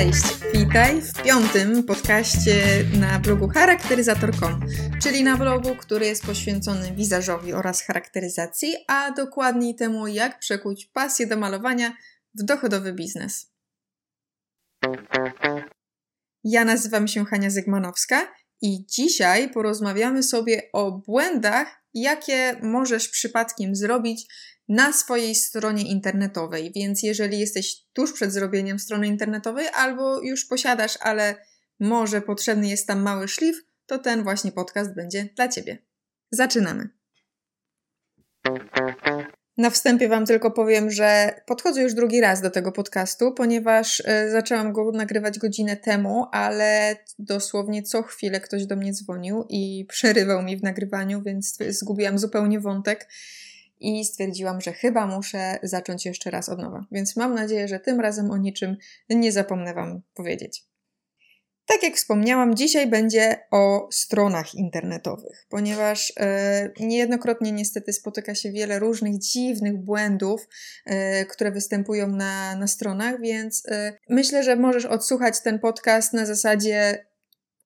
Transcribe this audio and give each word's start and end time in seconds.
Cześć! 0.00 0.24
Witaj 0.54 1.02
w 1.02 1.22
piątym 1.22 1.84
podcaście 1.84 2.84
na 3.00 3.18
blogu 3.18 3.48
charakteryzator.com, 3.48 4.60
czyli 5.02 5.24
na 5.24 5.36
blogu, 5.36 5.76
który 5.76 6.06
jest 6.06 6.26
poświęcony 6.26 6.92
wizażowi 6.92 7.52
oraz 7.52 7.82
charakteryzacji, 7.82 8.74
a 8.88 9.10
dokładniej 9.10 9.74
temu, 9.74 10.06
jak 10.06 10.38
przekuć 10.38 10.86
pasję 10.86 11.26
do 11.26 11.36
malowania 11.36 11.96
w 12.34 12.44
dochodowy 12.44 12.92
biznes. 12.92 13.52
Ja 16.44 16.64
nazywam 16.64 17.08
się 17.08 17.24
Hania 17.24 17.50
Zygmanowska 17.50 18.32
i 18.62 18.86
dzisiaj 18.86 19.50
porozmawiamy 19.50 20.22
sobie 20.22 20.62
o 20.72 20.92
błędach, 20.92 21.82
jakie 21.94 22.56
możesz 22.62 23.08
przypadkiem 23.08 23.74
zrobić 23.74 24.26
na 24.70 24.92
swojej 24.92 25.34
stronie 25.34 25.82
internetowej. 25.82 26.72
Więc 26.74 27.02
jeżeli 27.02 27.38
jesteś 27.38 27.76
tuż 27.92 28.12
przed 28.12 28.32
zrobieniem 28.32 28.78
strony 28.78 29.06
internetowej 29.06 29.66
albo 29.74 30.22
już 30.22 30.44
posiadasz, 30.44 30.98
ale 31.00 31.34
może 31.80 32.20
potrzebny 32.20 32.68
jest 32.68 32.86
tam 32.86 33.02
mały 33.02 33.28
szlif, 33.28 33.64
to 33.86 33.98
ten 33.98 34.22
właśnie 34.22 34.52
podcast 34.52 34.94
będzie 34.94 35.28
dla 35.36 35.48
Ciebie. 35.48 35.78
Zaczynamy. 36.30 36.88
Na 39.56 39.70
wstępie 39.70 40.08
Wam 40.08 40.26
tylko 40.26 40.50
powiem, 40.50 40.90
że 40.90 41.40
podchodzę 41.46 41.82
już 41.82 41.94
drugi 41.94 42.20
raz 42.20 42.42
do 42.42 42.50
tego 42.50 42.72
podcastu, 42.72 43.32
ponieważ 43.32 44.02
e, 44.04 44.30
zaczęłam 44.30 44.72
go 44.72 44.92
nagrywać 44.92 45.38
godzinę 45.38 45.76
temu, 45.76 46.26
ale 46.32 46.96
dosłownie 47.18 47.82
co 47.82 48.02
chwilę 48.02 48.40
ktoś 48.40 48.66
do 48.66 48.76
mnie 48.76 48.92
dzwonił 48.92 49.44
i 49.48 49.86
przerywał 49.88 50.42
mi 50.42 50.56
w 50.56 50.62
nagrywaniu, 50.62 51.22
więc 51.22 51.58
zgubiłam 51.68 52.18
zupełnie 52.18 52.60
wątek 52.60 53.08
i 53.80 54.04
stwierdziłam, 54.04 54.60
że 54.60 54.72
chyba 54.72 55.06
muszę 55.06 55.58
zacząć 55.62 56.06
jeszcze 56.06 56.30
raz 56.30 56.48
od 56.48 56.58
nowa. 56.58 56.86
Więc 56.92 57.16
mam 57.16 57.34
nadzieję, 57.34 57.68
że 57.68 57.80
tym 57.80 58.00
razem 58.00 58.30
o 58.30 58.36
niczym 58.36 58.76
nie 59.10 59.32
zapomnę 59.32 59.74
Wam 59.74 60.02
powiedzieć. 60.14 60.70
Tak 61.66 61.82
jak 61.82 61.96
wspomniałam, 61.96 62.56
dzisiaj 62.56 62.86
będzie 62.86 63.36
o 63.50 63.88
stronach 63.92 64.54
internetowych, 64.54 65.46
ponieważ 65.48 66.12
e, 66.16 66.70
niejednokrotnie 66.80 67.52
niestety 67.52 67.92
spotyka 67.92 68.34
się 68.34 68.52
wiele 68.52 68.78
różnych 68.78 69.18
dziwnych 69.18 69.76
błędów, 69.76 70.48
e, 70.86 71.24
które 71.24 71.50
występują 71.50 72.06
na, 72.06 72.56
na 72.56 72.66
stronach, 72.66 73.20
więc 73.20 73.62
e, 73.68 73.92
myślę, 74.08 74.42
że 74.42 74.56
możesz 74.56 74.84
odsłuchać 74.84 75.42
ten 75.42 75.58
podcast 75.58 76.12
na 76.12 76.26
zasadzie 76.26 77.06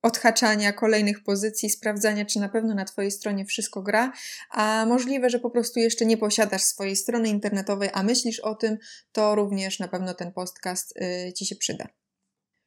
odhaczania 0.04 0.72
kolejnych 0.72 1.22
pozycji, 1.22 1.70
sprawdzania, 1.70 2.24
czy 2.24 2.40
na 2.40 2.48
pewno 2.48 2.74
na 2.74 2.84
Twojej 2.84 3.10
stronie 3.10 3.44
wszystko 3.44 3.82
gra, 3.82 4.12
a 4.50 4.86
możliwe, 4.88 5.30
że 5.30 5.38
po 5.38 5.50
prostu 5.50 5.80
jeszcze 5.80 6.06
nie 6.06 6.16
posiadasz 6.16 6.62
swojej 6.62 6.96
strony 6.96 7.28
internetowej, 7.28 7.88
a 7.92 8.02
myślisz 8.02 8.40
o 8.40 8.54
tym, 8.54 8.78
to 9.12 9.34
również 9.34 9.78
na 9.78 9.88
pewno 9.88 10.14
ten 10.14 10.32
podcast 10.32 10.94
y, 10.96 11.32
Ci 11.32 11.46
się 11.46 11.56
przyda. 11.56 11.88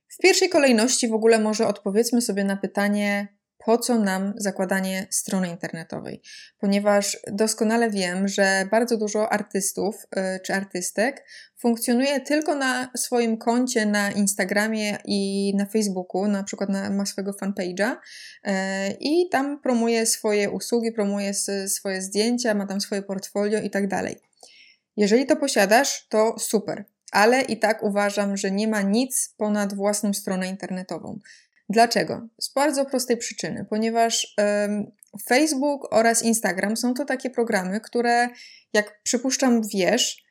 W 0.07 0.17
pierwszej 0.17 0.49
kolejności 0.49 1.07
w 1.07 1.13
ogóle 1.13 1.39
może 1.39 1.67
odpowiedzmy 1.67 2.21
sobie 2.21 2.43
na 2.43 2.57
pytanie, 2.57 3.36
po 3.57 3.77
co 3.77 3.99
nam 3.99 4.33
zakładanie 4.37 5.07
strony 5.09 5.49
internetowej, 5.49 6.21
ponieważ 6.59 7.17
doskonale 7.31 7.89
wiem, 7.89 8.27
że 8.27 8.67
bardzo 8.71 8.97
dużo 8.97 9.33
artystów 9.33 9.95
y, 9.95 10.39
czy 10.39 10.53
artystek 10.53 11.25
funkcjonuje 11.57 12.19
tylko 12.19 12.55
na 12.55 12.89
swoim 12.97 13.37
koncie 13.37 13.85
na 13.85 14.11
Instagramie 14.11 14.97
i 15.05 15.53
na 15.55 15.65
Facebooku, 15.65 16.27
na 16.27 16.43
przykład 16.43 16.69
na, 16.69 16.89
ma 16.89 17.05
swojego 17.05 17.31
fanpage'a 17.31 17.95
y, 17.95 18.51
i 18.99 19.29
tam 19.29 19.61
promuje 19.61 20.05
swoje 20.05 20.49
usługi, 20.49 20.91
promuje 20.91 21.33
swoje 21.67 22.01
zdjęcia, 22.01 22.53
ma 22.53 22.67
tam 22.67 22.81
swoje 22.81 23.01
portfolio 23.01 23.59
i 23.59 23.69
tak 23.69 23.87
dalej. 23.87 24.15
Jeżeli 24.97 25.25
to 25.25 25.35
posiadasz, 25.35 26.07
to 26.09 26.39
super, 26.39 26.85
ale 27.11 27.41
i 27.41 27.59
tak 27.59 27.83
uważam, 27.83 28.37
że 28.37 28.51
nie 28.51 28.67
ma 28.67 28.81
nic 28.81 29.33
ponad 29.37 29.73
własną 29.73 30.13
stronę 30.13 30.47
internetową. 30.47 31.19
Dlaczego? 31.69 32.27
Z 32.41 32.53
bardzo 32.53 32.85
prostej 32.85 33.17
przyczyny, 33.17 33.65
ponieważ 33.69 34.35
um, 34.37 34.91
Facebook 35.27 35.93
oraz 35.93 36.23
Instagram 36.23 36.77
są 36.77 36.93
to 36.93 37.05
takie 37.05 37.29
programy, 37.29 37.81
które, 37.81 38.29
jak 38.73 39.01
przypuszczam, 39.03 39.61
wiesz, 39.73 40.27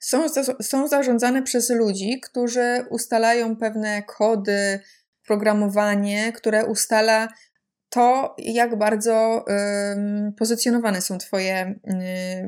są, 0.00 0.26
są 0.62 0.88
zarządzane 0.88 1.42
przez 1.42 1.70
ludzi, 1.70 2.20
którzy 2.20 2.84
ustalają 2.90 3.56
pewne 3.56 4.02
kody, 4.02 4.80
programowanie, 5.26 6.32
które 6.32 6.66
ustala 6.66 7.28
to, 7.88 8.34
jak 8.38 8.78
bardzo 8.78 9.44
pozycjonowane 10.38 11.00
są 11.00 11.18
Twoje 11.18 11.74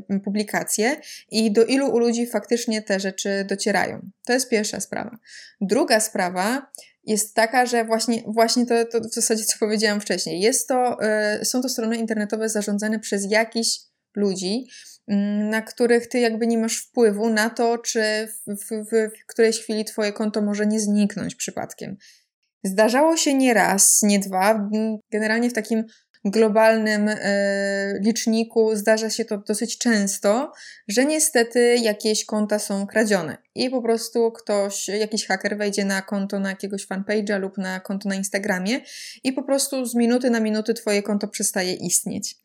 um, 0.09 0.21
publikacje 0.21 0.97
i 1.31 1.53
do 1.53 1.65
ilu 1.65 1.99
ludzi 1.99 2.27
faktycznie 2.27 2.83
te 2.83 3.01
rzeczy 3.01 3.45
docierają. 3.49 4.11
To 4.27 4.33
jest 4.33 4.49
pierwsza 4.49 4.81
sprawa. 4.81 5.19
Druga 5.61 6.01
sprawa 6.01 6.71
jest 7.09 7.35
taka, 7.35 7.67
że 7.67 7.85
właśnie, 7.85 8.23
właśnie 8.27 8.67
to, 8.67 8.85
to 8.85 9.01
w 9.01 9.15
zasadzie 9.15 9.45
co 9.45 9.59
powiedziałam 9.59 10.01
wcześniej. 10.01 10.41
Jest 10.41 10.69
to, 10.69 10.97
y, 11.41 11.45
są 11.45 11.63
to 11.63 11.69
strony 11.69 11.97
internetowe 11.97 12.49
zarządzane 12.49 12.99
przez 12.99 13.31
jakichś 13.31 13.81
ludzi, 14.17 14.67
y, 15.11 15.15
na 15.51 15.63
których 15.63 16.09
ty 16.09 16.19
jakby 16.19 16.47
nie 16.47 16.59
masz 16.59 16.77
wpływu 16.77 17.31
na 17.31 17.51
to, 17.51 17.79
czy 17.79 18.29
w, 18.47 18.71
w, 18.71 19.11
w 19.21 19.27
którejś 19.27 19.59
chwili 19.61 19.85
twoje 19.85 20.13
konto 20.13 20.43
może 20.43 20.67
nie 20.67 20.81
zniknąć 20.81 21.35
przypadkiem. 21.35 21.97
Zdarzało 22.65 23.17
się 23.17 23.35
nie 23.35 23.55
raz, 23.55 24.03
nie 24.03 24.19
dwa, 24.19 24.71
generalnie 25.13 25.51
w 25.51 25.55
takim 25.55 25.85
globalnym 26.25 27.09
e, 27.09 27.99
liczniku 28.01 28.77
zdarza 28.77 29.11
się 29.11 29.25
to 29.25 29.39
dosyć 29.39 29.79
często, 29.79 30.53
że 30.89 31.05
niestety 31.05 31.77
jakieś 31.77 32.25
konta 32.25 32.59
są 32.59 32.87
kradzione 32.87 33.37
i 33.55 33.71
po 33.71 33.83
prostu 33.83 34.33
ktoś, 34.33 34.89
jakiś 34.89 35.27
haker 35.27 35.59
wejdzie 35.59 35.85
na 35.85 36.03
konto 36.03 36.41
na 36.41 36.49
jakiegoś 36.49 36.87
fanpage'a 36.87 37.41
lub 37.41 37.59
na 37.59 37.81
konto 37.81 38.09
na 38.09 38.15
Instagramie 38.15 38.81
i 39.25 39.33
po 39.33 39.43
prostu 39.43 39.87
z 39.87 39.95
minuty 39.95 40.31
na 40.31 40.41
minuty 40.41 40.75
twoje 40.75 41.03
konto 41.03 41.29
przestaje 41.29 41.75
istnieć. 41.75 42.37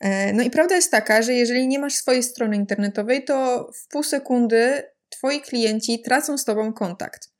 E, 0.00 0.32
no 0.32 0.42
i 0.42 0.50
prawda 0.50 0.74
jest 0.74 0.90
taka, 0.90 1.22
że 1.22 1.34
jeżeli 1.34 1.68
nie 1.68 1.78
masz 1.78 1.94
swojej 1.94 2.22
strony 2.22 2.56
internetowej, 2.56 3.24
to 3.24 3.70
w 3.74 3.88
pół 3.88 4.02
sekundy 4.02 4.82
twoi 5.08 5.40
klienci 5.40 6.02
tracą 6.02 6.38
z 6.38 6.44
tobą 6.44 6.72
kontakt. 6.72 7.33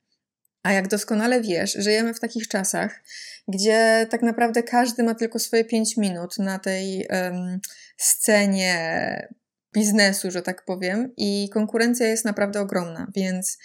A 0.65 0.71
jak 0.71 0.87
doskonale 0.87 1.41
wiesz, 1.41 1.73
żyjemy 1.73 2.13
w 2.13 2.19
takich 2.19 2.47
czasach, 2.47 3.03
gdzie 3.47 4.07
tak 4.09 4.21
naprawdę 4.21 4.63
każdy 4.63 5.03
ma 5.03 5.15
tylko 5.15 5.39
swoje 5.39 5.65
5 5.65 5.97
minut 5.97 6.37
na 6.39 6.59
tej 6.59 7.07
um, 7.09 7.59
scenie 7.97 9.27
biznesu, 9.73 10.31
że 10.31 10.41
tak 10.41 10.65
powiem, 10.65 11.13
i 11.17 11.49
konkurencja 11.53 12.07
jest 12.07 12.25
naprawdę 12.25 12.61
ogromna. 12.61 13.07
Więc 13.15 13.57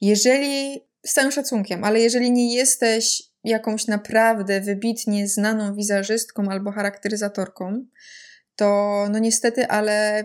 jeżeli, 0.00 0.80
z 1.06 1.12
całym 1.12 1.32
szacunkiem, 1.32 1.84
ale 1.84 2.00
jeżeli 2.00 2.30
nie 2.30 2.54
jesteś 2.54 3.22
jakąś 3.44 3.86
naprawdę 3.86 4.60
wybitnie 4.60 5.28
znaną 5.28 5.74
wizerzystką 5.74 6.48
albo 6.50 6.72
charakteryzatorką, 6.72 7.84
to 8.56 9.06
no 9.10 9.18
niestety, 9.18 9.68
ale 9.68 10.24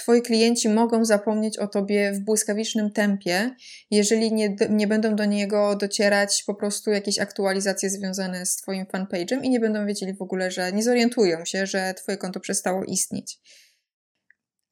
Twoi 0.00 0.22
klienci 0.22 0.68
mogą 0.68 1.04
zapomnieć 1.04 1.58
o 1.58 1.66
Tobie 1.66 2.12
w 2.12 2.20
błyskawicznym 2.20 2.90
tempie, 2.90 3.50
jeżeli 3.90 4.32
nie, 4.32 4.56
nie 4.70 4.86
będą 4.86 5.16
do 5.16 5.24
niego 5.24 5.76
docierać 5.76 6.44
po 6.46 6.54
prostu 6.54 6.90
jakieś 6.90 7.18
aktualizacje 7.18 7.90
związane 7.90 8.46
z 8.46 8.56
Twoim 8.56 8.86
fanpage'em 8.86 9.42
i 9.42 9.50
nie 9.50 9.60
będą 9.60 9.86
wiedzieli 9.86 10.14
w 10.14 10.22
ogóle, 10.22 10.50
że 10.50 10.72
nie 10.72 10.82
zorientują 10.82 11.44
się, 11.44 11.66
że 11.66 11.94
Twoje 11.94 12.18
konto 12.18 12.40
przestało 12.40 12.84
istnieć. 12.84 13.38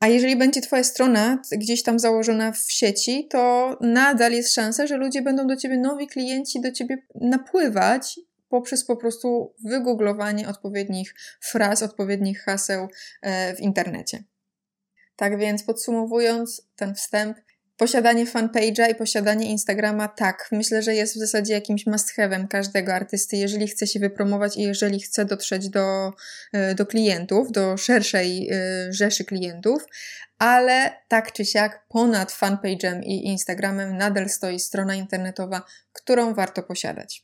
A 0.01 0.09
jeżeli 0.09 0.37
będzie 0.37 0.61
Twoja 0.61 0.85
strona 0.85 1.43
gdzieś 1.53 1.83
tam 1.83 1.99
założona 1.99 2.53
w 2.53 2.73
sieci, 2.73 3.29
to 3.31 3.77
nadal 3.81 4.33
jest 4.33 4.55
szansa, 4.55 4.87
że 4.87 4.97
ludzie 4.97 5.23
będą 5.23 5.47
do 5.47 5.57
Ciebie, 5.57 5.79
nowi 5.79 6.07
klienci 6.07 6.61
do 6.61 6.73
Ciebie 6.73 6.99
napływać 7.21 8.21
poprzez 8.49 8.85
po 8.85 8.97
prostu 8.97 9.55
wygooglowanie 9.65 10.49
odpowiednich 10.49 11.15
fraz, 11.41 11.83
odpowiednich 11.83 12.43
haseł 12.43 12.89
e, 13.23 13.55
w 13.55 13.61
internecie. 13.61 14.25
Tak 15.19 15.39
więc 15.39 15.63
podsumowując 15.63 16.63
ten 16.77 16.95
wstęp, 16.95 17.39
posiadanie 17.77 18.27
fanpage'a 18.27 18.91
i 18.91 18.95
posiadanie 18.95 19.51
Instagrama, 19.51 20.09
tak, 20.09 20.49
myślę, 20.53 20.83
że 20.83 20.95
jest 20.95 21.15
w 21.15 21.19
zasadzie 21.19 21.55
jakimś 21.55 21.87
must 21.87 22.19
have'em 22.19 22.49
każdego 22.49 22.95
artysty, 22.95 23.37
jeżeli 23.37 23.69
chce 23.69 23.87
się 23.87 24.01
wypromować 24.01 24.57
i 24.57 24.63
jeżeli 24.63 25.01
chce 25.01 25.25
dotrzeć 25.25 25.69
do, 25.69 26.13
e, 26.53 26.75
do 26.75 26.87
klientów, 26.87 27.53
do 27.53 27.77
szerszej 27.77 28.49
e, 28.51 28.93
rzeszy 28.93 29.25
klientów, 29.25 29.87
ale 30.39 30.93
tak 31.09 31.33
czy 31.33 31.45
siak 31.45 31.87
ponad 31.89 32.33
fanpage'em 32.33 33.03
i 33.03 33.27
Instagramem 33.27 33.97
nadal 33.97 34.29
stoi 34.29 34.61
strona 34.61 34.95
internetowa, 34.95 35.63
którą 35.93 36.35
warto 36.35 36.63
posiadać. 36.63 37.23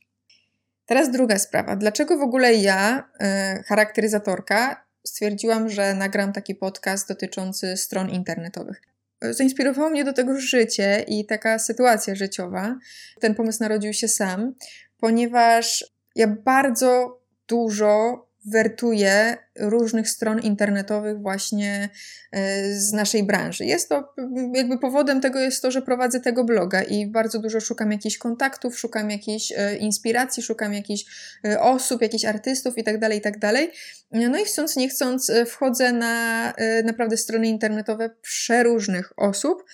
Teraz 0.86 1.10
druga 1.10 1.38
sprawa. 1.38 1.76
Dlaczego 1.76 2.18
w 2.18 2.22
ogóle 2.22 2.54
ja, 2.54 3.08
e, 3.20 3.62
charakteryzatorka, 3.66 4.83
stwierdziłam, 5.06 5.68
że 5.68 5.94
nagram 5.94 6.32
taki 6.32 6.54
podcast 6.54 7.08
dotyczący 7.08 7.76
stron 7.76 8.10
internetowych. 8.10 8.82
Zainspirowało 9.30 9.90
mnie 9.90 10.04
do 10.04 10.12
tego 10.12 10.40
życie 10.40 11.04
i 11.08 11.26
taka 11.26 11.58
sytuacja 11.58 12.14
życiowa. 12.14 12.78
Ten 13.20 13.34
pomysł 13.34 13.58
narodził 13.60 13.92
się 13.92 14.08
sam, 14.08 14.54
ponieważ 14.98 15.84
ja 16.14 16.26
bardzo 16.26 17.20
dużo 17.48 18.23
wertuję 18.44 19.36
różnych 19.58 20.08
stron 20.08 20.40
internetowych 20.40 21.20
właśnie 21.20 21.88
e, 22.32 22.72
z 22.72 22.92
naszej 22.92 23.24
branży. 23.24 23.64
Jest 23.64 23.88
to, 23.88 24.14
jakby 24.54 24.78
powodem 24.78 25.20
tego 25.20 25.40
jest 25.40 25.62
to, 25.62 25.70
że 25.70 25.82
prowadzę 25.82 26.20
tego 26.20 26.44
bloga 26.44 26.82
i 26.82 27.06
bardzo 27.06 27.38
dużo 27.38 27.60
szukam 27.60 27.92
jakichś 27.92 28.18
kontaktów, 28.18 28.78
szukam 28.78 29.10
jakiejś 29.10 29.52
e, 29.56 29.76
inspiracji, 29.76 30.42
szukam 30.42 30.74
jakichś 30.74 31.04
e, 31.44 31.60
osób, 31.60 32.02
jakichś 32.02 32.24
artystów 32.24 32.78
itd., 32.78 32.98
tak 32.98 33.14
itd. 33.14 33.38
Tak 33.40 33.70
no 34.10 34.38
i 34.38 34.44
chcąc 34.44 34.76
nie 34.76 34.88
chcąc 34.88 35.32
wchodzę 35.46 35.92
na 35.92 36.52
naprawdę 36.84 37.16
strony 37.16 37.48
internetowe 37.48 38.10
przeróżnych 38.22 39.12
osób, 39.16 39.64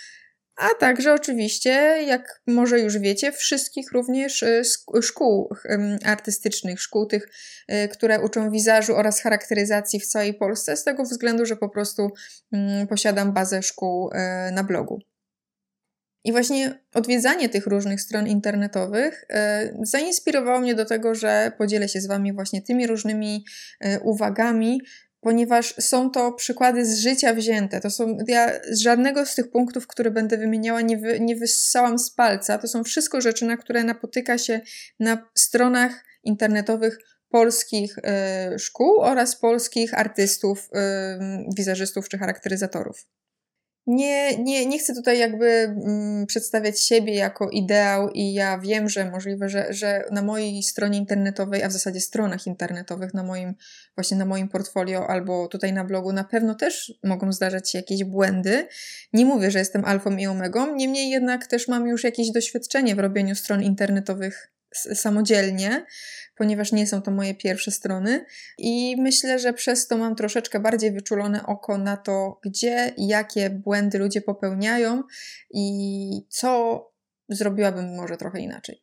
a 0.61 0.69
także 0.79 1.15
oczywiście, 1.15 1.71
jak 2.07 2.43
może 2.47 2.81
już 2.81 2.99
wiecie, 2.99 3.33
wszystkich 3.33 3.93
również 3.93 4.43
y, 4.43 4.63
szkół 5.03 5.55
artystycznych, 6.05 6.81
szkół 6.81 7.07
tych, 7.07 7.29
y, 7.73 7.89
które 7.89 8.21
uczą 8.21 8.51
wizażu 8.51 8.97
oraz 8.97 9.21
charakteryzacji 9.21 10.01
w 10.01 10.07
całej 10.07 10.35
Polsce, 10.35 10.77
z 10.77 10.85
tego 10.85 11.03
względu, 11.03 11.47
że 11.47 11.57
po 11.57 11.69
prostu 11.69 12.11
mm, 12.53 12.87
posiadam 12.87 13.33
bazę 13.33 13.63
szkół 13.63 14.11
y, 14.11 14.53
na 14.53 14.65
blogu. 14.65 14.99
I 16.25 16.33
właśnie 16.33 16.79
odwiedzanie 16.95 17.49
tych 17.49 17.67
różnych 17.67 18.01
stron 18.01 18.27
internetowych 18.27 19.25
zainspirowało 19.83 20.61
mnie 20.61 20.75
do 20.75 20.85
tego, 20.85 21.15
że 21.15 21.53
podzielę 21.59 21.89
się 21.89 22.01
z 22.01 22.07
Wami 22.07 22.33
właśnie 22.33 22.63
tymi 22.63 22.87
różnymi 22.87 23.45
uwagami, 24.03 24.81
ponieważ 25.21 25.75
są 25.81 26.11
to 26.11 26.33
przykłady 26.33 26.87
z 26.87 26.99
życia 26.99 27.35
wzięte. 27.35 27.81
To 27.81 27.91
są, 27.91 28.19
ja 28.29 28.51
z 28.71 28.81
żadnego 28.81 29.27
z 29.27 29.35
tych 29.35 29.51
punktów, 29.51 29.87
które 29.87 30.11
będę 30.11 30.39
wymieniała, 30.39 30.81
nie, 30.81 30.99
wy, 30.99 31.21
nie 31.21 31.37
wyssałam 31.37 31.99
z 31.99 32.11
palca. 32.11 32.59
To 32.59 32.69
są 32.69 32.85
wszystko 32.85 33.21
rzeczy, 33.21 33.45
na 33.45 33.57
które 33.57 33.85
napotyka 33.85 34.39
się 34.39 34.61
na 35.01 35.31
stronach 35.35 36.05
internetowych 36.25 36.99
polskich 37.29 37.99
y, 37.99 38.59
szkół 38.59 39.01
oraz 39.01 39.37
polskich 39.37 39.99
artystów, 39.99 40.59
y, 40.59 41.51
wizerzystów 41.57 42.09
czy 42.09 42.19
charakteryzatorów 42.19 43.07
nie, 43.91 44.37
nie, 44.37 44.67
nie 44.67 44.79
chcę 44.79 44.95
tutaj 44.95 45.19
jakby 45.19 45.47
mm, 45.47 46.27
przedstawiać 46.27 46.81
siebie 46.81 47.15
jako 47.15 47.49
ideał 47.51 48.11
i 48.11 48.33
ja 48.33 48.59
wiem, 48.59 48.89
że 48.89 49.11
możliwe, 49.11 49.49
że, 49.49 49.73
że 49.73 50.05
na 50.11 50.23
mojej 50.23 50.63
stronie 50.63 50.99
internetowej, 50.99 51.63
a 51.63 51.69
w 51.69 51.73
zasadzie 51.73 52.01
stronach 52.01 52.47
internetowych, 52.47 53.15
na 53.15 53.23
moim, 53.23 53.55
właśnie 53.97 54.17
na 54.17 54.25
moim 54.25 54.49
portfolio 54.49 55.07
albo 55.07 55.49
tutaj 55.49 55.73
na 55.73 55.85
blogu 55.85 56.13
na 56.13 56.25
pewno 56.25 56.55
też 56.55 56.95
mogą 57.05 57.33
zdarzać 57.33 57.71
się 57.71 57.79
jakieś 57.79 58.05
błędy. 58.05 58.69
Nie 59.13 59.25
mówię, 59.25 59.51
że 59.51 59.59
jestem 59.59 59.85
alfą 59.85 60.17
i 60.17 60.27
omegą, 60.27 60.75
niemniej 60.75 61.11
jednak 61.11 61.47
też 61.47 61.69
mam 61.69 61.87
już 61.87 62.05
jakieś 62.05 62.31
doświadczenie 62.31 62.95
w 62.95 62.99
robieniu 62.99 63.35
stron 63.35 63.63
internetowych 63.63 64.53
samodzielnie 64.75 65.87
ponieważ 66.41 66.73
nie 66.73 66.87
są 66.87 67.03
to 67.03 67.11
moje 67.11 67.35
pierwsze 67.35 67.71
strony 67.71 68.25
i 68.59 68.97
myślę, 68.99 69.39
że 69.39 69.53
przez 69.53 69.87
to 69.87 69.97
mam 69.97 70.17
troszeczkę 70.17 70.61
bardziej 70.61 70.93
wyczulone 70.93 71.47
oko 71.47 71.79
na 71.79 71.97
to, 71.97 72.41
gdzie 72.45 72.95
jakie 72.97 73.51
błędy 73.51 73.99
ludzie 73.99 74.21
popełniają 74.21 75.03
i 75.51 76.11
co 76.29 76.85
zrobiłabym 77.29 77.97
może 77.97 78.17
trochę 78.17 78.41
inaczej. 78.41 78.81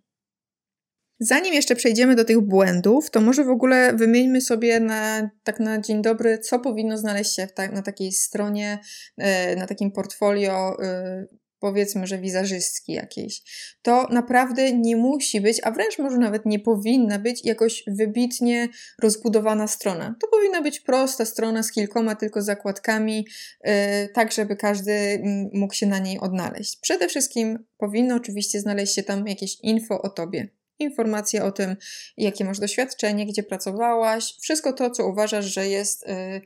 Zanim 1.19 1.53
jeszcze 1.53 1.75
przejdziemy 1.75 2.15
do 2.15 2.25
tych 2.25 2.41
błędów, 2.41 3.09
to 3.09 3.21
może 3.21 3.43
w 3.43 3.49
ogóle 3.49 3.93
wymieńmy 3.93 4.41
sobie 4.41 4.79
na, 4.79 5.29
tak 5.43 5.59
na 5.59 5.81
dzień 5.81 6.01
dobry, 6.01 6.39
co 6.39 6.59
powinno 6.59 6.97
znaleźć 6.97 7.35
się 7.35 7.47
ta, 7.47 7.67
na 7.67 7.81
takiej 7.81 8.11
stronie, 8.11 8.79
e, 9.17 9.55
na 9.55 9.67
takim 9.67 9.91
portfolio 9.91 10.77
e, 10.83 11.25
powiedzmy, 11.67 12.07
że 12.07 12.17
wizerzystki 12.17 12.93
jakiejś, 12.93 13.41
to 13.81 14.07
naprawdę 14.11 14.71
nie 14.71 14.95
musi 14.95 15.41
być, 15.41 15.59
a 15.63 15.71
wręcz 15.71 15.99
może 15.99 16.17
nawet 16.17 16.45
nie 16.45 16.59
powinna 16.59 17.19
być 17.19 17.45
jakoś 17.45 17.83
wybitnie 17.87 18.69
rozbudowana 19.01 19.67
strona. 19.67 20.15
To 20.21 20.27
powinna 20.27 20.61
być 20.61 20.79
prosta 20.79 21.25
strona 21.25 21.63
z 21.63 21.71
kilkoma 21.71 22.15
tylko 22.15 22.41
zakładkami, 22.41 23.27
yy, 23.63 23.71
tak 24.13 24.31
żeby 24.31 24.55
każdy 24.55 25.23
mógł 25.53 25.73
się 25.73 25.85
na 25.85 25.99
niej 25.99 26.19
odnaleźć. 26.19 26.79
Przede 26.81 27.07
wszystkim 27.07 27.65
powinno 27.77 28.15
oczywiście 28.15 28.59
znaleźć 28.59 28.95
się 28.95 29.03
tam 29.03 29.27
jakieś 29.27 29.57
info 29.63 30.01
o 30.01 30.09
tobie. 30.09 30.47
Informacje 30.79 31.43
o 31.43 31.51
tym, 31.51 31.75
jakie 32.17 32.45
masz 32.45 32.59
doświadczenie, 32.59 33.25
gdzie 33.25 33.43
pracowałaś, 33.43 34.35
wszystko 34.41 34.73
to, 34.73 34.89
co 34.89 35.07
uważasz, 35.07 35.45
że 35.45 35.67
jest 35.67 36.07
yy, 36.07 36.41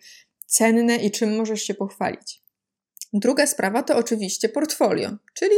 cenne 0.48 0.96
i 0.96 1.12
czym 1.12 1.38
możesz 1.38 1.62
się 1.62 1.74
pochwalić. 1.74 2.41
Druga 3.14 3.48
sprawa 3.48 3.84
to 3.84 3.98
oczywiście 3.98 4.50
portfolio, 4.50 5.10
czyli 5.34 5.56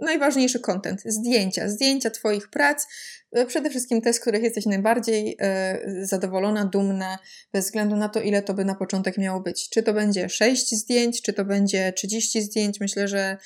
najważniejszy 0.00 0.60
kontent, 0.60 1.02
zdjęcia, 1.04 1.68
zdjęcia 1.68 2.10
Twoich 2.10 2.50
prac, 2.50 2.86
e, 3.32 3.46
przede 3.46 3.70
wszystkim 3.70 4.00
te, 4.00 4.12
z 4.12 4.20
których 4.20 4.42
jesteś 4.42 4.66
najbardziej 4.66 5.36
e, 5.40 5.80
zadowolona, 6.02 6.64
dumna, 6.64 7.18
bez 7.52 7.64
względu 7.64 7.96
na 7.96 8.08
to, 8.08 8.20
ile 8.20 8.42
to 8.42 8.54
by 8.54 8.64
na 8.64 8.74
początek 8.74 9.18
miało 9.18 9.40
być. 9.40 9.68
Czy 9.70 9.82
to 9.82 9.92
będzie 9.92 10.28
6 10.28 10.74
zdjęć, 10.74 11.22
czy 11.22 11.32
to 11.32 11.44
będzie 11.44 11.92
30 11.92 12.42
zdjęć, 12.42 12.80
myślę, 12.80 13.08
że 13.08 13.36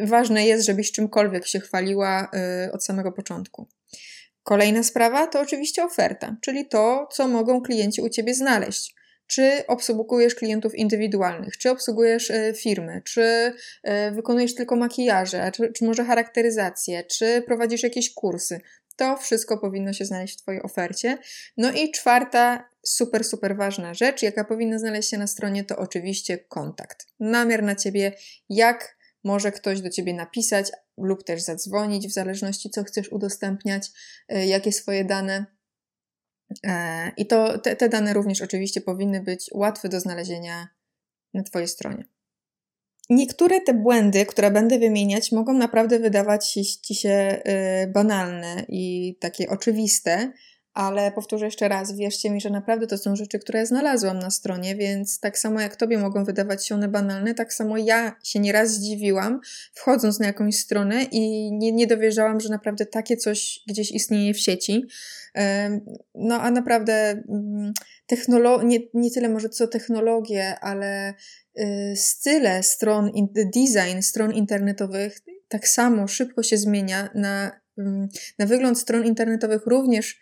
ważne 0.00 0.46
jest, 0.46 0.66
żebyś 0.66 0.92
czymkolwiek 0.92 1.46
się 1.46 1.60
chwaliła 1.60 2.30
e, 2.34 2.72
od 2.72 2.84
samego 2.84 3.12
początku. 3.12 3.68
Kolejna 4.42 4.82
sprawa 4.82 5.26
to 5.26 5.40
oczywiście 5.40 5.84
oferta, 5.84 6.36
czyli 6.40 6.68
to, 6.68 7.08
co 7.12 7.28
mogą 7.28 7.62
klienci 7.62 8.02
u 8.02 8.08
Ciebie 8.08 8.34
znaleźć 8.34 8.94
czy 9.32 9.66
obsługujesz 9.66 10.34
klientów 10.34 10.74
indywidualnych, 10.74 11.58
czy 11.58 11.70
obsługujesz 11.70 12.30
e, 12.30 12.54
firmy, 12.54 13.02
czy 13.04 13.52
e, 13.82 14.10
wykonujesz 14.10 14.54
tylko 14.54 14.76
makijaże, 14.76 15.52
czy, 15.52 15.72
czy 15.72 15.84
może 15.84 16.04
charakteryzację, 16.04 17.04
czy 17.04 17.42
prowadzisz 17.46 17.82
jakieś 17.82 18.14
kursy. 18.14 18.60
To 18.96 19.16
wszystko 19.16 19.58
powinno 19.58 19.92
się 19.92 20.04
znaleźć 20.04 20.38
w 20.38 20.42
Twojej 20.42 20.62
ofercie. 20.62 21.18
No 21.56 21.72
i 21.72 21.90
czwarta, 21.90 22.68
super, 22.86 23.24
super 23.24 23.56
ważna 23.56 23.94
rzecz, 23.94 24.22
jaka 24.22 24.44
powinna 24.44 24.78
znaleźć 24.78 25.10
się 25.10 25.18
na 25.18 25.26
stronie, 25.26 25.64
to 25.64 25.76
oczywiście 25.76 26.38
kontakt. 26.38 27.06
Namiar 27.20 27.62
na 27.62 27.74
Ciebie, 27.74 28.12
jak 28.48 28.96
może 29.24 29.52
ktoś 29.52 29.80
do 29.80 29.90
Ciebie 29.90 30.14
napisać 30.14 30.70
lub 30.98 31.24
też 31.24 31.42
zadzwonić, 31.42 32.08
w 32.08 32.12
zależności 32.12 32.70
co 32.70 32.84
chcesz 32.84 33.12
udostępniać, 33.12 33.90
e, 34.28 34.46
jakie 34.46 34.72
swoje 34.72 35.04
dane 35.04 35.46
I 37.16 37.26
to, 37.26 37.58
te, 37.58 37.76
te 37.76 37.88
dane 37.88 38.12
również 38.12 38.42
oczywiście 38.42 38.80
powinny 38.80 39.20
być 39.20 39.50
łatwe 39.54 39.88
do 39.88 40.00
znalezienia 40.00 40.68
na 41.34 41.42
Twojej 41.42 41.68
stronie. 41.68 42.04
Niektóre 43.10 43.60
te 43.60 43.74
błędy, 43.74 44.26
które 44.26 44.50
będę 44.50 44.78
wymieniać, 44.78 45.32
mogą 45.32 45.52
naprawdę 45.52 45.98
wydawać 45.98 46.52
Ci 46.82 46.94
się 46.94 47.42
y, 47.84 47.86
banalne 47.86 48.64
i 48.68 49.16
takie 49.20 49.48
oczywiste, 49.48 50.32
ale 50.74 51.12
powtórzę 51.12 51.44
jeszcze 51.44 51.68
raz, 51.68 51.92
wierzcie 51.92 52.30
mi, 52.30 52.40
że 52.40 52.50
naprawdę 52.50 52.86
to 52.86 52.98
są 52.98 53.16
rzeczy, 53.16 53.38
które 53.38 53.66
znalazłam 53.66 54.18
na 54.18 54.30
stronie, 54.30 54.76
więc 54.76 55.20
tak 55.20 55.38
samo 55.38 55.60
jak 55.60 55.76
Tobie 55.76 55.98
mogą 55.98 56.24
wydawać 56.24 56.66
się 56.66 56.74
one 56.74 56.88
banalne, 56.88 57.34
tak 57.34 57.52
samo 57.52 57.78
ja 57.78 58.16
się 58.24 58.40
nieraz 58.40 58.70
zdziwiłam, 58.70 59.40
wchodząc 59.72 60.18
na 60.18 60.26
jakąś 60.26 60.58
stronę 60.58 61.04
i 61.04 61.52
nie, 61.52 61.72
nie 61.72 61.86
dowierzałam, 61.86 62.40
że 62.40 62.48
naprawdę 62.48 62.86
takie 62.86 63.16
coś 63.16 63.60
gdzieś 63.68 63.90
istnieje 63.90 64.34
w 64.34 64.40
sieci. 64.40 64.86
No 66.14 66.40
a 66.40 66.50
naprawdę 66.50 67.22
mm, 67.28 67.72
technolo- 68.12 68.64
nie, 68.64 68.78
nie 68.94 69.10
tyle 69.10 69.28
może 69.28 69.48
co 69.48 69.68
technologie, 69.68 70.58
ale 70.60 71.14
y, 71.60 71.94
style 71.96 72.62
stron, 72.62 73.10
design 73.54 74.02
stron 74.02 74.32
internetowych 74.32 75.20
tak 75.52 75.68
samo 75.68 76.08
szybko 76.08 76.42
się 76.42 76.58
zmienia. 76.58 77.08
Na, 77.14 77.60
mm, 77.78 78.08
na 78.38 78.46
wygląd 78.46 78.78
stron 78.78 79.04
internetowych 79.04 79.66
również 79.66 80.20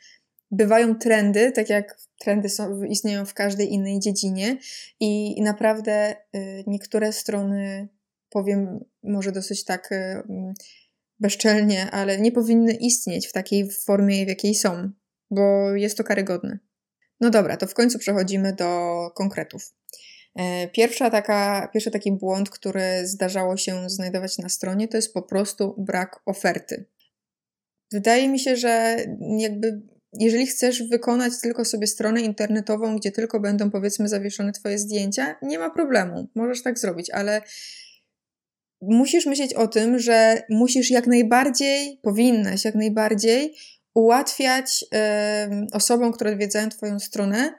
bywają 0.51 0.99
trendy, 0.99 1.53
tak 1.53 1.71
jak 1.71 1.97
trendy 2.19 2.49
są, 2.49 2.83
istnieją 2.83 3.25
w 3.27 3.35
każdej 3.35 3.73
innej 3.73 4.01
dziedzinie 4.01 4.59
i 5.01 5.43
naprawdę 5.43 6.17
y, 6.37 6.65
niektóre 6.67 7.13
strony, 7.13 7.89
powiem 8.31 8.85
może 9.03 9.33
dosyć 9.33 9.65
tak 9.65 9.93
y, 9.93 9.95
mm, 9.95 10.55
bezczelnie, 11.19 11.91
ale 11.91 12.21
nie 12.21 12.33
powinny 12.33 12.73
istnieć 12.73 13.27
w 13.27 13.33
takiej 13.33 13.71
formie, 13.71 14.25
w 14.25 14.29
jakiej 14.29 14.55
są 14.55 14.91
bo 15.31 15.77
jest 15.77 15.97
to 15.97 16.05
karygodne. 16.05 16.59
No 17.21 17.31
dobra, 17.31 17.57
to 17.57 17.67
w 17.67 17.75
końcu 17.75 17.99
przechodzimy 17.99 18.53
do 18.53 19.11
konkretów. 19.15 19.75
E, 20.37 20.69
pierwsza 20.69 21.11
taka, 21.11 21.69
pierwszy 21.73 21.91
taki 21.91 22.13
błąd, 22.13 22.51
który 22.51 23.07
zdarzało 23.07 23.57
się 23.57 23.91
znajdować 23.91 24.39
na 24.39 24.49
stronie, 24.49 24.89
to 24.89 24.97
jest 24.97 25.15
po 25.15 25.23
prostu 25.23 25.75
brak 25.79 26.21
oferty. 26.27 26.85
Wydaje 27.93 28.29
mi 28.29 28.39
się, 28.39 28.57
że 28.57 28.97
jakby 29.39 29.83
jeżeli 30.13 30.47
chcesz 30.47 30.83
wykonać 30.83 31.33
tylko 31.43 31.65
sobie 31.65 31.87
stronę 31.87 32.21
internetową, 32.21 32.97
gdzie 32.97 33.13
tylko 33.13 33.41
będą 33.41 33.71
powiedzmy 33.71 34.09
zawieszone 34.09 34.53
Twoje 34.53 34.79
zdjęcia, 34.79 35.37
nie 35.43 35.59
ma 35.59 35.71
problemu, 35.71 36.29
możesz 36.35 36.63
tak 36.63 36.79
zrobić, 36.79 37.11
ale 37.11 37.43
musisz 38.83 39.27
myśleć 39.27 39.55
o 39.55 39.69
tym, 39.69 39.99
że 39.99 40.43
musisz 40.51 40.91
jak 40.91 41.07
najbardziej, 41.07 42.01
powinnaś 42.03 42.65
jak 42.65 42.75
najbardziej 42.75 43.55
ułatwiać 43.95 44.85
y, 44.85 45.67
osobom, 45.73 46.13
które 46.13 46.33
odwiedzają 46.33 46.69
Twoją 46.69 46.99
stronę, 46.99 47.55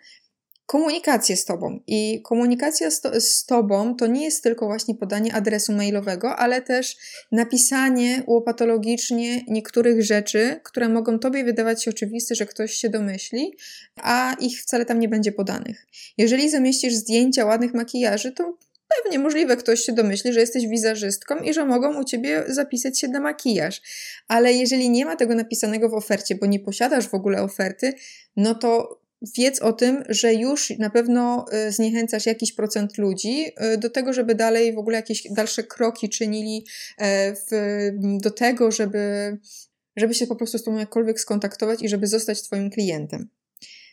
komunikację 0.72 1.38
z 1.38 1.46
Tobą. 1.46 1.80
I 1.88 2.22
komunikacja 2.22 2.92
z, 2.92 3.02
to, 3.02 3.22
z, 3.22 3.46
Tobą 3.46 3.96
to 3.96 4.08
nie 4.08 4.26
jest 4.26 4.44
tylko 4.44 4.66
właśnie 4.66 4.96
podanie 4.96 5.34
adresu 5.34 5.74
mailowego, 5.74 6.36
ale 6.36 6.62
też 6.62 6.98
napisanie 7.32 8.24
łopatologicznie 8.28 9.42
niektórych 9.48 10.04
rzeczy, 10.04 10.60
które 10.64 10.90
mogą 10.90 11.20
Tobie 11.20 11.44
wydawać 11.44 11.84
się 11.84 11.92
oczywiste, 11.92 12.36
że 12.36 12.46
ktoś 12.46 12.74
się 12.74 12.90
domyśli, 12.90 13.58
a 13.96 14.36
ich 14.40 14.62
wcale 14.62 14.86
tam 14.86 15.00
nie 15.00 15.10
będzie 15.10 15.32
podanych. 15.32 15.88
Jeżeli 16.18 16.50
zamieścisz 16.50 16.94
zdjęcia 16.94 17.46
ładnych 17.46 17.74
makijaży, 17.74 18.32
to 18.32 18.58
pewnie 19.04 19.20
możliwe 19.20 19.58
ktoś 19.58 19.82
się 19.82 19.94
domyśli, 19.94 20.34
że 20.34 20.40
jesteś 20.40 20.68
wizerzystką 20.68 21.36
i 21.36 21.54
że 21.54 21.66
mogą 21.66 22.02
u 22.02 22.04
ciebie 22.04 22.44
zapisać 22.48 23.00
się 23.00 23.08
na 23.08 23.20
makijaż. 23.20 23.82
Ale 24.28 24.54
jeżeli 24.54 24.90
nie 24.90 25.06
ma 25.06 25.16
tego 25.16 25.36
napisanego 25.36 25.90
w 25.90 25.94
ofercie, 25.94 26.36
bo 26.36 26.46
nie 26.46 26.60
posiadasz 26.60 27.08
w 27.08 27.14
ogóle 27.14 27.42
oferty, 27.42 27.94
no 28.36 28.56
to 28.56 29.01
wiedz 29.38 29.62
o 29.62 29.74
tym, 29.74 30.04
że 30.10 30.34
już 30.34 30.70
na 30.80 30.90
pewno 30.90 31.46
y, 31.68 31.72
zniechęcasz 31.72 32.26
jakiś 32.26 32.54
procent 32.54 32.98
ludzi 32.98 33.46
y, 33.74 33.78
do 33.78 33.90
tego, 33.90 34.14
żeby 34.14 34.36
dalej 34.36 34.74
w 34.74 34.78
ogóle 34.78 34.96
jakieś 34.96 35.24
dalsze 35.32 35.64
kroki 35.64 36.10
czynili 36.10 36.66
e, 36.98 37.36
w, 37.36 37.48
do 38.22 38.32
tego, 38.32 38.72
żeby, 38.72 39.38
żeby 39.96 40.14
się 40.14 40.28
po 40.28 40.36
prostu 40.36 40.58
z 40.58 40.64
tobą 40.64 40.78
jakkolwiek 40.78 41.20
skontaktować 41.20 41.82
i 41.82 41.90
żeby 41.90 42.08
zostać 42.08 42.42
twoim 42.42 42.70
klientem. 42.70 43.30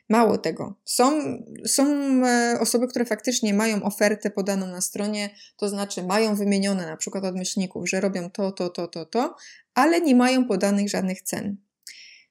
Mało 0.09 0.39
tego, 0.39 0.75
są, 0.85 1.21
są 1.67 1.87
e, 2.27 2.59
osoby, 2.61 2.89
które 2.89 3.05
faktycznie 3.05 3.55
mają 3.55 3.83
ofertę 3.83 4.31
podaną 4.31 4.67
na 4.67 4.81
stronie, 4.81 5.31
to 5.57 5.69
znaczy 5.69 6.03
mają 6.03 6.35
wymienione 6.35 6.87
na 6.87 6.97
przykład 6.97 7.25
od 7.25 7.37
myślników, 7.37 7.89
że 7.89 8.01
robią 8.01 8.31
to, 8.31 8.53
to, 8.53 8.71
to, 8.71 8.89
to, 8.89 9.07
to, 9.07 9.37
ale 9.75 10.01
nie 10.01 10.15
mają 10.15 10.45
podanych 10.45 10.89
żadnych 10.89 11.23
cen. 11.23 11.57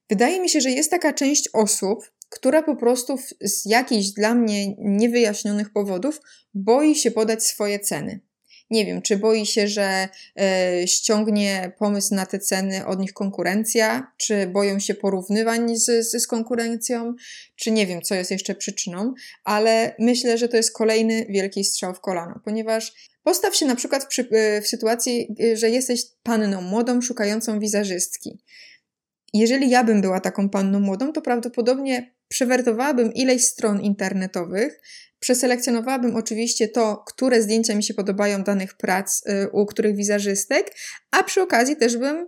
Wydaje 0.10 0.42
mi 0.42 0.50
się, 0.50 0.62
że 0.62 0.72
jest 0.72 0.92
taka 0.92 1.14
część 1.14 1.50
osób, 1.54 2.17
która 2.30 2.64
po 2.64 2.76
prostu 2.76 3.18
z 3.42 3.66
jakichś 3.66 4.08
dla 4.08 4.36
mnie 4.36 4.76
niewyjaśnionych 4.78 5.74
powodów 5.74 6.22
boi 6.54 6.96
się 6.96 7.12
podać 7.12 7.44
swoje 7.44 7.80
ceny. 7.80 8.28
Nie 8.70 8.86
wiem, 8.86 9.02
czy 9.02 9.18
boi 9.18 9.46
się, 9.46 9.68
że 9.68 10.10
e, 10.40 10.88
ściągnie 10.88 11.72
pomysł 11.80 12.16
na 12.16 12.26
te 12.26 12.40
ceny 12.40 12.86
od 12.86 13.00
nich 13.00 13.14
konkurencja, 13.14 14.12
czy 14.18 14.48
boją 14.48 14.80
się 14.80 14.96
porównywań 14.96 15.78
z, 15.78 16.10
z, 16.10 16.24
z 16.24 16.28
konkurencją, 16.28 17.16
czy 17.56 17.72
nie 17.72 17.88
wiem, 17.88 18.02
co 18.02 18.16
jest 18.16 18.32
jeszcze 18.32 18.56
przyczyną, 18.56 19.14
ale 19.44 19.96
myślę, 20.00 20.38
że 20.38 20.50
to 20.50 20.58
jest 20.58 20.72
kolejny 20.72 21.26
wielki 21.30 21.64
strzał 21.64 21.94
w 21.94 22.00
kolano, 22.00 22.40
ponieważ 22.46 22.94
postaw 23.24 23.56
się 23.56 23.66
na 23.66 23.76
przykład 23.76 24.04
w, 24.04 24.08
przy, 24.08 24.30
e, 24.32 24.62
w 24.62 24.68
sytuacji, 24.68 25.36
e, 25.44 25.58
że 25.58 25.70
jesteś 25.70 26.02
panną 26.24 26.62
młodą 26.62 27.02
szukającą 27.02 27.60
wizerzystki. 27.60 28.40
Jeżeli 29.34 29.70
ja 29.70 29.84
bym 29.84 30.02
była 30.02 30.20
taką 30.20 30.50
panną 30.50 30.80
młodą, 30.80 31.14
to 31.14 31.22
prawdopodobnie 31.22 32.17
przewertowałabym 32.30 33.14
ileś 33.14 33.46
stron 33.46 33.82
internetowych, 33.82 34.80
Przeselekcjonowałabym 35.20 36.16
oczywiście 36.16 36.68
to, 36.68 37.04
które 37.08 37.42
zdjęcia 37.42 37.76
mi 37.76 37.84
się 37.84 37.94
podobają 37.94 38.44
danych 38.44 38.78
prac 38.78 39.24
y, 39.28 39.50
u 39.52 39.66
których 39.66 39.96
wizerzystek, 39.96 40.72
a 41.12 41.24
przy 41.24 41.42
okazji 41.42 41.76
też 41.76 41.98
bym 41.98 42.28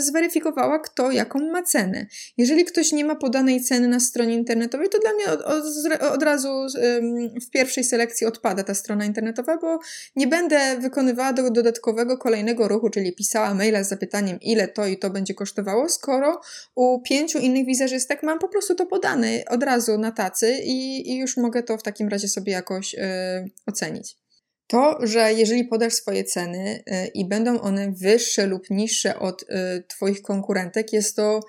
zweryfikowała, 0.00 0.78
kto 0.78 1.10
jaką 1.10 1.38
ma 1.38 1.62
cenę. 1.62 2.06
Jeżeli 2.36 2.64
ktoś 2.64 2.92
nie 2.92 3.04
ma 3.04 3.16
podanej 3.16 3.62
ceny 3.62 3.88
na 3.88 4.00
stronie 4.00 4.34
internetowej, 4.34 4.88
to 4.88 4.98
dla 4.98 5.12
mnie 5.12 5.26
od, 5.26 5.40
od, 5.40 5.64
od 6.14 6.22
razu 6.22 6.66
w 7.46 7.50
pierwszej 7.50 7.84
selekcji 7.84 8.26
odpada 8.26 8.62
ta 8.62 8.74
strona 8.74 9.04
internetowa, 9.04 9.56
bo 9.56 9.78
nie 10.16 10.26
będę 10.26 10.76
wykonywała 10.78 11.32
do 11.32 11.50
dodatkowego 11.50 12.18
kolejnego 12.18 12.68
ruchu, 12.68 12.90
czyli 12.90 13.12
pisała 13.12 13.54
maila 13.54 13.84
z 13.84 13.88
zapytaniem, 13.88 14.38
ile 14.40 14.68
to 14.68 14.86
i 14.86 14.98
to 14.98 15.10
będzie 15.10 15.34
kosztowało, 15.34 15.88
skoro 15.88 16.40
u 16.74 17.02
pięciu 17.02 17.38
innych 17.38 17.66
wizerzystek 17.66 18.22
mam 18.22 18.38
po 18.38 18.48
prostu 18.48 18.74
to 18.74 18.86
podane 18.86 19.42
od 19.48 19.62
razu 19.62 19.98
na 19.98 20.12
tacy 20.12 20.58
i, 20.64 21.10
i 21.10 21.18
już 21.18 21.36
mogę 21.36 21.62
to 21.62 21.78
w 21.78 21.82
takim 21.82 22.08
razie 22.08 22.28
sobie 22.28 22.52
jakoś 22.52 22.94
yy, 22.94 23.00
ocenić. 23.66 24.25
To, 24.66 24.98
że 25.06 25.32
jeżeli 25.32 25.64
podasz 25.64 25.94
swoje 25.94 26.24
ceny 26.24 26.82
y, 26.88 27.06
i 27.06 27.28
będą 27.28 27.60
one 27.60 27.92
wyższe 27.92 28.46
lub 28.46 28.70
niższe 28.70 29.18
od 29.18 29.42
y, 29.42 29.46
Twoich 29.88 30.22
konkurentek, 30.22 30.92
jest 30.92 31.16
to 31.16 31.40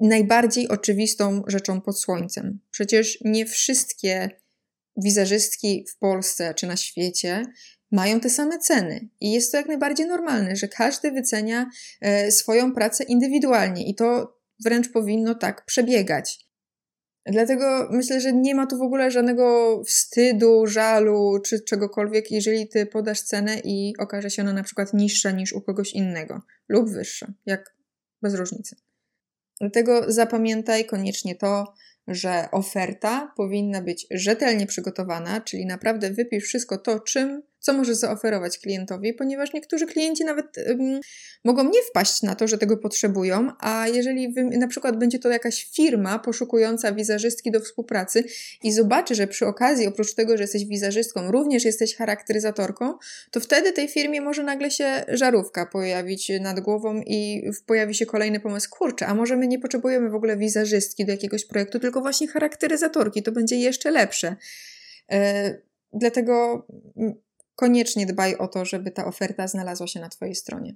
najbardziej 0.00 0.68
oczywistą 0.68 1.42
rzeczą 1.46 1.80
pod 1.80 2.00
słońcem. 2.00 2.60
Przecież 2.70 3.18
nie 3.24 3.46
wszystkie 3.46 4.30
wizerzystki 4.96 5.86
w 5.90 5.98
Polsce 5.98 6.54
czy 6.54 6.66
na 6.66 6.76
świecie 6.76 7.42
mają 7.92 8.20
te 8.20 8.30
same 8.30 8.58
ceny. 8.58 9.08
I 9.20 9.32
jest 9.32 9.52
to 9.52 9.58
jak 9.58 9.66
najbardziej 9.66 10.06
normalne, 10.06 10.56
że 10.56 10.68
każdy 10.68 11.10
wycenia 11.10 11.70
y, 12.26 12.32
swoją 12.32 12.74
pracę 12.74 13.04
indywidualnie 13.04 13.88
i 13.88 13.94
to 13.94 14.38
wręcz 14.64 14.92
powinno 14.92 15.34
tak 15.34 15.64
przebiegać. 15.64 16.45
Dlatego 17.26 17.88
myślę, 17.90 18.20
że 18.20 18.32
nie 18.32 18.54
ma 18.54 18.66
tu 18.66 18.78
w 18.78 18.82
ogóle 18.82 19.10
żadnego 19.10 19.82
wstydu, 19.84 20.66
żalu 20.66 21.38
czy 21.44 21.60
czegokolwiek, 21.60 22.30
jeżeli 22.30 22.68
ty 22.68 22.86
podasz 22.86 23.20
cenę 23.20 23.60
i 23.64 23.94
okaże 23.98 24.30
się 24.30 24.42
ona 24.42 24.52
na 24.52 24.62
przykład 24.62 24.94
niższa 24.94 25.30
niż 25.30 25.52
u 25.52 25.60
kogoś 25.60 25.92
innego 25.92 26.42
lub 26.68 26.90
wyższa, 26.90 27.32
jak 27.46 27.74
bez 28.22 28.34
różnicy. 28.34 28.76
Dlatego 29.60 30.12
zapamiętaj 30.12 30.84
koniecznie 30.84 31.34
to, 31.34 31.74
że 32.08 32.48
oferta 32.50 33.32
powinna 33.36 33.82
być 33.82 34.06
rzetelnie 34.10 34.66
przygotowana, 34.66 35.40
czyli 35.40 35.66
naprawdę 35.66 36.10
wypisz 36.10 36.44
wszystko 36.44 36.78
to, 36.78 37.00
czym 37.00 37.42
co 37.66 37.72
możesz 37.72 37.96
zaoferować 37.96 38.58
klientowi, 38.58 39.14
ponieważ 39.14 39.52
niektórzy 39.52 39.86
klienci 39.86 40.24
nawet 40.24 40.46
um, 40.68 41.00
mogą 41.44 41.64
nie 41.64 41.82
wpaść 41.82 42.22
na 42.22 42.34
to, 42.34 42.48
że 42.48 42.58
tego 42.58 42.76
potrzebują, 42.76 43.50
a 43.60 43.88
jeżeli 43.88 44.32
wy, 44.32 44.44
na 44.44 44.68
przykład 44.68 44.98
będzie 44.98 45.18
to 45.18 45.28
jakaś 45.28 45.70
firma 45.72 46.18
poszukująca 46.18 46.92
wizerzystki 46.92 47.50
do 47.50 47.60
współpracy 47.60 48.24
i 48.62 48.72
zobaczy, 48.72 49.14
że 49.14 49.26
przy 49.26 49.46
okazji, 49.46 49.86
oprócz 49.86 50.14
tego, 50.14 50.36
że 50.36 50.42
jesteś 50.42 50.64
wizerzystką, 50.64 51.30
również 51.30 51.64
jesteś 51.64 51.96
charakteryzatorką, 51.96 52.94
to 53.30 53.40
wtedy 53.40 53.72
tej 53.72 53.88
firmie 53.88 54.20
może 54.20 54.42
nagle 54.42 54.70
się 54.70 55.04
żarówka 55.08 55.66
pojawić 55.66 56.32
nad 56.40 56.60
głową 56.60 57.02
i 57.06 57.50
pojawi 57.66 57.94
się 57.94 58.06
kolejny 58.06 58.40
pomysł, 58.40 58.70
kurczę, 58.70 59.06
a 59.06 59.14
może 59.14 59.36
my 59.36 59.46
nie 59.46 59.58
potrzebujemy 59.58 60.10
w 60.10 60.14
ogóle 60.14 60.36
wizerzystki 60.36 61.04
do 61.04 61.12
jakiegoś 61.12 61.44
projektu, 61.44 61.80
tylko 61.80 62.00
właśnie 62.00 62.28
charakteryzatorki, 62.28 63.22
to 63.22 63.32
będzie 63.32 63.56
jeszcze 63.56 63.90
lepsze. 63.90 64.36
Yy, 65.10 65.18
dlatego 65.92 66.66
koniecznie 67.56 68.06
dbaj 68.06 68.36
o 68.36 68.48
to, 68.48 68.64
żeby 68.64 68.90
ta 68.90 69.06
oferta 69.06 69.48
znalazła 69.48 69.86
się 69.86 70.00
na 70.00 70.08
Twojej 70.08 70.34
stronie. 70.34 70.74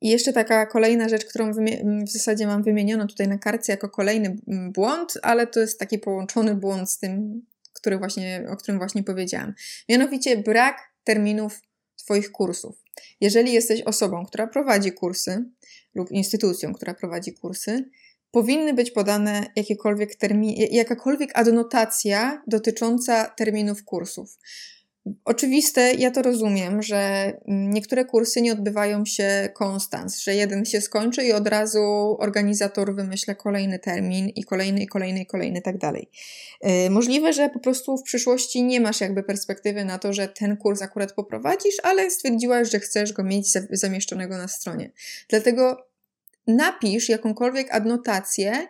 I 0.00 0.08
jeszcze 0.08 0.32
taka 0.32 0.66
kolejna 0.66 1.08
rzecz, 1.08 1.24
którą 1.24 1.52
w 1.52 2.08
zasadzie 2.08 2.46
mam 2.46 2.62
wymienioną 2.62 3.06
tutaj 3.06 3.28
na 3.28 3.38
karcie 3.38 3.72
jako 3.72 3.88
kolejny 3.88 4.36
błąd, 4.46 5.14
ale 5.22 5.46
to 5.46 5.60
jest 5.60 5.78
taki 5.78 5.98
połączony 5.98 6.54
błąd 6.54 6.90
z 6.90 6.98
tym, 6.98 7.42
który 7.72 7.98
właśnie, 7.98 8.46
o 8.50 8.56
którym 8.56 8.78
właśnie 8.78 9.02
powiedziałam. 9.02 9.54
Mianowicie 9.88 10.36
brak 10.36 10.92
terminów 11.04 11.60
Twoich 11.96 12.32
kursów. 12.32 12.82
Jeżeli 13.20 13.52
jesteś 13.52 13.82
osobą, 13.82 14.26
która 14.26 14.46
prowadzi 14.46 14.92
kursy 14.92 15.44
lub 15.94 16.10
instytucją, 16.10 16.72
która 16.74 16.94
prowadzi 16.94 17.32
kursy, 17.32 17.90
powinny 18.30 18.74
być 18.74 18.90
podane 18.90 19.46
jakiekolwiek 19.56 20.10
jakakolwiek 20.70 21.30
adnotacja 21.34 22.42
dotycząca 22.46 23.24
terminów 23.24 23.84
kursów. 23.84 24.38
Oczywiste, 25.24 25.94
ja 25.94 26.10
to 26.10 26.22
rozumiem, 26.22 26.82
że 26.82 27.32
niektóre 27.48 28.04
kursy 28.04 28.42
nie 28.42 28.52
odbywają 28.52 29.04
się 29.04 29.48
konstans, 29.54 30.18
że 30.18 30.34
jeden 30.34 30.64
się 30.64 30.80
skończy 30.80 31.24
i 31.24 31.32
od 31.32 31.48
razu 31.48 32.16
organizator 32.18 32.94
wymyśla 32.94 33.34
kolejny 33.34 33.78
termin 33.78 34.28
i 34.28 34.44
kolejny, 34.44 34.82
i 34.82 34.86
kolejny, 34.86 35.20
i 35.20 35.26
kolejny, 35.26 35.62
tak 35.62 35.78
dalej. 35.78 36.10
Y, 36.86 36.90
możliwe, 36.90 37.32
że 37.32 37.48
po 37.48 37.58
prostu 37.58 37.96
w 37.96 38.02
przyszłości 38.02 38.62
nie 38.62 38.80
masz 38.80 39.00
jakby 39.00 39.22
perspektywy 39.22 39.84
na 39.84 39.98
to, 39.98 40.12
że 40.12 40.28
ten 40.28 40.56
kurs 40.56 40.82
akurat 40.82 41.12
poprowadzisz, 41.12 41.74
ale 41.82 42.10
stwierdziłaś, 42.10 42.70
że 42.70 42.80
chcesz 42.80 43.12
go 43.12 43.24
mieć 43.24 43.52
zamieszczonego 43.70 44.38
na 44.38 44.48
stronie. 44.48 44.90
Dlatego 45.28 45.92
napisz 46.46 47.08
jakąkolwiek 47.08 47.74
adnotację 47.74 48.52
e, 48.52 48.68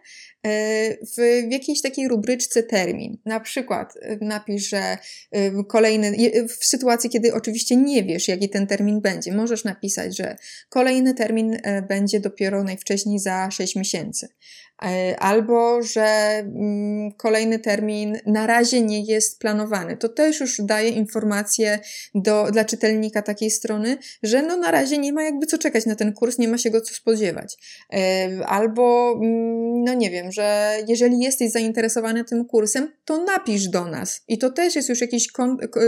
w, 1.17 1.43
jakiejś 1.51 1.83
takiej 1.83 2.09
rubryczce 2.09 2.63
termin. 2.63 3.19
Na 3.25 3.41
przykład 3.41 3.95
e, 4.01 4.17
napisz, 4.21 4.69
że 4.69 4.99
e, 5.31 5.65
kolejny, 5.65 6.13
w 6.49 6.65
sytuacji, 6.65 7.11
kiedy 7.11 7.35
oczywiście 7.35 7.77
nie 7.77 8.05
wiesz, 8.05 8.29
jaki 8.29 8.49
ten 8.49 8.67
termin 8.67 9.01
będzie, 9.01 9.33
możesz 9.33 9.65
napisać, 9.65 10.17
że 10.17 10.37
kolejny 10.69 11.15
termin 11.15 11.59
będzie 11.89 12.21
dopiero 12.21 12.65
najwcześniej 12.65 13.19
za 13.19 13.51
6 13.51 13.77
miesięcy. 13.77 14.29
E, 14.85 15.21
albo 15.21 15.83
że 15.83 16.03
mm, 16.03 17.13
kolejny 17.13 17.59
termin 17.59 18.19
na 18.27 18.47
razie 18.47 18.81
nie 18.81 19.01
jest 19.05 19.39
planowany. 19.39 19.97
To 19.97 20.09
też 20.09 20.41
już 20.41 20.61
daje 20.61 20.89
informację 20.89 21.79
do, 22.15 22.51
dla 22.53 22.65
czytelnika 22.65 23.23
takiej 23.23 23.51
strony, 23.51 23.99
że 24.23 24.43
no 24.43 24.57
na 24.57 24.71
razie 24.71 24.99
nie 24.99 25.13
ma 25.13 25.23
jakby 25.23 25.47
co 25.47 25.59
czekać 25.59 25.87
na 25.87 25.97
ten 25.97 26.13
kurs, 26.13 26.39
nie 26.39 26.49
ma 26.49 26.59
się 26.59 26.71
go 26.71 26.81
co 26.81 26.95
spodziewać. 26.95 27.57
E, 27.93 28.29
albo, 28.47 29.13
mm, 29.23 29.85
no 29.85 29.95
nie 29.95 30.11
wiem, 30.11 30.32
że 30.33 30.77
jeżeli 30.89 31.19
jesteś 31.19 31.51
zainteresowany 31.51 32.25
tym 32.25 32.45
kursem, 32.45 32.93
to 33.05 33.25
napisz 33.25 33.69
do 33.69 33.85
nas. 33.85 34.21
I 34.29 34.39
to 34.39 34.51
też 34.51 34.77
jest 34.77 34.89
już 34.89 35.01
jakiś 35.01 35.29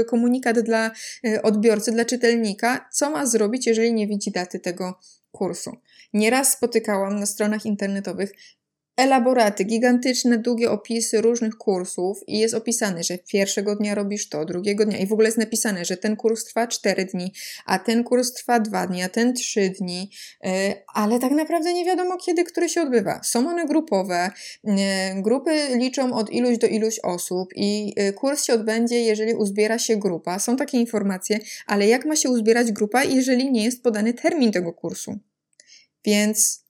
komunikat 0.08 0.60
dla 0.60 0.90
e, 1.26 1.42
odbiorcy, 1.42 1.92
dla 1.92 2.04
czytelnika, 2.04 2.88
co 2.92 3.10
ma 3.10 3.26
zrobić, 3.26 3.66
jeżeli 3.66 3.94
nie 3.94 4.06
widzi 4.06 4.30
daty 4.30 4.60
tego 4.60 4.98
kursu. 5.30 5.76
Nieraz 6.12 6.52
spotykałam 6.52 7.20
na 7.20 7.26
stronach 7.26 7.66
internetowych 7.66 8.32
elaboraty, 8.96 9.64
gigantyczne, 9.64 10.38
długie 10.38 10.70
opisy 10.70 11.20
różnych 11.20 11.56
kursów 11.56 12.20
i 12.26 12.38
jest 12.38 12.54
opisane, 12.54 13.04
że 13.04 13.18
pierwszego 13.18 13.76
dnia 13.76 13.94
robisz 13.94 14.28
to, 14.28 14.44
drugiego 14.44 14.84
dnia 14.84 14.98
i 14.98 15.06
w 15.06 15.12
ogóle 15.12 15.28
jest 15.28 15.38
napisane, 15.38 15.84
że 15.84 15.96
ten 15.96 16.16
kurs 16.16 16.44
trwa 16.44 16.66
4 16.66 17.04
dni, 17.04 17.32
a 17.66 17.78
ten 17.78 18.04
kurs 18.04 18.32
trwa 18.32 18.60
2 18.60 18.86
dni, 18.86 19.02
a 19.02 19.08
ten 19.08 19.34
3 19.34 19.70
dni, 19.80 20.10
y, 20.46 20.48
ale 20.94 21.18
tak 21.18 21.32
naprawdę 21.32 21.74
nie 21.74 21.84
wiadomo 21.84 22.16
kiedy, 22.16 22.44
który 22.44 22.68
się 22.68 22.82
odbywa. 22.82 23.20
Są 23.22 23.48
one 23.48 23.66
grupowe, 23.66 24.30
y, 24.64 24.70
grupy 25.22 25.68
liczą 25.76 26.12
od 26.12 26.30
iluś 26.30 26.58
do 26.58 26.66
iluś 26.66 26.98
osób 26.98 27.48
i 27.56 27.94
y, 28.00 28.12
kurs 28.12 28.44
się 28.44 28.54
odbędzie, 28.54 29.00
jeżeli 29.00 29.34
uzbiera 29.34 29.78
się 29.78 29.96
grupa. 29.96 30.38
Są 30.38 30.56
takie 30.56 30.78
informacje, 30.78 31.38
ale 31.66 31.86
jak 31.86 32.04
ma 32.04 32.16
się 32.16 32.30
uzbierać 32.30 32.72
grupa, 32.72 33.04
jeżeli 33.04 33.52
nie 33.52 33.64
jest 33.64 33.82
podany 33.82 34.14
termin 34.14 34.52
tego 34.52 34.72
kursu? 34.72 35.18
Więc 36.04 36.63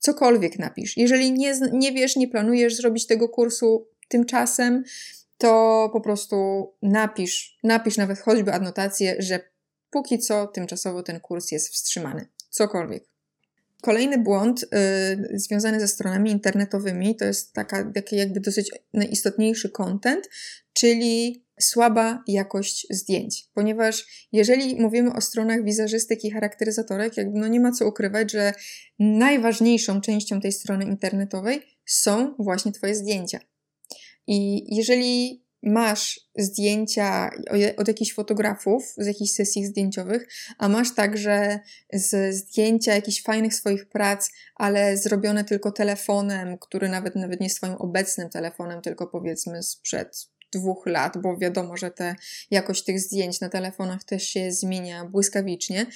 cokolwiek 0.00 0.58
napisz. 0.58 0.96
Jeżeli 0.96 1.32
nie, 1.32 1.54
nie 1.72 1.92
wiesz, 1.92 2.16
nie 2.16 2.28
planujesz 2.28 2.76
zrobić 2.76 3.06
tego 3.06 3.28
kursu 3.28 3.88
tymczasem, 4.08 4.84
to 5.38 5.90
po 5.92 6.00
prostu 6.00 6.36
napisz, 6.82 7.58
napisz 7.62 7.96
nawet 7.96 8.18
choćby 8.18 8.52
adnotację, 8.52 9.16
że 9.18 9.40
póki 9.90 10.18
co 10.18 10.46
tymczasowo 10.46 11.02
ten 11.02 11.20
kurs 11.20 11.50
jest 11.50 11.68
wstrzymany. 11.68 12.26
Cokolwiek. 12.50 13.09
Kolejny 13.82 14.18
błąd 14.18 14.62
y, 14.62 14.68
związany 15.38 15.80
ze 15.80 15.88
stronami 15.88 16.30
internetowymi 16.30 17.16
to 17.16 17.24
jest 17.24 17.52
taka, 17.52 17.92
taki 17.92 18.16
jakby 18.16 18.40
dosyć 18.40 18.70
najistotniejszy 18.92 19.70
content, 19.70 20.28
czyli 20.72 21.44
słaba 21.60 22.24
jakość 22.26 22.86
zdjęć, 22.90 23.48
ponieważ 23.54 24.28
jeżeli 24.32 24.80
mówimy 24.80 25.12
o 25.12 25.20
stronach 25.20 25.64
wizerzystyki 25.64 26.28
i 26.28 26.30
charakteryzatorek, 26.30 27.16
jakby 27.16 27.38
no 27.38 27.48
nie 27.48 27.60
ma 27.60 27.72
co 27.72 27.88
ukrywać, 27.88 28.32
że 28.32 28.52
najważniejszą 28.98 30.00
częścią 30.00 30.40
tej 30.40 30.52
strony 30.52 30.84
internetowej 30.84 31.62
są 31.84 32.34
właśnie 32.38 32.72
Twoje 32.72 32.94
zdjęcia. 32.94 33.40
I 34.26 34.66
jeżeli 34.76 35.44
masz 35.62 36.20
zdjęcia 36.38 37.30
od 37.76 37.88
jakichś 37.88 38.14
fotografów 38.14 38.94
z 38.96 39.06
jakichś 39.06 39.32
sesji 39.32 39.66
zdjęciowych, 39.66 40.28
a 40.58 40.68
masz 40.68 40.94
także 40.94 41.60
z 41.92 42.34
zdjęcia 42.34 42.94
jakichś 42.94 43.22
fajnych 43.22 43.54
swoich 43.54 43.88
prac, 43.88 44.30
ale 44.54 44.96
zrobione 44.96 45.44
tylko 45.44 45.72
telefonem, 45.72 46.58
który 46.58 46.88
nawet, 46.88 47.16
nawet 47.16 47.40
nie 47.40 47.50
swoim 47.50 47.74
obecnym 47.74 48.28
telefonem, 48.28 48.82
tylko 48.82 49.06
powiedzmy 49.06 49.62
sprzed 49.62 50.28
dwóch 50.52 50.86
lat, 50.86 51.18
bo 51.18 51.36
wiadomo, 51.36 51.76
że 51.76 51.90
te 51.90 52.16
jakość 52.50 52.84
tych 52.84 53.00
zdjęć 53.00 53.40
na 53.40 53.48
telefonach 53.48 54.04
też 54.04 54.22
się 54.22 54.52
zmienia 54.52 55.04
błyskawicznie. 55.04 55.86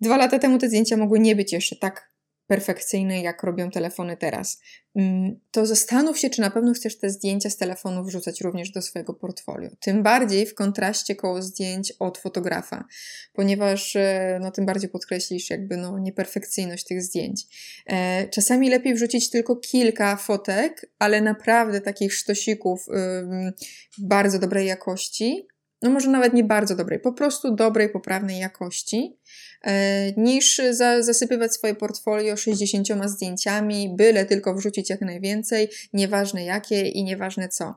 Dwa 0.00 0.16
lata 0.16 0.38
temu 0.38 0.58
te 0.58 0.68
zdjęcia 0.68 0.96
mogły 0.96 1.20
nie 1.20 1.36
być 1.36 1.52
jeszcze 1.52 1.76
tak 1.76 2.11
perfekcyjne, 2.52 3.22
jak 3.22 3.42
robią 3.42 3.70
telefony 3.70 4.16
teraz. 4.16 4.60
Mm, 4.96 5.40
to 5.50 5.66
zastanów 5.66 6.18
się, 6.18 6.30
czy 6.30 6.40
na 6.40 6.50
pewno 6.50 6.72
chcesz 6.72 6.98
te 6.98 7.10
zdjęcia 7.10 7.50
z 7.50 7.56
telefonu 7.56 8.04
wrzucać 8.04 8.40
również 8.40 8.70
do 8.70 8.82
swojego 8.82 9.14
portfolio. 9.14 9.70
Tym 9.80 10.02
bardziej 10.02 10.46
w 10.46 10.54
kontraście 10.54 11.16
koło 11.16 11.42
zdjęć 11.42 11.92
od 11.98 12.18
fotografa, 12.18 12.84
ponieważ 13.32 13.96
e, 13.96 14.38
no, 14.42 14.50
tym 14.50 14.66
bardziej 14.66 14.90
podkreślisz 14.90 15.50
jakby 15.50 15.76
no, 15.76 15.98
nieperfekcyjność 15.98 16.84
tych 16.84 17.02
zdjęć. 17.02 17.42
E, 17.86 18.28
czasami 18.28 18.70
lepiej 18.70 18.94
wrzucić 18.94 19.30
tylko 19.30 19.56
kilka 19.56 20.16
fotek, 20.16 20.90
ale 20.98 21.20
naprawdę 21.20 21.80
takich 21.80 22.14
sztosików 22.14 22.86
bardzo 23.98 24.38
dobrej 24.38 24.66
jakości, 24.66 25.46
no 25.82 25.90
może 25.90 26.10
nawet 26.10 26.34
nie 26.34 26.44
bardzo 26.44 26.76
dobrej, 26.76 27.00
po 27.00 27.12
prostu 27.12 27.54
dobrej, 27.54 27.88
poprawnej 27.88 28.38
jakości, 28.38 29.16
e, 29.62 30.12
niż 30.12 30.60
za, 30.70 31.02
zasypywać 31.02 31.54
swoje 31.54 31.74
portfolio 31.74 32.36
60 32.36 32.88
zdjęciami, 33.06 33.94
byle 33.96 34.24
tylko 34.24 34.54
wrzucić 34.54 34.90
jak 34.90 35.00
najwięcej, 35.00 35.68
nieważne 35.92 36.44
jakie 36.44 36.88
i 36.88 37.04
nieważne 37.04 37.48
co. 37.48 37.74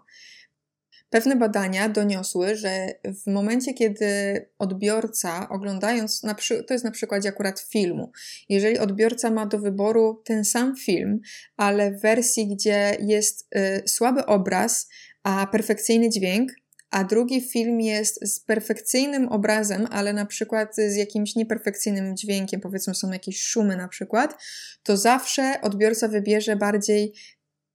Pewne 1.09 1.35
badania 1.35 1.89
doniosły, 1.89 2.55
że 2.55 2.87
w 3.03 3.31
momencie, 3.31 3.73
kiedy 3.73 4.05
odbiorca, 4.59 5.49
oglądając, 5.49 6.21
to 6.67 6.73
jest 6.73 6.85
na 6.85 6.91
przykładzie 6.91 7.29
akurat 7.29 7.59
filmu, 7.59 8.11
jeżeli 8.49 8.79
odbiorca 8.79 9.31
ma 9.31 9.45
do 9.45 9.59
wyboru 9.59 10.21
ten 10.25 10.45
sam 10.45 10.75
film, 10.75 11.19
ale 11.57 11.91
w 11.91 12.01
wersji, 12.01 12.47
gdzie 12.47 12.97
jest 12.99 13.47
y, 13.55 13.83
słaby 13.87 14.25
obraz, 14.25 14.89
a 15.23 15.47
perfekcyjny 15.47 16.09
dźwięk, 16.09 16.51
a 16.95 17.03
drugi 17.03 17.41
film 17.41 17.81
jest 17.81 18.33
z 18.33 18.39
perfekcyjnym 18.39 19.27
obrazem, 19.27 19.87
ale 19.91 20.13
na 20.13 20.25
przykład 20.25 20.75
z 20.75 20.95
jakimś 20.95 21.35
nieperfekcyjnym 21.35 22.17
dźwiękiem, 22.17 22.61
powiedzmy 22.61 22.95
są 22.95 23.11
jakieś 23.11 23.41
szumy 23.41 23.77
na 23.77 23.87
przykład, 23.87 24.43
to 24.83 24.97
zawsze 24.97 25.61
odbiorca 25.61 26.07
wybierze 26.07 26.55
bardziej 26.55 27.13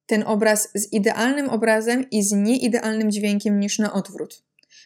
ten 0.06 0.22
obraz 0.26 0.68
z 0.74 0.92
idealnym 0.92 1.48
obrazem 1.48 2.10
i 2.10 2.22
z 2.22 2.32
nieidealnym 2.32 3.10
dźwiękiem 3.10 3.60
niż 3.60 3.78
na 3.78 3.92
odwrót. 3.92 4.42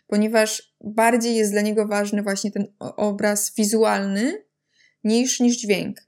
Ponieważ 0.06 0.74
bardziej 0.80 1.36
jest 1.36 1.52
dla 1.52 1.60
niego 1.60 1.86
ważny 1.86 2.22
właśnie 2.22 2.50
ten 2.50 2.66
obraz 2.80 3.54
wizualny 3.56 4.44
niż, 5.04 5.40
niż 5.40 5.56
dźwięk. 5.56 6.00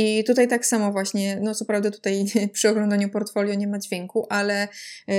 I 0.00 0.24
tutaj 0.24 0.48
tak 0.48 0.66
samo 0.66 0.92
właśnie, 0.92 1.40
no 1.42 1.54
co 1.54 1.64
prawda 1.64 1.90
tutaj 1.90 2.24
przy 2.52 2.68
oglądaniu 2.68 3.08
portfolio 3.08 3.54
nie 3.54 3.68
ma 3.68 3.78
dźwięku, 3.78 4.26
ale 4.28 4.68
yy, 5.08 5.14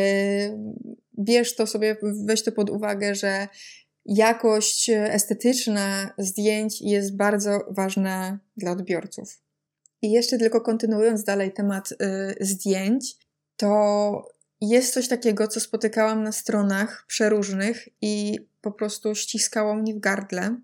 bierz 1.19 1.55
to 1.55 1.67
sobie, 1.67 1.97
weź 2.25 2.43
to 2.43 2.51
pod 2.51 2.69
uwagę, 2.69 3.15
że 3.15 3.47
jakość 4.05 4.89
estetyczna 4.89 6.13
zdjęć 6.17 6.81
jest 6.81 7.15
bardzo 7.15 7.59
ważna 7.69 8.39
dla 8.57 8.71
odbiorców. 8.71 9.41
I 10.01 10.11
jeszcze 10.11 10.37
tylko 10.37 10.61
kontynuując 10.61 11.23
dalej 11.23 11.53
temat 11.53 11.91
y, 11.91 11.95
zdjęć, 12.39 13.15
to 13.57 14.27
jest 14.61 14.93
coś 14.93 15.07
takiego, 15.07 15.47
co 15.47 15.59
spotykałam 15.59 16.23
na 16.23 16.31
stronach 16.31 17.05
przeróżnych 17.07 17.89
i 18.01 18.39
po 18.61 18.71
prostu 18.71 19.15
ściskało 19.15 19.75
mnie 19.75 19.93
w 19.93 19.99
gardle, 19.99 20.55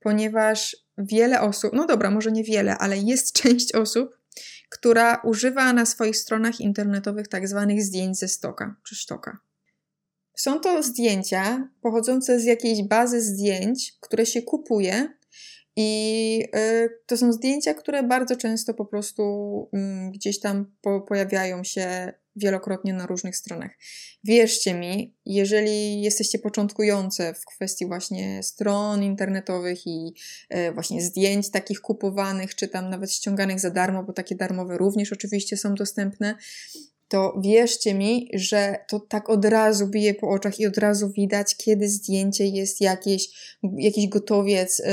ponieważ 0.00 0.83
wiele 0.98 1.40
osób, 1.40 1.72
no 1.72 1.86
dobra, 1.86 2.10
może 2.10 2.32
nie 2.32 2.44
wiele, 2.44 2.78
ale 2.78 2.98
jest 2.98 3.32
część 3.42 3.74
osób, 3.74 4.18
która 4.70 5.20
używa 5.24 5.72
na 5.72 5.86
swoich 5.86 6.16
stronach 6.16 6.60
internetowych 6.60 7.28
tak 7.28 7.48
zwanych 7.48 7.82
zdjęć 7.82 8.18
ze 8.18 8.28
stoka 8.28 8.76
czy 8.88 8.94
sztoka. 8.94 9.38
Są 10.36 10.60
to 10.60 10.82
zdjęcia 10.82 11.68
pochodzące 11.80 12.40
z 12.40 12.44
jakiejś 12.44 12.82
bazy 12.82 13.20
zdjęć, 13.20 13.96
które 14.00 14.26
się 14.26 14.42
kupuje 14.42 15.08
i 15.76 16.44
y, 16.56 16.88
to 17.06 17.16
są 17.16 17.32
zdjęcia, 17.32 17.74
które 17.74 18.02
bardzo 18.02 18.36
często 18.36 18.74
po 18.74 18.84
prostu 18.84 19.22
y, 19.74 20.10
gdzieś 20.10 20.40
tam 20.40 20.72
po, 20.80 21.00
pojawiają 21.00 21.64
się 21.64 22.12
wielokrotnie 22.36 22.92
na 22.92 23.06
różnych 23.06 23.36
stronach. 23.36 23.70
Wierzcie 24.24 24.74
mi, 24.74 25.16
jeżeli 25.26 26.02
jesteście 26.02 26.38
początkujące 26.38 27.34
w 27.34 27.44
kwestii 27.44 27.86
właśnie 27.86 28.42
stron 28.42 29.02
internetowych 29.02 29.86
i 29.86 30.14
y, 30.54 30.72
właśnie 30.72 31.02
zdjęć 31.02 31.50
takich 31.50 31.80
kupowanych, 31.80 32.54
czy 32.54 32.68
tam 32.68 32.90
nawet 32.90 33.12
ściąganych 33.12 33.60
za 33.60 33.70
darmo, 33.70 34.02
bo 34.02 34.12
takie 34.12 34.34
darmowe 34.34 34.78
również 34.78 35.12
oczywiście 35.12 35.56
są 35.56 35.74
dostępne, 35.74 36.34
to 37.08 37.40
wierzcie 37.44 37.94
mi, 37.94 38.30
że 38.34 38.76
to 38.88 39.00
tak 39.00 39.30
od 39.30 39.44
razu 39.44 39.86
bije 39.86 40.14
po 40.14 40.28
oczach 40.28 40.60
i 40.60 40.66
od 40.66 40.78
razu 40.78 41.10
widać, 41.10 41.56
kiedy 41.56 41.88
zdjęcie 41.88 42.46
jest 42.46 42.80
jakieś, 42.80 43.28
jakiś 43.78 44.08
gotowiec 44.08 44.80
y, 44.80 44.84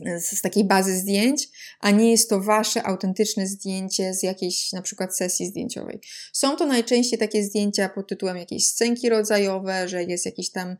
z 0.00 0.22
z, 0.22 0.40
takiej 0.40 0.64
bazy 0.64 0.96
zdjęć, 0.96 1.48
a 1.80 1.90
nie 1.90 2.10
jest 2.10 2.30
to 2.30 2.40
wasze 2.40 2.82
autentyczne 2.82 3.46
zdjęcie 3.46 4.14
z 4.14 4.22
jakiejś 4.22 4.72
na 4.72 4.82
przykład 4.82 5.16
sesji 5.16 5.46
zdjęciowej. 5.46 6.00
Są 6.32 6.56
to 6.56 6.66
najczęściej 6.66 7.18
takie 7.18 7.44
zdjęcia 7.44 7.88
pod 7.88 8.08
tytułem 8.08 8.36
jakieś 8.36 8.66
scenki 8.66 9.08
rodzajowe, 9.08 9.88
że 9.88 10.04
jest 10.04 10.26
jakieś 10.26 10.50
tam 10.50 10.76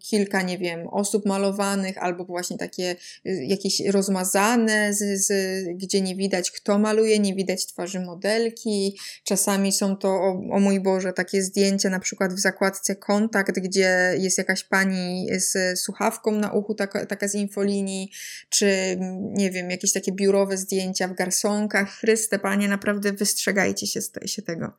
kilka, 0.00 0.42
nie 0.42 0.58
wiem, 0.58 0.88
osób 0.88 1.26
malowanych, 1.26 1.98
albo 1.98 2.24
właśnie 2.24 2.58
takie 2.58 2.96
y, 3.26 3.44
jakieś 3.44 3.80
rozmazane, 3.80 4.94
z, 4.94 5.26
z, 5.26 5.32
gdzie 5.76 6.00
nie 6.00 6.16
widać 6.16 6.50
kto 6.50 6.78
maluje, 6.78 7.18
nie 7.18 7.34
widać 7.34 7.66
twarzy 7.66 8.00
modelki. 8.00 8.98
Czasami 9.24 9.72
są 9.72 9.96
to, 9.96 10.08
o, 10.08 10.28
o 10.52 10.60
mój 10.60 10.80
Boże, 10.80 11.12
takie 11.12 11.42
zdjęcia 11.42 11.90
na 11.90 12.00
przykład 12.00 12.34
w 12.34 12.38
zakładce 12.38 12.96
kontakt, 12.96 13.58
gdzie 13.60 14.14
jest 14.18 14.38
jakaś 14.38 14.64
pani 14.64 15.26
z 15.36 15.78
słuchawką 15.80 16.30
na 16.32 16.52
uchu, 16.52 16.74
taka, 16.74 17.06
taka 17.06 17.28
z 17.28 17.34
infolinii, 17.34 18.03
czy 18.48 18.96
nie 19.20 19.50
wiem, 19.50 19.70
jakieś 19.70 19.92
takie 19.92 20.12
biurowe 20.12 20.56
zdjęcia 20.56 21.08
w 21.08 21.14
garsonkach. 21.14 21.90
Chryste, 21.90 22.38
panie, 22.38 22.68
naprawdę 22.68 23.12
wystrzegajcie 23.12 23.86
się, 23.86 24.00
się 24.26 24.42
tego. 24.42 24.76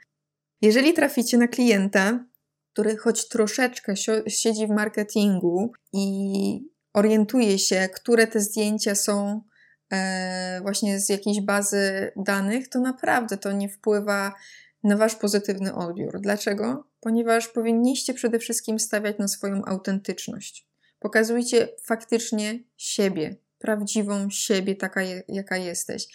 Jeżeli 0.61 0.93
traficie 0.93 1.37
na 1.37 1.47
klienta, 1.47 2.25
który 2.73 2.97
choć 2.97 3.27
troszeczkę 3.27 3.93
siedzi 4.27 4.67
w 4.67 4.69
marketingu 4.69 5.71
i 5.93 6.75
orientuje 6.93 7.59
się, 7.59 7.89
które 7.93 8.27
te 8.27 8.39
zdjęcia 8.39 8.95
są 8.95 9.41
e, 9.93 10.59
właśnie 10.61 10.99
z 10.99 11.09
jakiejś 11.09 11.41
bazy 11.41 12.11
danych, 12.15 12.69
to 12.69 12.79
naprawdę 12.79 13.37
to 13.37 13.51
nie 13.51 13.69
wpływa 13.69 14.33
na 14.83 14.97
wasz 14.97 15.15
pozytywny 15.15 15.75
odbiór. 15.75 16.21
Dlaczego? 16.21 16.87
Ponieważ 16.99 17.47
powinniście 17.47 18.13
przede 18.13 18.39
wszystkim 18.39 18.79
stawiać 18.79 19.17
na 19.17 19.27
swoją 19.27 19.65
autentyczność. 19.65 20.64
Pokazujcie 21.05 21.67
faktycznie 21.83 22.59
siebie, 22.77 23.35
prawdziwą 23.59 24.29
siebie, 24.29 24.75
taka 24.75 25.01
je, 25.01 25.23
jaka 25.27 25.57
jesteś. 25.57 26.07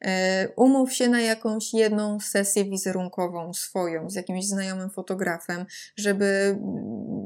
E, 0.00 0.48
umów 0.56 0.92
się 0.92 1.08
na 1.08 1.20
jakąś 1.20 1.74
jedną 1.74 2.20
sesję 2.20 2.64
wizerunkową 2.64 3.54
swoją 3.54 4.10
z 4.10 4.14
jakimś 4.14 4.46
znajomym 4.46 4.90
fotografem, 4.90 5.66
żeby, 5.96 6.58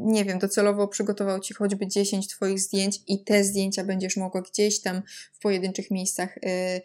nie 0.04 0.24
wiem, 0.24 0.38
docelowo 0.38 0.88
przygotował 0.88 1.40
ci 1.40 1.54
choćby 1.54 1.86
10 1.86 2.28
Twoich 2.28 2.60
zdjęć 2.60 3.00
i 3.06 3.24
te 3.24 3.44
zdjęcia 3.44 3.84
będziesz 3.84 4.16
mogła 4.16 4.42
gdzieś 4.42 4.80
tam 4.80 5.02
w 5.32 5.38
pojedynczych 5.38 5.90
miejscach 5.90 6.38
e, 6.38 6.80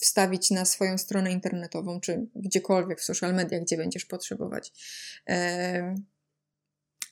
wstawić 0.00 0.50
na 0.50 0.64
swoją 0.64 0.98
stronę 0.98 1.32
internetową, 1.32 2.00
czy 2.00 2.26
gdziekolwiek 2.36 3.00
w 3.00 3.04
social 3.04 3.34
mediach, 3.34 3.62
gdzie 3.62 3.76
będziesz 3.76 4.04
potrzebować. 4.04 4.72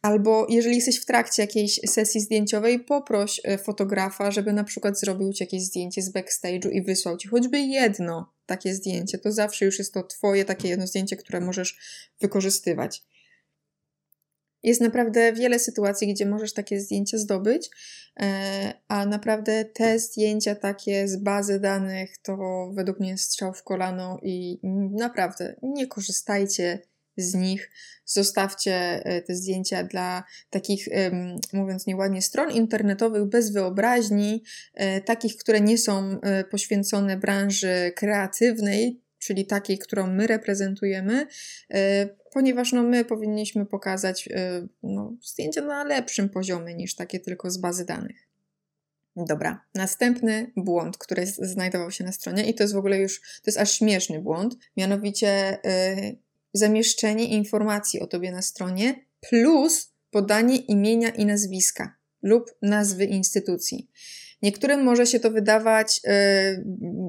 Albo 0.02 0.46
jeżeli 0.48 0.76
jesteś 0.76 1.00
w 1.00 1.04
trakcie 1.04 1.42
jakiejś 1.42 1.80
sesji 1.86 2.20
zdjęciowej, 2.20 2.80
poproś 2.80 3.40
e, 3.44 3.58
fotografa, 3.58 4.30
żeby 4.30 4.52
na 4.52 4.64
przykład 4.64 5.00
zrobił 5.00 5.32
ci 5.32 5.44
jakieś 5.44 5.62
zdjęcie 5.62 6.02
z 6.02 6.12
backstage'u 6.12 6.70
i 6.72 6.82
wysłał 6.82 7.16
ci 7.16 7.28
choćby 7.28 7.60
jedno 7.60 8.32
takie 8.46 8.74
zdjęcie. 8.74 9.18
To 9.18 9.32
zawsze 9.32 9.64
już 9.64 9.78
jest 9.78 9.94
to 9.94 10.02
twoje 10.02 10.44
takie 10.44 10.68
jedno 10.68 10.86
zdjęcie, 10.86 11.16
które 11.16 11.40
możesz 11.40 11.78
wykorzystywać. 12.20 13.02
Jest 14.62 14.80
naprawdę 14.80 15.32
wiele 15.32 15.58
sytuacji, 15.58 16.14
gdzie 16.14 16.26
możesz 16.26 16.52
takie 16.52 16.80
zdjęcia 16.80 17.18
zdobyć, 17.18 17.70
e, 18.20 18.74
a 18.88 19.06
naprawdę 19.06 19.64
te 19.64 19.98
zdjęcia 19.98 20.54
takie 20.54 21.08
z 21.08 21.16
bazy 21.16 21.60
danych 21.60 22.18
to 22.18 22.36
według 22.74 23.00
mnie 23.00 23.18
strzał 23.18 23.52
w 23.52 23.62
kolano 23.62 24.18
i 24.22 24.58
naprawdę 24.92 25.56
nie 25.62 25.86
korzystajcie 25.86 26.78
z 27.16 27.34
nich. 27.34 27.70
Zostawcie 28.04 28.74
e, 29.04 29.22
te 29.22 29.34
zdjęcia 29.34 29.84
dla 29.84 30.24
takich, 30.50 30.88
mówiąc 31.52 31.86
nieładnie, 31.86 32.22
stron 32.22 32.50
internetowych 32.50 33.24
bez 33.24 33.52
wyobraźni, 33.52 34.42
e, 34.74 35.00
takich, 35.00 35.36
które 35.36 35.60
nie 35.60 35.78
są 35.78 36.20
e, 36.20 36.44
poświęcone 36.44 37.16
branży 37.16 37.92
kreatywnej, 37.96 39.00
czyli 39.18 39.46
takiej, 39.46 39.78
którą 39.78 40.06
my 40.06 40.26
reprezentujemy, 40.26 41.26
ponieważ 42.32 42.72
no, 42.72 42.82
my 42.82 43.04
powinniśmy 43.04 43.66
pokazać 43.66 44.28
no, 44.82 45.16
zdjęcia 45.22 45.62
na 45.62 45.84
lepszym 45.84 46.28
poziomie 46.28 46.74
niż 46.74 46.94
takie 46.94 47.20
tylko 47.20 47.50
z 47.50 47.58
bazy 47.58 47.84
danych. 47.84 48.28
Dobra, 49.16 49.64
następny 49.74 50.52
błąd, 50.56 50.98
który 50.98 51.26
znajdował 51.26 51.90
się 51.90 52.04
na 52.04 52.12
stronie, 52.12 52.50
i 52.50 52.54
to 52.54 52.64
jest 52.64 52.74
w 52.74 52.78
ogóle 52.78 52.98
już, 52.98 53.20
to 53.20 53.42
jest 53.46 53.58
aż 53.58 53.72
śmieszny 53.72 54.20
błąd, 54.20 54.56
mianowicie 54.76 55.58
zamieszczenie 56.56 57.28
informacji 57.28 58.00
o 58.00 58.06
tobie 58.06 58.32
na 58.32 58.42
stronie 58.42 59.06
plus 59.20 59.92
podanie 60.10 60.56
imienia 60.56 61.08
i 61.08 61.26
nazwiska 61.26 61.96
lub 62.22 62.50
nazwy 62.62 63.04
instytucji. 63.04 63.90
Niektórym 64.42 64.82
może 64.82 65.06
się 65.06 65.20
to 65.20 65.30
wydawać, 65.30 66.00
yy, 66.04 66.12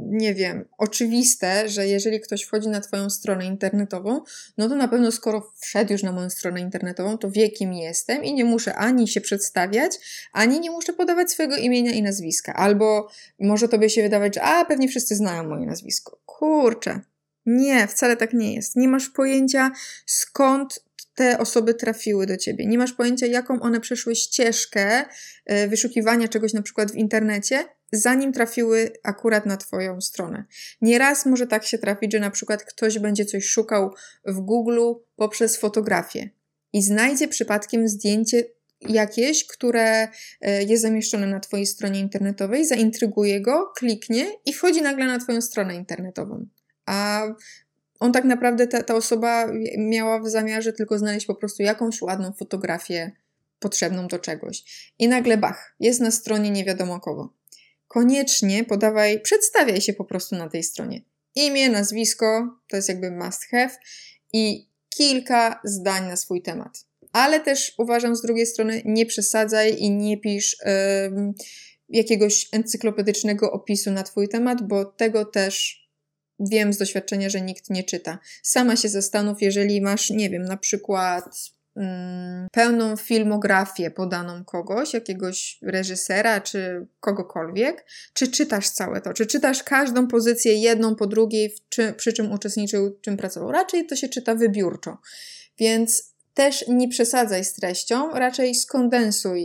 nie 0.07 0.33
wiem, 0.33 0.65
oczywiste, 0.77 1.69
że 1.69 1.87
jeżeli 1.87 2.19
ktoś 2.19 2.43
wchodzi 2.43 2.69
na 2.69 2.81
Twoją 2.81 3.09
stronę 3.09 3.45
internetową, 3.45 4.21
no 4.57 4.69
to 4.69 4.75
na 4.75 4.87
pewno 4.87 5.11
skoro 5.11 5.51
wszedł 5.59 5.91
już 5.91 6.03
na 6.03 6.11
moją 6.11 6.29
stronę 6.29 6.61
internetową, 6.61 7.17
to 7.17 7.31
wie 7.31 7.49
kim 7.49 7.73
jestem 7.73 8.23
i 8.23 8.33
nie 8.33 8.45
muszę 8.45 8.75
ani 8.75 9.07
się 9.07 9.21
przedstawiać, 9.21 9.91
ani 10.33 10.59
nie 10.59 10.71
muszę 10.71 10.93
podawać 10.93 11.31
swojego 11.31 11.57
imienia 11.57 11.91
i 11.91 12.01
nazwiska. 12.01 12.53
Albo 12.53 13.09
może 13.39 13.67
Tobie 13.67 13.89
się 13.89 14.03
wydawać, 14.03 14.35
że 14.35 14.41
a, 14.41 14.65
pewnie 14.65 14.87
wszyscy 14.87 15.15
znają 15.15 15.49
moje 15.49 15.65
nazwisko. 15.65 16.19
Kurczę, 16.25 17.01
nie, 17.47 17.87
wcale 17.87 18.17
tak 18.17 18.33
nie 18.33 18.55
jest. 18.55 18.75
Nie 18.75 18.87
masz 18.87 19.09
pojęcia, 19.09 19.71
skąd 20.05 20.87
te 21.15 21.37
osoby 21.37 21.73
trafiły 21.73 22.25
do 22.25 22.37
ciebie. 22.37 22.65
Nie 22.65 22.77
masz 22.77 22.93
pojęcia, 22.93 23.25
jaką 23.25 23.61
one 23.61 23.79
przeszły 23.79 24.15
ścieżkę 24.15 25.05
e, 25.45 25.67
wyszukiwania 25.67 26.27
czegoś 26.27 26.53
na 26.53 26.61
przykład 26.61 26.91
w 26.91 26.95
internecie, 26.95 27.65
zanim 27.91 28.33
trafiły 28.33 28.91
akurat 29.03 29.45
na 29.45 29.57
Twoją 29.57 30.01
stronę. 30.01 30.45
Nieraz 30.81 31.25
może 31.25 31.47
tak 31.47 31.65
się 31.65 31.77
trafić, 31.77 32.11
że 32.11 32.19
na 32.19 32.31
przykład 32.31 32.63
ktoś 32.63 32.99
będzie 32.99 33.25
coś 33.25 33.45
szukał 33.45 33.93
w 34.25 34.39
Google 34.39 34.79
poprzez 35.15 35.57
fotografię 35.57 36.29
i 36.73 36.83
znajdzie 36.83 37.27
przypadkiem 37.27 37.87
zdjęcie 37.87 38.43
jakieś, 38.81 39.47
które 39.47 40.07
e, 40.41 40.63
jest 40.63 40.81
zamieszczone 40.81 41.27
na 41.27 41.39
Twojej 41.39 41.65
stronie 41.65 41.99
internetowej, 41.99 42.65
zaintryguje 42.65 43.41
go, 43.41 43.71
kliknie 43.75 44.27
i 44.45 44.53
wchodzi 44.53 44.81
nagle 44.81 45.05
na 45.05 45.19
Twoją 45.19 45.41
stronę 45.41 45.75
internetową 45.75 46.47
a 46.87 47.27
on 47.99 48.11
tak 48.11 48.23
naprawdę, 48.23 48.67
ta, 48.67 48.83
ta 48.83 48.95
osoba 48.95 49.47
miała 49.77 50.19
w 50.19 50.29
zamiarze 50.29 50.73
tylko 50.73 50.99
znaleźć 50.99 51.25
po 51.25 51.35
prostu 51.35 51.63
jakąś 51.63 52.01
ładną 52.01 52.33
fotografię 52.33 53.11
potrzebną 53.59 54.07
do 54.07 54.19
czegoś. 54.19 54.63
I 54.99 55.07
nagle 55.07 55.37
bach, 55.37 55.75
jest 55.79 55.99
na 55.99 56.11
stronie 56.11 56.51
nie 56.51 56.65
wiadomo 56.65 56.99
kogo. 56.99 57.33
Koniecznie 57.87 58.63
podawaj, 58.63 59.21
przedstawiaj 59.21 59.81
się 59.81 59.93
po 59.93 60.05
prostu 60.05 60.35
na 60.35 60.49
tej 60.49 60.63
stronie. 60.63 61.01
Imię, 61.35 61.69
nazwisko, 61.69 62.57
to 62.69 62.75
jest 62.75 62.89
jakby 62.89 63.11
must 63.11 63.43
have 63.43 63.77
i 64.33 64.67
kilka 64.89 65.61
zdań 65.63 66.07
na 66.07 66.15
swój 66.15 66.41
temat. 66.41 66.85
Ale 67.11 67.39
też 67.39 67.73
uważam 67.77 68.15
z 68.15 68.21
drugiej 68.21 68.45
strony, 68.45 68.81
nie 68.85 69.05
przesadzaj 69.05 69.75
i 69.79 69.91
nie 69.91 70.17
pisz 70.17 70.57
yy, 70.65 71.33
jakiegoś 71.89 72.47
encyklopedycznego 72.51 73.51
opisu 73.51 73.91
na 73.91 74.03
twój 74.03 74.29
temat, 74.29 74.67
bo 74.67 74.85
tego 74.85 75.25
też 75.25 75.86
wiem 76.39 76.73
z 76.73 76.77
doświadczenia, 76.77 77.29
że 77.29 77.41
nikt 77.41 77.69
nie 77.69 77.83
czyta. 77.83 78.19
Sama 78.43 78.75
się 78.75 78.89
zastanów, 78.89 79.41
jeżeli 79.41 79.81
masz, 79.81 80.09
nie 80.09 80.29
wiem, 80.29 80.43
na 80.43 80.57
przykład 80.57 81.25
mm, 81.75 82.47
pełną 82.51 82.97
filmografię 82.97 83.91
podaną 83.91 84.45
kogoś, 84.45 84.93
jakiegoś 84.93 85.59
reżysera 85.61 86.41
czy 86.41 86.87
kogokolwiek, 86.99 87.85
czy 88.13 88.27
czytasz 88.27 88.69
całe 88.69 89.01
to, 89.01 89.13
czy 89.13 89.25
czytasz 89.25 89.63
każdą 89.63 90.07
pozycję 90.07 90.53
jedną 90.53 90.95
po 90.95 91.07
drugiej, 91.07 91.53
czy, 91.69 91.93
przy 91.93 92.13
czym 92.13 92.31
uczestniczył, 92.31 92.99
czym 93.01 93.17
pracował. 93.17 93.51
Raczej 93.51 93.85
to 93.85 93.95
się 93.95 94.09
czyta 94.09 94.35
wybiórczo. 94.35 94.97
Więc 95.59 96.17
też 96.33 96.65
nie 96.67 96.89
przesadzaj 96.89 97.45
z 97.45 97.53
treścią, 97.53 98.11
raczej 98.11 98.55
skondensuj 98.55 99.41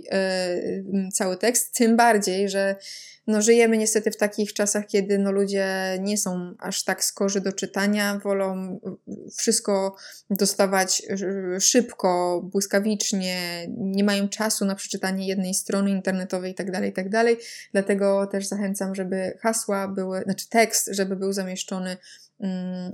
yy, 0.93 1.09
cały 1.13 1.37
tekst, 1.37 1.75
tym 1.75 1.97
bardziej, 1.97 2.49
że 2.49 2.77
no, 3.27 3.43
żyjemy 3.43 3.79
niestety 3.79 4.11
w 4.11 4.17
takich 4.17 4.53
czasach, 4.53 4.87
kiedy 4.87 5.19
no, 5.19 5.33
ludzie 5.33 5.67
nie 6.01 6.19
są 6.19 6.55
aż 6.59 6.85
tak 6.85 7.05
skorzy 7.05 7.41
do 7.41 7.53
czytania, 7.53 8.19
wolą 8.25 8.81
wszystko 9.37 9.97
dostawać 10.31 11.03
szybko, 11.61 12.41
błyskawicznie, 12.53 13.67
nie 13.79 14.05
mają 14.05 14.29
czasu 14.29 14.65
na 14.65 14.75
przeczytanie 14.75 15.27
jednej 15.27 15.55
strony 15.55 15.91
internetowej 15.91 16.51
itd., 16.51 16.73
tak 16.73 16.85
itd. 16.85 17.25
Tak 17.25 17.45
Dlatego 17.73 18.27
też 18.27 18.47
zachęcam, 18.47 18.95
żeby 18.95 19.39
hasła 19.41 19.89
były, 19.89 20.23
znaczy 20.23 20.49
tekst, 20.49 20.89
żeby 20.93 21.17
był 21.17 21.33
zamieszczony 21.33 21.97
um, 22.39 22.51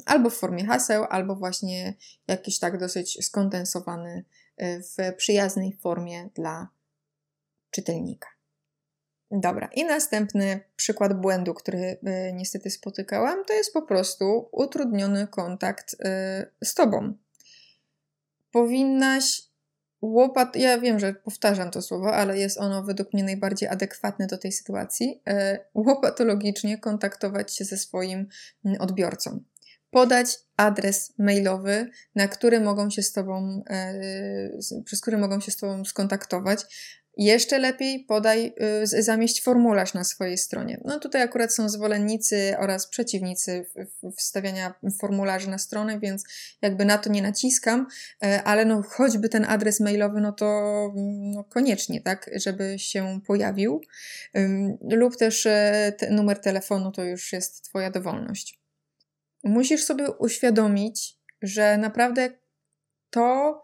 albo 0.07 0.31
w 0.31 0.35
formie 0.35 0.67
haseł, 0.67 1.05
albo 1.11 1.37
właśnie 1.37 1.95
jakiś 2.27 2.59
tak 2.59 2.79
dosyć 2.79 3.27
skondensowany 3.27 4.25
y, 4.63 4.83
w 4.83 5.17
przyjaznej 5.17 5.79
formie 5.83 6.29
dla 6.35 6.69
czytelnika. 7.71 8.38
Dobra, 9.31 9.69
i 9.75 9.85
następny 9.85 10.61
przykład 10.77 11.21
błędu, 11.21 11.55
który 11.55 11.79
y, 11.79 11.99
niestety 12.35 12.71
spotykałam, 12.71 13.45
to 13.45 13.53
jest 13.53 13.73
po 13.73 13.83
prostu 13.83 14.49
utrudniony 14.53 15.27
kontakt 15.27 15.95
y, 15.95 15.97
z 16.65 16.75
tobą. 16.75 17.13
Powinnaś 18.53 19.43
łopat, 20.03 20.57
ja 20.57 20.79
wiem, 20.79 20.99
że 20.99 21.15
powtarzam 21.15 21.71
to 21.71 21.83
słowo, 21.83 22.15
ale 22.15 22.39
jest 22.39 22.59
ono 22.59 22.83
według 22.83 23.13
mnie 23.13 23.25
najbardziej 23.25 23.69
adekwatne 23.69 24.27
do 24.27 24.39
tej 24.39 24.53
sytuacji, 24.53 25.23
y, 25.29 25.59
łopatologicznie 25.75 26.79
kontaktować 26.79 27.57
się 27.57 27.65
ze 27.65 27.79
swoim 27.79 28.29
mm, 28.65 28.81
odbiorcą. 28.81 29.41
Podać 29.91 30.39
adres 30.57 31.13
mailowy, 31.19 31.91
na 32.15 32.29
który 32.29 32.61
mogą 32.61 32.91
się 32.91 33.03
z 33.03 33.13
tobą, 33.13 33.63
przez 34.85 35.01
który 35.01 35.19
mogą 35.19 35.41
się 35.41 35.51
z 35.51 35.57
Tobą 35.57 35.85
skontaktować, 35.85 36.61
jeszcze 37.19 37.59
lepiej 37.59 38.05
podaj, 38.05 38.55
y, 38.83 39.03
zamieść 39.03 39.43
formularz 39.43 39.95
na 39.95 40.05
swojej 40.05 40.39
stronie. 40.39 40.81
No 40.85 41.01
tutaj 41.01 41.23
akurat 41.23 41.55
są 41.55 41.69
zwolennicy 41.69 42.55
oraz 42.59 42.87
przeciwnicy 42.87 43.67
wstawiania 44.17 44.75
formularzy 45.01 45.51
na 45.51 45.59
stronę, 45.59 46.01
więc 46.01 46.25
jakby 46.63 46.85
na 46.85 46.99
to 46.99 47.11
nie 47.11 47.23
naciskam, 47.23 47.87
e, 48.23 48.43
ale 48.43 48.65
no 48.65 48.83
choćby 48.83 49.29
ten 49.29 49.45
adres 49.45 49.81
mailowy, 49.81 50.21
no 50.21 50.33
to 50.33 50.47
no 51.35 51.45
koniecznie, 51.45 52.01
tak, 52.01 52.31
żeby 52.35 52.79
się 52.79 53.21
pojawił. 53.27 53.81
Lub 54.91 55.17
też 55.17 55.47
e, 55.47 55.93
numer 56.11 56.41
telefonu 56.41 56.93
to 56.93 57.05
już 57.05 57.33
jest 57.33 57.65
Twoja 57.65 57.91
dowolność. 57.91 58.61
Musisz 59.45 59.85
sobie 59.85 60.11
uświadomić, 60.11 61.19
że 61.43 61.79
naprawdę 61.79 62.31
to 63.11 63.63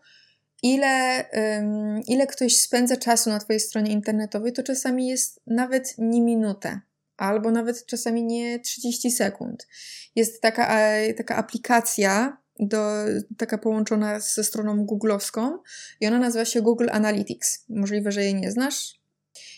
ile, 0.64 1.24
um, 1.32 2.00
ile 2.06 2.26
ktoś 2.26 2.58
spędza 2.58 2.96
czasu 2.96 3.30
na 3.30 3.38
Twojej 3.38 3.60
stronie 3.60 3.92
internetowej, 3.92 4.52
to 4.52 4.62
czasami 4.62 5.08
jest 5.08 5.40
nawet 5.46 5.94
nie 5.98 6.20
minutę, 6.20 6.80
albo 7.16 7.50
nawet 7.50 7.86
czasami 7.86 8.24
nie 8.24 8.58
30 8.58 9.10
sekund. 9.10 9.66
Jest 10.16 10.42
taka, 10.42 10.76
taka 11.16 11.36
aplikacja, 11.36 12.36
do, 12.58 13.04
taka 13.38 13.58
połączona 13.58 14.20
ze 14.20 14.44
stroną 14.44 14.84
googlowską 14.84 15.58
i 16.00 16.06
ona 16.06 16.18
nazywa 16.18 16.44
się 16.44 16.62
Google 16.62 16.88
Analytics. 16.92 17.64
Możliwe, 17.68 18.12
że 18.12 18.24
jej 18.24 18.34
nie 18.34 18.50
znasz. 18.50 19.00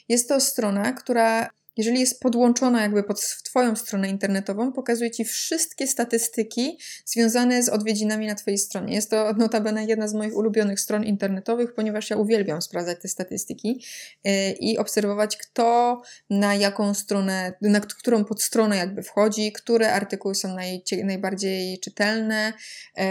Jest 0.08 0.28
to 0.28 0.40
strona, 0.40 0.92
która 0.92 1.50
jeżeli 1.76 2.00
jest 2.00 2.20
podłączona 2.20 2.82
jakby 2.82 3.02
pod 3.02 3.20
Twoją 3.44 3.76
stronę 3.76 4.08
internetową, 4.08 4.72
pokazuje 4.72 5.10
Ci 5.10 5.24
wszystkie 5.24 5.86
statystyki 5.86 6.78
związane 7.04 7.62
z 7.62 7.68
odwiedzinami 7.68 8.26
na 8.26 8.34
Twojej 8.34 8.58
stronie. 8.58 8.94
Jest 8.94 9.10
to 9.10 9.32
notabene 9.32 9.84
jedna 9.84 10.08
z 10.08 10.14
moich 10.14 10.36
ulubionych 10.36 10.80
stron 10.80 11.04
internetowych, 11.04 11.74
ponieważ 11.74 12.10
ja 12.10 12.16
uwielbiam 12.16 12.62
sprawdzać 12.62 12.98
te 13.02 13.08
statystyki 13.08 13.84
y, 14.26 14.30
i 14.60 14.78
obserwować, 14.78 15.36
kto 15.36 16.02
na 16.30 16.54
jaką 16.54 16.94
stronę, 16.94 17.52
na 17.62 17.80
którą 17.80 18.24
podstronę 18.24 18.76
jakby 18.76 19.02
wchodzi, 19.02 19.52
które 19.52 19.92
artykuły 19.92 20.34
są 20.34 20.54
naj, 20.54 20.82
najbardziej 21.04 21.80
czytelne, 21.80 22.52
y, 22.98 23.02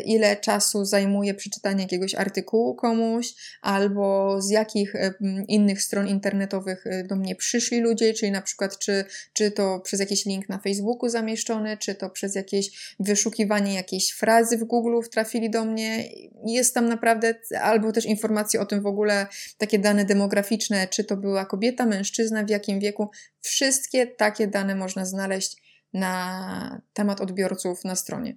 ile 0.00 0.36
czasu 0.36 0.84
zajmuje 0.84 1.34
przeczytanie 1.34 1.82
jakiegoś 1.82 2.14
artykułu 2.14 2.74
komuś, 2.74 3.34
albo 3.62 4.36
z 4.42 4.50
jakich 4.50 4.94
y, 4.94 5.14
innych 5.48 5.82
stron 5.82 6.08
internetowych 6.08 6.84
do 7.08 7.16
mnie 7.16 7.36
przyszli 7.36 7.80
ludzie, 7.80 8.13
czyli 8.14 8.32
na 8.32 8.42
przykład 8.42 8.78
czy, 8.78 9.04
czy 9.32 9.50
to 9.50 9.80
przez 9.80 10.00
jakiś 10.00 10.26
link 10.26 10.48
na 10.48 10.58
Facebooku 10.58 11.08
zamieszczony, 11.08 11.76
czy 11.76 11.94
to 11.94 12.10
przez 12.10 12.34
jakieś 12.34 12.94
wyszukiwanie 13.00 13.74
jakiejś 13.74 14.10
frazy 14.10 14.58
w 14.58 14.64
Google 14.64 15.00
trafili 15.10 15.50
do 15.50 15.64
mnie. 15.64 16.08
Jest 16.46 16.74
tam 16.74 16.88
naprawdę, 16.88 17.34
albo 17.60 17.92
też 17.92 18.04
informacje 18.04 18.60
o 18.60 18.66
tym 18.66 18.82
w 18.82 18.86
ogóle, 18.86 19.26
takie 19.58 19.78
dane 19.78 20.04
demograficzne, 20.04 20.88
czy 20.88 21.04
to 21.04 21.16
była 21.16 21.44
kobieta, 21.44 21.86
mężczyzna, 21.86 22.44
w 22.44 22.48
jakim 22.48 22.80
wieku. 22.80 23.10
Wszystkie 23.40 24.06
takie 24.06 24.46
dane 24.46 24.74
można 24.74 25.04
znaleźć 25.04 25.62
na 25.92 26.80
temat 26.92 27.20
odbiorców 27.20 27.84
na 27.84 27.96
stronie. 27.96 28.36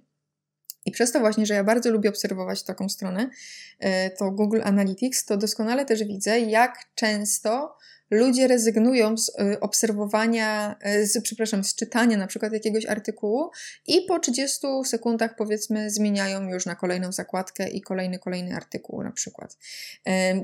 I 0.84 0.90
przez 0.90 1.12
to 1.12 1.20
właśnie, 1.20 1.46
że 1.46 1.54
ja 1.54 1.64
bardzo 1.64 1.90
lubię 1.90 2.08
obserwować 2.08 2.62
taką 2.62 2.88
stronę, 2.88 3.30
e, 3.78 4.10
to 4.10 4.30
Google 4.30 4.60
Analytics, 4.64 5.24
to 5.24 5.36
doskonale 5.36 5.84
też 5.84 6.04
widzę, 6.04 6.40
jak 6.40 6.78
często 6.94 7.76
ludzie 8.10 8.48
rezygnują 8.48 9.18
z 9.18 9.28
y, 9.28 9.60
obserwowania, 9.60 10.76
y, 10.86 11.06
z, 11.06 11.22
przepraszam, 11.22 11.64
z 11.64 11.74
czytania 11.74 12.16
na 12.16 12.26
przykład 12.26 12.52
jakiegoś 12.52 12.86
artykułu 12.86 13.50
i 13.86 14.02
po 14.02 14.18
30 14.18 14.66
sekundach 14.84 15.36
powiedzmy 15.36 15.90
zmieniają 15.90 16.48
już 16.48 16.66
na 16.66 16.74
kolejną 16.74 17.12
zakładkę 17.12 17.68
i 17.68 17.80
kolejny, 17.80 18.18
kolejny 18.18 18.56
artykuł 18.56 19.02
na 19.02 19.12
przykład. 19.12 19.58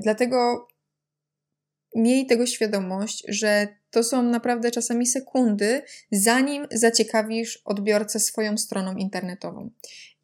Dlatego 0.01 0.67
miej 1.95 2.25
tego 2.25 2.45
świadomość, 2.45 3.23
że 3.27 3.67
to 3.89 4.03
są 4.03 4.23
naprawdę 4.23 4.71
czasami 4.71 5.07
sekundy, 5.07 5.81
zanim 6.11 6.67
zaciekawisz 6.71 7.61
odbiorcę 7.65 8.19
swoją 8.19 8.57
stroną 8.57 8.95
internetową. 8.95 9.69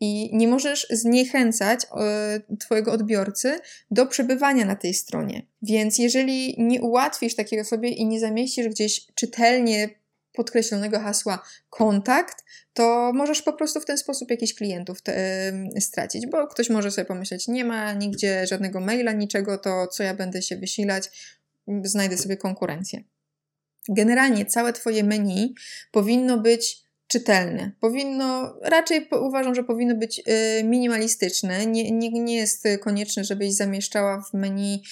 I 0.03 0.29
nie 0.33 0.47
możesz 0.47 0.87
zniechęcać 0.89 1.79
e, 1.83 2.41
Twojego 2.59 2.91
odbiorcy 2.91 3.59
do 3.91 4.05
przebywania 4.05 4.65
na 4.65 4.75
tej 4.75 4.93
stronie. 4.93 5.45
Więc 5.61 5.97
jeżeli 5.97 6.55
nie 6.57 6.81
ułatwisz 6.81 7.35
takiej 7.35 7.59
osobie 7.59 7.89
i 7.89 8.05
nie 8.05 8.19
zamieścisz 8.19 8.67
gdzieś 8.67 9.07
czytelnie 9.15 9.89
podkreślonego 10.33 10.99
hasła 10.99 11.43
kontakt, 11.69 12.43
to 12.73 13.11
możesz 13.13 13.41
po 13.41 13.53
prostu 13.53 13.79
w 13.79 13.85
ten 13.85 13.97
sposób 13.97 14.31
jakichś 14.31 14.53
klientów 14.53 15.01
te, 15.01 15.53
stracić, 15.79 16.27
bo 16.27 16.47
ktoś 16.47 16.69
może 16.69 16.91
sobie 16.91 17.05
pomyśleć, 17.05 17.47
nie 17.47 17.65
ma 17.65 17.93
nigdzie 17.93 18.47
żadnego 18.47 18.79
maila, 18.79 19.11
niczego, 19.11 19.57
to 19.57 19.87
co 19.87 20.03
ja 20.03 20.13
będę 20.13 20.41
się 20.41 20.55
wysilać, 20.55 21.35
znajdę 21.83 22.17
sobie 22.17 22.37
konkurencję. 22.37 23.03
Generalnie 23.89 24.45
całe 24.45 24.73
Twoje 24.73 25.03
menu 25.03 25.55
powinno 25.91 26.37
być 26.37 26.83
czytelne. 27.11 27.71
Powinno, 27.79 28.55
raczej 28.61 29.09
uważam, 29.21 29.55
że 29.55 29.63
powinno 29.63 29.95
być 29.95 30.19
y, 30.19 30.63
minimalistyczne. 30.63 31.65
Nie, 31.65 31.91
nie, 31.91 32.09
nie 32.09 32.35
jest 32.35 32.67
konieczne, 32.81 33.23
żebyś 33.23 33.53
zamieszczała 33.53 34.21
w 34.21 34.33
menu 34.33 34.83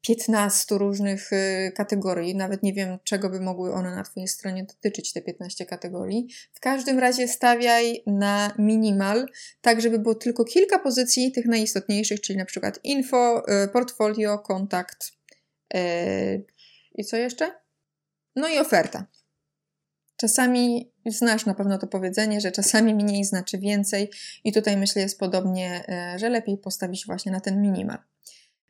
15 0.00 0.78
różnych 0.78 1.32
y, 1.32 1.72
kategorii. 1.76 2.36
Nawet 2.36 2.62
nie 2.62 2.72
wiem, 2.72 2.98
czego 3.04 3.30
by 3.30 3.40
mogły 3.40 3.72
one 3.72 3.96
na 3.96 4.02
Twojej 4.02 4.28
stronie 4.28 4.64
dotyczyć, 4.64 5.12
te 5.12 5.22
15 5.22 5.66
kategorii. 5.66 6.28
W 6.52 6.60
każdym 6.60 6.98
razie 6.98 7.28
stawiaj 7.28 8.02
na 8.06 8.54
minimal, 8.58 9.26
tak 9.60 9.80
żeby 9.80 9.98
było 9.98 10.14
tylko 10.14 10.44
kilka 10.44 10.78
pozycji 10.78 11.32
tych 11.32 11.46
najistotniejszych, 11.46 12.20
czyli 12.20 12.38
na 12.38 12.44
przykład 12.44 12.80
info, 12.84 13.42
y, 13.64 13.68
portfolio, 13.68 14.38
kontakt 14.38 15.12
i 16.94 17.04
co 17.04 17.16
jeszcze? 17.16 17.54
No 18.36 18.48
i 18.48 18.58
oferta. 18.58 19.06
Czasami 20.22 20.92
znasz 21.06 21.46
na 21.46 21.54
pewno 21.54 21.78
to 21.78 21.86
powiedzenie, 21.86 22.40
że 22.40 22.52
czasami 22.52 22.94
mniej 22.94 23.24
znaczy 23.24 23.58
więcej, 23.58 24.10
i 24.44 24.52
tutaj 24.52 24.76
myślę 24.76 25.02
jest 25.02 25.18
podobnie, 25.18 25.84
e, 25.88 26.18
że 26.18 26.28
lepiej 26.28 26.58
postawić 26.58 27.06
właśnie 27.06 27.32
na 27.32 27.40
ten 27.40 27.62
minimal. 27.62 27.98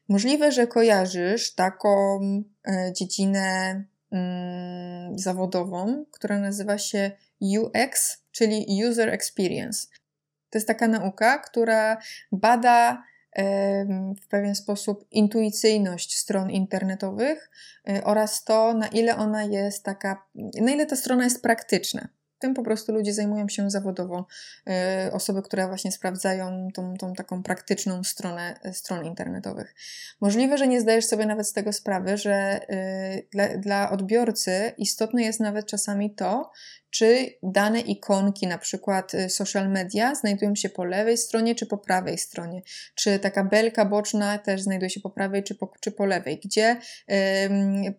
Możliwe, 0.09 0.53
że 0.53 0.67
kojarzysz 0.67 1.55
taką 1.55 2.21
e, 2.69 2.93
dziedzinę 2.93 3.85
mm, 4.13 5.19
zawodową, 5.19 6.05
która 6.11 6.39
nazywa 6.39 6.79
się 6.79 7.11
UX, 7.41 8.19
czyli 8.31 8.85
User 8.89 9.09
Experience. 9.09 9.87
To 10.51 10.59
jest 10.59 10.69
taka 10.69 10.89
nauka, 10.89 11.39
która 11.39 11.99
bada 12.33 13.03
w 14.23 14.29
pewien 14.29 14.55
sposób 14.55 15.07
intuicyjność 15.11 16.19
stron 16.19 16.51
internetowych 16.51 17.51
y, 17.89 18.05
oraz 18.05 18.45
to, 18.45 18.75
na 18.75 18.87
ile 18.87 19.17
ona 19.17 19.45
jest 19.45 19.85
taka, 19.85 20.27
na 20.35 20.73
ile 20.73 20.87
ta 20.87 20.97
strona 20.97 21.25
jest 21.25 21.43
praktyczna. 21.43 22.09
Tym 22.43 22.55
po 22.55 22.63
prostu 22.63 22.93
ludzie 22.93 23.15
zajmują 23.15 23.49
się 23.49 23.71
zawodowo, 23.71 24.27
y, 25.09 25.13
osoby, 25.13 25.43
które 25.43 25.67
właśnie 25.67 25.93
sprawdzają 25.93 26.69
tą, 26.75 26.97
tą 26.97 27.15
taką 27.15 27.43
praktyczną 27.43 28.05
stronę 28.05 28.61
stron 28.73 29.05
internetowych. 29.05 29.75
Możliwe, 30.21 30.59
że 30.59 30.69
nie 30.69 30.81
zdajesz 30.81 31.07
sobie 31.07 31.27
nawet 31.27 31.49
z 31.49 31.53
tego 31.53 31.73
sprawy, 31.73 32.17
że 32.17 32.61
y, 32.71 33.29
dla, 33.33 33.49
dla 33.59 33.91
odbiorcy 33.91 34.73
istotne 34.79 35.23
jest 35.23 35.41
nawet 35.41 35.67
czasami 35.67 36.15
to, 36.15 36.51
czy 36.91 37.35
dane 37.43 37.81
ikonki, 37.81 38.47
na 38.47 38.59
przykład 38.59 39.15
y, 39.15 39.31
social 39.31 39.71
media, 39.71 40.15
znajdują 40.15 40.55
się 40.55 40.69
po 40.69 40.85
lewej 40.85 41.19
stronie 41.19 41.55
czy 41.55 41.67
po 41.67 41.79
prawej 41.79 42.19
stronie, 42.19 42.63
czy 42.95 43.19
taka 43.19 43.45
belka 43.45 43.85
boczna 43.85 44.39
też 44.39 44.63
znajduje 44.63 44.91
się 44.91 45.01
po 45.01 45.11
prawej 45.11 45.43
czy 45.43 45.55
po, 45.55 45.73
czy 45.81 45.93
po 45.93 46.07
lewej, 46.07 46.41
gdzie 46.45 46.77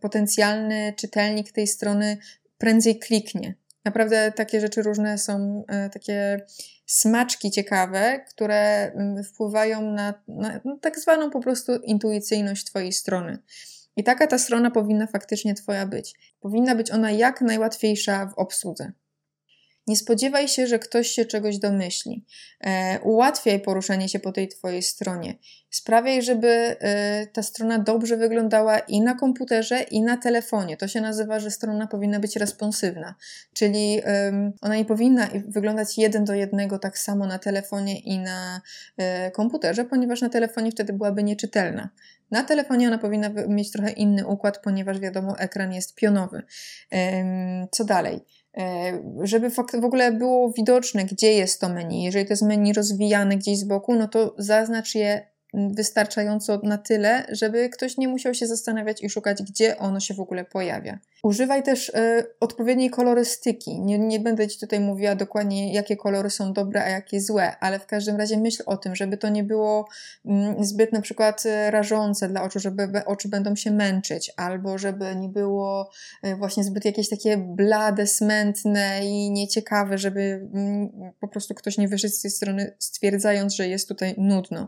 potencjalny 0.02 0.94
czytelnik 0.98 1.52
tej 1.52 1.68
strony 1.68 2.18
prędzej 2.58 3.00
kliknie. 3.00 3.56
Naprawdę 3.86 4.32
takie 4.32 4.62
rzeczy 4.62 4.82
różne 4.82 5.18
są, 5.18 5.64
e, 5.68 5.90
takie 5.90 6.46
smaczki 6.86 7.52
ciekawe, 7.52 8.20
które 8.30 8.92
wpływają 9.24 9.82
na, 9.82 10.14
na, 10.28 10.62
na 10.66 10.78
tak 10.82 11.00
zwaną 11.00 11.30
po 11.30 11.40
prostu 11.40 11.76
intuicyjność 11.76 12.66
Twojej 12.66 12.94
strony. 12.94 13.38
I 13.96 14.04
taka 14.04 14.28
ta 14.28 14.38
strona 14.38 14.72
powinna 14.72 15.08
faktycznie 15.08 15.54
Twoja 15.54 15.86
być. 15.86 16.14
Powinna 16.40 16.76
być 16.76 16.92
ona 16.92 17.12
jak 17.12 17.42
najłatwiejsza 17.42 18.26
w 18.26 18.34
obsłudze. 18.34 18.92
Nie 19.88 19.96
spodziewaj 19.96 20.48
się, 20.48 20.68
że 20.68 20.80
ktoś 20.80 21.08
się 21.08 21.26
czegoś 21.26 21.58
domyśli. 21.58 22.26
E, 22.60 23.00
ułatwiaj 23.00 23.60
poruszanie 23.60 24.10
się 24.10 24.20
po 24.20 24.32
tej 24.32 24.48
Twojej 24.48 24.84
stronie. 24.84 25.36
Sprawiaj, 25.70 26.22
żeby 26.22 26.48
e, 26.48 27.28
ta 27.28 27.44
strona 27.44 27.80
dobrze 27.80 28.18
wyglądała 28.18 28.80
i 28.80 29.02
na 29.02 29.16
komputerze, 29.16 29.82
i 29.82 30.02
na 30.02 30.18
telefonie. 30.18 30.78
To 30.78 30.88
się 30.88 31.02
nazywa, 31.02 31.40
że 31.40 31.52
strona 31.52 31.88
powinna 31.88 32.20
być 32.20 32.36
responsywna, 32.36 33.16
czyli 33.54 34.02
e, 34.06 34.52
ona 34.62 34.76
nie 34.76 34.86
powinna 34.86 35.28
wyglądać 35.48 35.98
jeden 35.98 36.26
do 36.26 36.34
jednego 36.34 36.80
tak 36.80 36.98
samo 36.98 37.28
na 37.28 37.40
telefonie 37.40 38.00
i 38.00 38.20
na 38.20 38.62
e, 38.98 39.32
komputerze, 39.32 39.86
ponieważ 39.86 40.22
na 40.22 40.30
telefonie 40.30 40.72
wtedy 40.72 40.94
byłaby 40.94 41.24
nieczytelna. 41.24 41.90
Na 42.32 42.44
telefonie 42.44 42.88
ona 42.88 42.98
powinna 42.98 43.30
mieć 43.48 43.72
trochę 43.72 43.92
inny 43.92 44.28
układ, 44.28 44.62
ponieważ 44.64 45.00
wiadomo, 45.00 45.40
ekran 45.40 45.74
jest 45.74 45.96
pionowy. 45.96 46.44
Co 47.72 47.86
dalej? 47.86 48.22
E, 48.58 49.04
żeby 49.24 49.50
w 49.50 49.86
ogóle 49.86 50.12
było 50.12 50.52
widoczne, 50.52 51.06
gdzie 51.06 51.34
jest 51.34 51.62
to 51.62 51.70
menu. 51.70 52.04
Jeżeli 52.04 52.26
to 52.26 52.34
jest 52.34 52.44
menu 52.44 52.74
rozwijane 52.74 53.38
gdzieś 53.38 53.58
z 53.58 53.64
boku, 53.64 53.96
no 53.96 54.08
to 54.08 54.36
zaznacz 54.38 54.96
je 54.96 55.33
wystarczająco 55.54 56.60
na 56.64 56.78
tyle, 56.78 57.26
żeby 57.32 57.70
ktoś 57.70 57.98
nie 57.98 58.08
musiał 58.08 58.34
się 58.34 58.48
zastanawiać 58.48 59.04
i 59.04 59.10
szukać, 59.10 59.44
gdzie 59.44 59.78
ono 59.78 60.00
się 60.00 60.14
w 60.14 60.20
ogóle 60.20 60.46
pojawia. 60.46 61.00
Używaj 61.24 61.64
też 61.64 61.90
y, 61.90 61.94
odpowiedniej 62.40 62.90
kolorystyki. 62.90 63.80
Nie, 63.80 64.00
nie 64.00 64.20
będę 64.20 64.48
Ci 64.48 64.60
tutaj 64.60 64.80
mówiła 64.80 65.16
dokładnie, 65.16 65.74
jakie 65.74 65.96
kolory 65.96 66.30
są 66.30 66.54
dobre, 66.54 66.84
a 66.84 66.90
jakie 66.90 67.22
złe, 67.22 67.58
ale 67.60 67.80
w 67.80 67.86
każdym 67.86 68.16
razie 68.16 68.38
myśl 68.38 68.64
o 68.66 68.78
tym, 68.78 68.96
żeby 68.96 69.18
to 69.18 69.30
nie 69.30 69.44
było 69.44 69.88
mm, 70.26 70.64
zbyt 70.64 70.94
na 70.94 71.02
przykład 71.02 71.46
e, 71.46 71.72
rażące 71.72 72.30
dla 72.30 72.44
oczu, 72.44 72.60
żeby 72.60 73.06
oczy 73.06 73.30
będą 73.30 73.56
się 73.56 73.72
męczyć, 73.72 74.32
albo 74.38 74.78
żeby 74.78 75.16
nie 75.16 75.30
było 75.30 75.90
y, 76.26 76.36
właśnie 76.36 76.64
zbyt 76.64 76.86
jakieś 76.86 77.10
takie 77.10 77.38
blade, 77.38 78.08
smętne 78.08 79.06
i 79.06 79.32
nieciekawe, 79.32 79.98
żeby 79.98 80.22
mm, 80.54 80.90
po 81.20 81.28
prostu 81.28 81.54
ktoś 81.54 81.78
nie 81.78 81.88
wyszedł 81.88 82.14
z 82.14 82.22
tej 82.22 82.32
strony 82.32 82.76
stwierdzając, 82.80 83.56
że 83.56 83.68
jest 83.68 83.88
tutaj 83.88 84.16
nudno. 84.18 84.68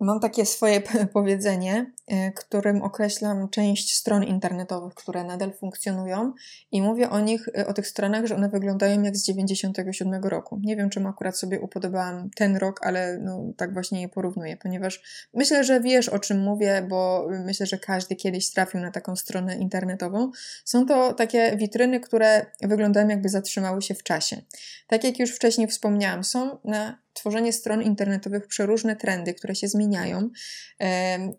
Mam 0.00 0.20
takie 0.20 0.46
swoje 0.46 0.80
powiedzenie, 1.12 1.92
e, 2.06 2.32
którym 2.32 2.82
określam 2.82 3.48
część 3.48 3.96
stron 3.96 4.24
internetowych, 4.24 4.94
które 4.94 5.24
nadal 5.24 5.52
funkcjonują 5.52 6.32
i 6.72 6.82
mówię 6.82 7.10
o 7.10 7.20
nich, 7.20 7.48
e, 7.58 7.66
o 7.66 7.72
tych 7.72 7.86
stronach, 7.86 8.26
że 8.26 8.36
one 8.36 8.48
wyglądają 8.48 9.02
jak 9.02 9.16
z 9.16 9.24
97 9.24 10.24
roku. 10.24 10.60
Nie 10.62 10.76
wiem, 10.76 10.90
czemu 10.90 11.08
akurat 11.08 11.38
sobie 11.38 11.60
upodobałam 11.60 12.30
ten 12.36 12.56
rok, 12.56 12.80
ale 12.86 13.18
no, 13.18 13.52
tak 13.56 13.72
właśnie 13.72 14.00
je 14.00 14.08
porównuję, 14.08 14.56
ponieważ 14.56 15.28
myślę, 15.34 15.64
że 15.64 15.80
wiesz 15.80 16.08
o 16.08 16.18
czym 16.18 16.40
mówię, 16.40 16.86
bo 16.88 17.28
myślę, 17.46 17.66
że 17.66 17.78
każdy 17.78 18.16
kiedyś 18.16 18.50
trafił 18.50 18.80
na 18.80 18.90
taką 18.90 19.16
stronę 19.16 19.56
internetową. 19.56 20.30
Są 20.64 20.86
to 20.86 21.14
takie 21.14 21.56
witryny, 21.56 22.00
które 22.00 22.46
wyglądają 22.62 23.08
jakby 23.08 23.28
zatrzymały 23.28 23.82
się 23.82 23.94
w 23.94 24.02
czasie. 24.02 24.42
Tak 24.86 25.04
jak 25.04 25.18
już 25.18 25.30
wcześniej 25.30 25.68
wspomniałam, 25.68 26.24
są 26.24 26.58
na 26.64 26.98
tworzenie 27.12 27.52
stron 27.52 27.82
internetowych 27.82 28.46
przeróżne 28.46 28.96
trendy, 28.96 29.34
które 29.34 29.54
się 29.54 29.68
zmieniają 29.68 30.30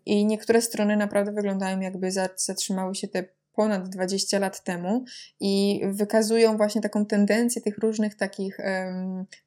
i 0.06 0.26
niektóre 0.26 0.62
strony 0.62 0.96
naprawdę 0.96 1.32
wyglądają 1.32 1.80
jakby 1.80 2.10
zatrzymały 2.36 2.94
się 2.94 3.08
te 3.08 3.24
ponad 3.52 3.88
20 3.88 4.38
lat 4.38 4.64
temu 4.64 5.04
i 5.40 5.80
wykazują 5.84 6.56
właśnie 6.56 6.80
taką 6.80 7.06
tendencję 7.06 7.62
tych 7.62 7.78
różnych 7.78 8.14
takich 8.14 8.58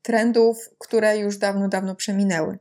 trendów, 0.02 0.70
które 0.80 1.18
już 1.18 1.38
dawno, 1.38 1.68
dawno 1.68 1.96
przeminęły. 1.96 2.60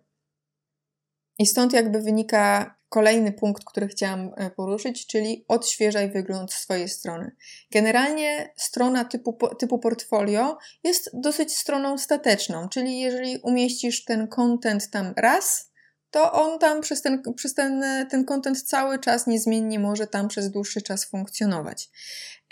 I 1.39 1.47
stąd 1.47 1.73
jakby 1.73 2.01
wynika 2.01 2.75
kolejny 2.95 3.33
punkt, 3.33 3.65
który 3.65 3.89
chciałam 3.89 4.31
e, 4.37 4.51
poruszyć, 4.51 5.07
czyli 5.07 5.45
odświeżaj 5.49 6.11
wygląd 6.11 6.53
swojej 6.53 6.89
strony. 6.89 7.37
Generalnie 7.71 8.53
strona 8.57 9.05
typu, 9.05 9.39
typu 9.59 9.79
portfolio 9.79 10.59
jest 10.85 11.11
dosyć 11.15 11.57
stroną 11.57 11.99
stateczną, 11.99 12.69
czyli 12.69 13.01
jeżeli 13.01 13.39
umieścisz 13.39 14.05
ten 14.05 14.29
content 14.29 14.91
tam 14.91 15.15
raz, 15.17 15.71
to 16.15 16.33
on 16.33 16.59
tam 16.59 16.81
przez 16.81 17.03
ten, 17.03 17.23
przez 17.37 17.55
ten, 17.55 17.85
ten 18.11 18.25
content 18.25 18.63
cały 18.63 18.99
czas 18.99 19.27
niezmiennie 19.27 19.79
może 19.79 20.07
tam 20.07 20.29
przez 20.29 20.51
dłuższy 20.51 20.83
czas 20.83 21.05
funkcjonować. 21.05 21.91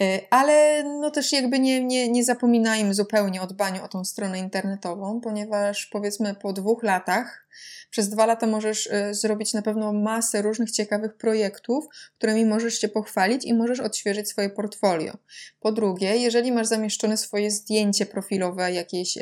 E, 0.01 0.20
ale 0.31 0.85
no 0.85 1.11
też 1.11 1.33
jakby 1.33 1.59
nie, 1.59 1.85
nie, 1.85 2.09
nie 2.09 2.25
zapominajmy 2.25 2.94
zupełnie 2.94 3.42
o 3.42 3.46
dbaniu 3.46 3.85
o 3.85 3.88
tą 3.88 4.05
stronę 4.05 4.38
internetową, 4.38 5.20
ponieważ 5.20 5.87
powiedzmy 5.87 6.35
po 6.35 6.53
dwóch 6.53 6.83
latach 6.83 7.46
przez 7.90 8.09
dwa 8.09 8.27
lata 8.27 8.46
możesz 8.46 8.87
y, 8.87 9.14
zrobić 9.14 9.55
na 9.55 9.62
pewno 9.62 9.92
masę 9.92 10.42
różnych 10.42 10.70
ciekawych 10.70 11.16
projektów, 11.16 11.85
którymi 12.18 12.46
możesz 12.46 12.81
się 12.81 12.88
pochwalić 12.88 13.44
i 13.44 13.55
możesz 13.55 13.81
odświeżyć 13.81 14.29
swoje 14.29 14.51
portfolio. 14.51 15.12
Po 15.61 15.72
drugie, 15.72 16.16
jeżeli 16.16 16.53
masz 16.53 16.66
zamieszczone 16.66 17.16
swoje 17.16 17.51
zdjęcie 17.51 18.07
profilowe 18.07 18.72
jakieś 18.72 19.16
y, 19.16 19.20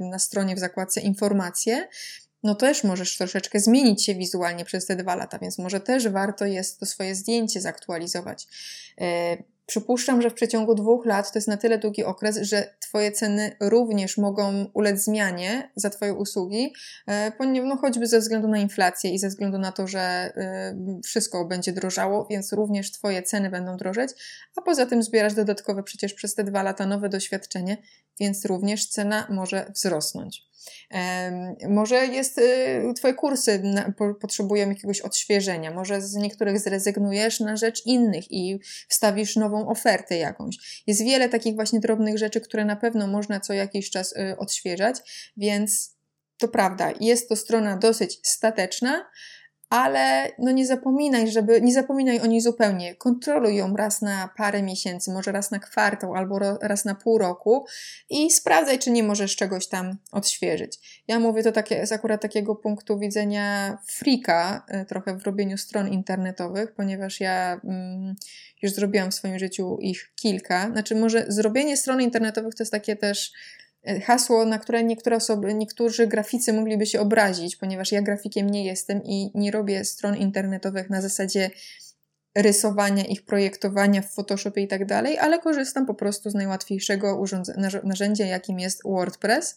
na 0.00 0.18
stronie 0.18 0.56
w 0.56 0.58
zakładce 0.58 1.00
informacje, 1.00 1.88
no 2.44 2.54
też 2.54 2.84
możesz 2.84 3.18
troszeczkę 3.18 3.60
zmienić 3.60 4.04
się 4.04 4.14
wizualnie 4.14 4.64
przez 4.64 4.86
te 4.86 4.96
dwa 4.96 5.14
lata, 5.14 5.38
więc 5.38 5.58
może 5.58 5.80
też 5.80 6.08
warto 6.08 6.46
jest 6.46 6.80
to 6.80 6.86
swoje 6.86 7.14
zdjęcie 7.14 7.60
zaktualizować. 7.60 8.46
Y, 9.00 9.54
Przypuszczam, 9.66 10.22
że 10.22 10.30
w 10.30 10.34
przeciągu 10.34 10.74
dwóch 10.74 11.06
lat 11.06 11.32
to 11.32 11.38
jest 11.38 11.48
na 11.48 11.56
tyle 11.56 11.78
długi 11.78 12.04
okres, 12.04 12.36
że 12.36 12.74
Twoje 12.80 13.12
ceny 13.12 13.56
również 13.60 14.18
mogą 14.18 14.66
ulec 14.74 15.04
zmianie 15.04 15.70
za 15.76 15.90
Twoje 15.90 16.14
usługi, 16.14 16.72
e, 17.08 17.32
no 17.64 17.76
choćby 17.76 18.06
ze 18.06 18.18
względu 18.18 18.48
na 18.48 18.58
inflację 18.58 19.10
i 19.10 19.18
ze 19.18 19.28
względu 19.28 19.58
na 19.58 19.72
to, 19.72 19.86
że 19.86 20.00
e, 20.00 20.76
wszystko 21.04 21.44
będzie 21.44 21.72
drożało, 21.72 22.26
więc 22.30 22.52
również 22.52 22.92
Twoje 22.92 23.22
ceny 23.22 23.50
będą 23.50 23.76
drożeć, 23.76 24.10
a 24.56 24.62
poza 24.62 24.86
tym 24.86 25.02
zbierasz 25.02 25.34
dodatkowe 25.34 25.82
przecież 25.82 26.14
przez 26.14 26.34
te 26.34 26.44
dwa 26.44 26.62
lata 26.62 26.86
nowe 26.86 27.08
doświadczenie, 27.08 27.76
więc 28.20 28.44
również 28.44 28.88
cena 28.88 29.26
może 29.30 29.66
wzrosnąć. 29.74 30.53
Może 31.68 32.06
jest, 32.06 32.38
y, 32.38 32.94
Twoje 32.96 33.14
kursy 33.14 33.62
potrzebują 34.20 34.68
jakiegoś 34.68 35.00
odświeżenia, 35.00 35.70
może 35.70 36.00
z 36.00 36.14
niektórych 36.14 36.60
zrezygnujesz 36.60 37.40
na 37.40 37.56
rzecz 37.56 37.86
innych 37.86 38.32
i 38.32 38.60
wstawisz 38.88 39.36
nową 39.36 39.68
ofertę 39.68 40.16
jakąś. 40.16 40.82
Jest 40.86 41.04
wiele 41.04 41.28
takich 41.28 41.54
właśnie 41.54 41.80
drobnych 41.80 42.18
rzeczy, 42.18 42.40
które 42.40 42.64
na 42.64 42.76
pewno 42.76 43.06
można 43.06 43.40
co 43.40 43.52
jakiś 43.52 43.90
czas 43.90 44.12
y, 44.16 44.36
odświeżać, 44.38 44.96
więc 45.36 45.94
to 46.38 46.48
prawda, 46.48 46.92
jest 47.00 47.28
to 47.28 47.36
strona 47.36 47.76
dosyć 47.76 48.20
stateczna, 48.22 49.06
ale 49.74 50.32
no 50.38 50.50
nie 50.50 50.66
zapominaj, 50.66 51.28
żeby, 51.28 51.60
nie 51.60 51.72
zapominaj 51.72 52.20
o 52.20 52.26
niej 52.26 52.40
zupełnie. 52.40 52.94
Kontroluj 52.94 53.56
ją 53.56 53.76
raz 53.76 54.02
na 54.02 54.30
parę 54.36 54.62
miesięcy, 54.62 55.12
może 55.12 55.32
raz 55.32 55.50
na 55.50 55.58
kwartał 55.58 56.14
albo 56.14 56.38
ro, 56.38 56.58
raz 56.62 56.84
na 56.84 56.94
pół 56.94 57.18
roku 57.18 57.66
i 58.10 58.30
sprawdzaj, 58.30 58.78
czy 58.78 58.90
nie 58.90 59.02
możesz 59.02 59.36
czegoś 59.36 59.66
tam 59.66 59.96
odświeżyć. 60.12 61.02
Ja 61.08 61.20
mówię 61.20 61.42
to 61.42 61.52
takie, 61.52 61.86
z 61.86 61.92
akurat 61.92 62.22
takiego 62.22 62.56
punktu 62.56 62.98
widzenia 62.98 63.78
frika, 63.86 64.64
e, 64.68 64.84
trochę 64.84 65.18
w 65.18 65.22
robieniu 65.22 65.58
stron 65.58 65.88
internetowych, 65.88 66.74
ponieważ 66.74 67.20
ja 67.20 67.60
mm, 67.64 68.14
już 68.62 68.72
zrobiłam 68.72 69.10
w 69.10 69.14
swoim 69.14 69.38
życiu 69.38 69.78
ich 69.80 70.12
kilka. 70.16 70.70
Znaczy, 70.70 70.94
może 70.94 71.24
zrobienie 71.28 71.76
stron 71.76 72.00
internetowych 72.00 72.54
to 72.54 72.62
jest 72.62 72.72
takie 72.72 72.96
też 72.96 73.32
hasło, 74.02 74.44
na 74.44 74.58
które 74.58 74.84
niektóre 74.84 75.16
osoby, 75.16 75.54
niektórzy 75.54 76.06
graficy 76.06 76.52
mogliby 76.52 76.86
się 76.86 77.00
obrazić, 77.00 77.56
ponieważ 77.56 77.92
ja 77.92 78.02
grafikiem 78.02 78.50
nie 78.50 78.64
jestem 78.64 79.02
i 79.04 79.30
nie 79.34 79.50
robię 79.50 79.84
stron 79.84 80.16
internetowych 80.16 80.90
na 80.90 81.02
zasadzie 81.02 81.50
rysowania 82.34 83.04
ich, 83.04 83.24
projektowania 83.24 84.02
w 84.02 84.12
Photoshopie 84.12 84.62
i 84.62 84.68
tak 84.68 84.86
dalej, 84.86 85.18
ale 85.18 85.38
korzystam 85.38 85.86
po 85.86 85.94
prostu 85.94 86.30
z 86.30 86.34
najłatwiejszego 86.34 87.24
narzędzia, 87.84 88.26
jakim 88.26 88.58
jest 88.58 88.82
WordPress, 88.84 89.56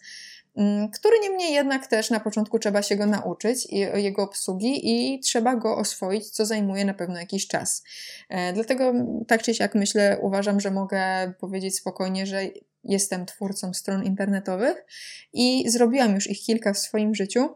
mm, 0.56 0.92
który 0.92 1.20
niemniej 1.20 1.54
jednak 1.54 1.88
też 1.88 2.10
na 2.10 2.20
początku 2.20 2.60
trzeba 2.60 2.82
się 2.82 2.96
go 2.96 3.06
nauczyć, 3.06 3.68
jego 3.94 4.24
obsługi 4.24 4.80
i 4.84 5.20
trzeba 5.20 5.56
go 5.56 5.78
oswoić, 5.78 6.30
co 6.30 6.46
zajmuje 6.46 6.86
na 6.86 6.94
pewno 6.94 7.20
jakiś 7.20 7.48
czas. 7.48 7.84
E, 8.30 8.54
dlatego 8.54 8.94
tak 9.28 9.44
czy 9.44 9.54
siak 9.54 9.76
myślę, 9.76 10.18
uważam, 10.22 10.60
że 10.60 10.72
mogę 10.72 11.34
powiedzieć 11.40 11.76
spokojnie, 11.78 12.26
że 12.26 12.42
jestem 12.88 13.26
twórcą 13.26 13.74
stron 13.74 14.04
internetowych 14.04 14.86
i 15.34 15.70
zrobiłam 15.70 16.16
już 16.16 16.30
ich 16.30 16.42
kilka 16.42 16.74
w 16.74 16.80
swoim 16.80 17.16
życiu. 17.16 17.50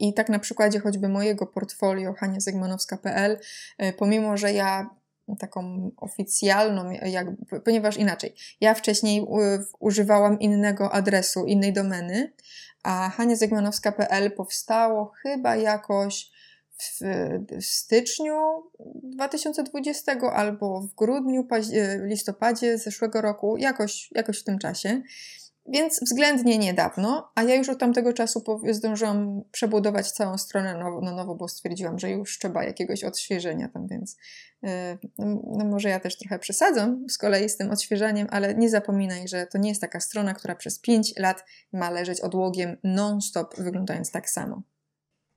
I 0.00 0.14
tak 0.14 0.28
na 0.28 0.38
przykładzie 0.38 0.80
choćby 0.80 1.08
mojego 1.08 1.46
portfolio 1.46 2.12
haniazygmanowska.pl, 2.12 3.38
e, 3.78 3.92
pomimo 3.92 4.36
że 4.36 4.52
ja 4.52 4.90
taką 5.38 5.90
oficjalną, 5.96 6.90
ponieważ 7.64 7.96
inaczej, 7.96 8.34
ja 8.60 8.74
wcześniej 8.74 9.26
używałam 9.78 10.40
innego 10.40 10.92
adresu, 10.92 11.44
innej 11.44 11.72
domeny, 11.72 12.32
a 12.82 13.10
haniazygmanowska.pl 13.10 14.32
powstało 14.32 15.12
chyba 15.22 15.56
jakoś 15.56 16.30
w, 16.78 17.00
w 17.60 17.64
styczniu 17.64 18.34
2020 19.02 20.12
albo 20.32 20.80
w 20.80 20.94
grudniu, 20.94 21.46
e, 21.50 22.06
listopadzie 22.06 22.78
zeszłego 22.78 23.20
roku, 23.20 23.56
jakoś, 23.56 24.10
jakoś 24.12 24.40
w 24.40 24.44
tym 24.44 24.58
czasie. 24.58 25.02
Więc 25.68 26.00
względnie 26.02 26.58
niedawno, 26.58 27.32
a 27.34 27.42
ja 27.42 27.54
już 27.54 27.68
od 27.68 27.78
tamtego 27.78 28.12
czasu 28.12 28.44
zdążyłam 28.70 29.42
przebudować 29.52 30.10
całą 30.10 30.38
stronę 30.38 30.74
nowo, 30.78 31.00
na 31.00 31.12
nowo, 31.12 31.34
bo 31.34 31.48
stwierdziłam, 31.48 31.98
że 31.98 32.10
już 32.10 32.38
trzeba 32.38 32.64
jakiegoś 32.64 33.04
odświeżenia 33.04 33.68
tam, 33.68 33.86
więc 33.86 34.16
yy, 34.62 34.70
no, 35.18 35.42
no, 35.46 35.64
może 35.64 35.88
ja 35.88 36.00
też 36.00 36.18
trochę 36.18 36.38
przesadzam 36.38 37.04
z 37.08 37.18
kolei 37.18 37.48
z 37.48 37.56
tym 37.56 37.70
odświeżaniem, 37.70 38.26
ale 38.30 38.54
nie 38.54 38.70
zapominaj, 38.70 39.28
że 39.28 39.46
to 39.46 39.58
nie 39.58 39.68
jest 39.68 39.80
taka 39.80 40.00
strona, 40.00 40.34
która 40.34 40.54
przez 40.54 40.78
5 40.78 41.14
lat 41.18 41.44
ma 41.72 41.90
leżeć 41.90 42.20
odłogiem 42.20 42.76
non-stop, 42.84 43.56
wyglądając 43.58 44.10
tak 44.10 44.30
samo. 44.30 44.62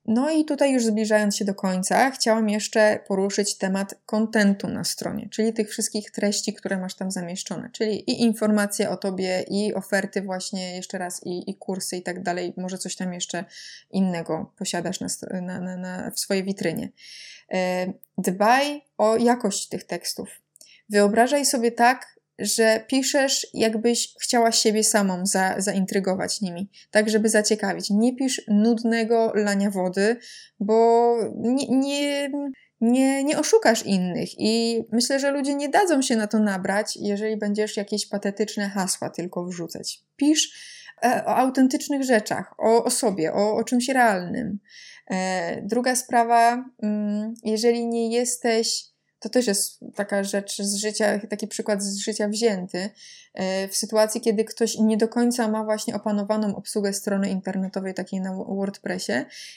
No 0.05 0.29
i 0.29 0.45
tutaj 0.45 0.73
już 0.73 0.85
zbliżając 0.85 1.35
się 1.35 1.45
do 1.45 1.55
końca, 1.55 2.11
chciałam 2.11 2.49
jeszcze 2.49 2.99
poruszyć 3.07 3.57
temat 3.57 3.95
kontentu 4.05 4.67
na 4.67 4.83
stronie, 4.83 5.29
czyli 5.31 5.53
tych 5.53 5.69
wszystkich 5.69 6.11
treści, 6.11 6.53
które 6.53 6.77
masz 6.77 6.95
tam 6.95 7.11
zamieszczone, 7.11 7.69
czyli 7.73 8.11
i 8.11 8.21
informacje 8.21 8.89
o 8.89 8.97
tobie, 8.97 9.45
i 9.47 9.73
oferty 9.73 10.21
właśnie 10.21 10.75
jeszcze 10.75 10.97
raz, 10.97 11.21
i, 11.25 11.49
i 11.49 11.55
kursy 11.55 11.97
i 11.97 12.03
tak 12.03 12.23
dalej. 12.23 12.53
Może 12.57 12.77
coś 12.77 12.95
tam 12.95 13.13
jeszcze 13.13 13.45
innego 13.91 14.53
posiadasz 14.57 14.99
na, 14.99 15.59
na, 15.59 15.77
na, 15.77 16.11
w 16.11 16.19
swojej 16.19 16.43
witrynie. 16.43 16.89
E, 17.53 17.93
dbaj 18.17 18.81
o 18.97 19.17
jakość 19.17 19.69
tych 19.69 19.83
tekstów. 19.83 20.29
Wyobrażaj 20.89 21.45
sobie 21.45 21.71
tak, 21.71 22.18
że 22.39 22.83
piszesz, 22.87 23.47
jakbyś 23.53 24.13
chciała 24.21 24.51
siebie 24.51 24.83
samą 24.83 25.25
za, 25.25 25.55
zaintrygować 25.57 26.41
nimi, 26.41 26.69
tak 26.91 27.09
żeby 27.09 27.29
zaciekawić. 27.29 27.89
Nie 27.89 28.15
pisz 28.15 28.41
nudnego 28.47 29.31
lania 29.35 29.71
wody, 29.71 30.17
bo 30.59 31.15
nie, 31.35 31.67
nie, 31.67 32.31
nie, 32.81 33.23
nie 33.23 33.39
oszukasz 33.39 33.85
innych 33.85 34.29
i 34.39 34.83
myślę, 34.91 35.19
że 35.19 35.31
ludzie 35.31 35.55
nie 35.55 35.69
dadzą 35.69 36.01
się 36.01 36.15
na 36.15 36.27
to 36.27 36.39
nabrać, 36.39 36.97
jeżeli 37.01 37.37
będziesz 37.37 37.77
jakieś 37.77 38.09
patetyczne 38.09 38.69
hasła 38.69 39.09
tylko 39.09 39.45
wrzucać. 39.45 40.03
Pisz 40.15 40.51
e, 41.03 41.23
o 41.25 41.35
autentycznych 41.35 42.03
rzeczach, 42.03 42.53
o, 42.57 42.83
o 42.83 42.89
sobie, 42.89 43.33
o, 43.33 43.55
o 43.55 43.63
czymś 43.63 43.89
realnym. 43.89 44.59
E, 45.11 45.61
druga 45.61 45.95
sprawa, 45.95 46.65
mm, 46.83 47.33
jeżeli 47.43 47.87
nie 47.87 48.11
jesteś 48.11 48.89
to 49.19 49.29
też 49.29 49.47
jest 49.47 49.79
taka 49.95 50.23
rzecz 50.23 50.61
z 50.61 50.75
życia, 50.75 51.19
taki 51.29 51.47
przykład 51.47 51.83
z 51.83 51.97
życia 51.97 52.27
wzięty. 52.27 52.89
E, 53.33 53.67
w 53.67 53.75
sytuacji, 53.75 54.21
kiedy 54.21 54.43
ktoś 54.43 54.77
nie 54.77 54.97
do 54.97 55.07
końca 55.07 55.47
ma 55.47 55.63
właśnie 55.63 55.95
opanowaną 55.95 56.55
obsługę 56.55 56.93
strony 56.93 57.29
internetowej, 57.29 57.93
takiej 57.93 58.21
na 58.21 58.33
WordPressie, 58.33 59.13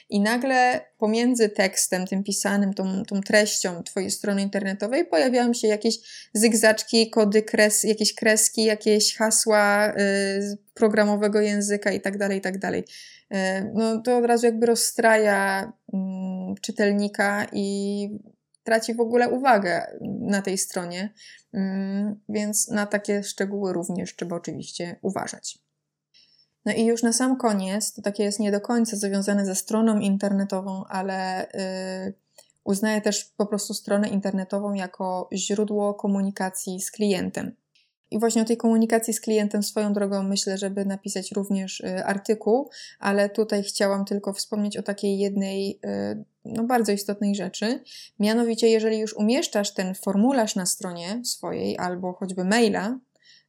i 0.09 0.21
nagle 0.21 0.81
pomiędzy 0.99 1.49
tekstem, 1.49 2.07
tym 2.07 2.25
pisanym, 2.25 2.75
tą, 2.75 3.05
tą 3.05 3.21
treścią 3.21 3.83
Twojej 3.83 4.11
strony 4.11 4.43
internetowej 4.43 5.05
pojawiają 5.05 5.55
się 5.55 5.69
jakieś 5.69 5.99
zygzaczki, 6.33 7.11
kody, 7.11 7.43
kres, 7.43 7.85
jakieś 7.85 8.15
kreski, 8.15 8.65
jakieś 8.65 9.17
hasła 9.17 9.93
y, 9.93 10.59
programowego 10.75 11.41
języka 11.41 11.93
itd., 11.93 12.35
itd. 12.35 12.83
E, 13.31 13.65
no 13.75 14.01
to 14.01 14.19
od 14.19 14.25
razu 14.25 14.47
jakby 14.47 14.67
rozstraja 14.67 15.73
mm, 15.93 16.55
czytelnika 16.61 17.47
i 17.53 18.09
traci 18.63 18.95
w 18.95 19.01
ogóle 19.01 19.29
uwagę 19.29 19.87
na 20.21 20.43
tej 20.43 20.59
stronie, 20.59 21.13
mm, 21.53 22.21
więc 22.29 22.69
na 22.69 22.87
takie 22.87 23.23
szczegóły 23.23 23.73
również 23.73 24.17
trzeba 24.17 24.37
oczywiście 24.37 24.97
uważać. 25.03 25.59
No 26.65 26.73
i 26.73 26.85
już 26.85 27.03
na 27.03 27.13
sam 27.13 27.37
koniec, 27.37 27.93
to 27.93 28.03
takie 28.03 28.25
jest 28.25 28.41
nie 28.41 28.53
do 28.53 28.61
końca 28.61 28.97
związane 28.97 29.47
ze 29.47 29.55
stroną 29.55 29.99
internetową, 29.99 30.85
ale 30.85 31.47
yy, 32.07 32.15
uznaję 32.65 33.01
też 33.01 33.25
po 33.25 33.47
prostu 33.47 33.75
stronę 33.75 34.09
internetową 34.09 34.73
jako 34.73 35.29
źródło 35.33 35.95
komunikacji 35.95 36.81
z 36.81 36.91
klientem. 36.91 37.57
I 38.11 38.19
właśnie 38.19 38.43
o 38.43 38.45
tej 38.45 38.57
komunikacji 38.57 39.15
z 39.15 39.21
klientem 39.21 39.63
swoją 39.63 39.93
drogą 39.93 40.23
myślę, 40.23 40.59
żeby 40.59 40.85
napisać 40.85 41.33
również 41.33 41.81
y, 41.81 42.05
artykuł, 42.05 42.71
ale 42.99 43.29
tutaj 43.29 43.63
chciałam 43.63 44.05
tylko 44.05 44.33
wspomnieć 44.33 44.77
o 44.77 44.83
takiej 44.83 45.19
jednej 45.19 45.81
y, 45.85 46.25
no, 46.45 46.65
bardzo 46.65 46.93
istotnej 46.93 47.35
rzeczy. 47.35 47.83
Mianowicie, 48.19 48.69
jeżeli 48.69 48.99
już 48.99 49.15
umieszczasz 49.15 49.75
ten 49.75 49.95
formularz 49.95 50.57
na 50.57 50.67
stronie 50.67 51.21
swojej 51.25 51.79
albo 51.79 52.13
choćby 52.13 52.45
maila 52.45 52.99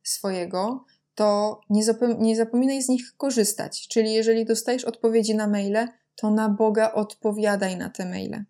swojego, 0.03 0.85
to 1.15 1.59
nie, 1.69 1.83
nie 2.19 2.35
zapominaj 2.35 2.81
z 2.81 2.89
nich 2.89 3.17
korzystać. 3.17 3.87
Czyli 3.87 4.13
jeżeli 4.13 4.45
dostajesz 4.45 4.85
odpowiedzi 4.85 5.35
na 5.35 5.47
maile, 5.47 5.87
to 6.15 6.31
na 6.31 6.49
Boga 6.49 6.93
odpowiadaj 6.93 7.77
na 7.77 7.89
te 7.89 8.05
maile. 8.05 8.43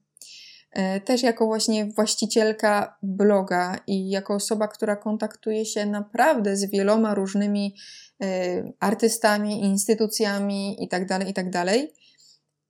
E, 0.72 1.02
też 1.02 1.24
jako 1.24 1.46
właśnie 1.46 1.86
właścicielka 1.86 2.98
bloga 3.04 3.80
i 3.88 4.10
jako 4.10 4.34
osoba, 4.34 4.68
która 4.68 4.96
kontaktuje 4.96 5.66
się 5.66 5.86
naprawdę 5.86 6.58
z 6.58 6.66
wieloma 6.66 7.14
różnymi 7.14 7.76
e, 8.24 8.64
artystami, 8.80 9.64
instytucjami 9.64 10.82
itd., 10.82 11.08
tak 11.08 11.28
itd., 11.28 11.52
tak 11.52 11.78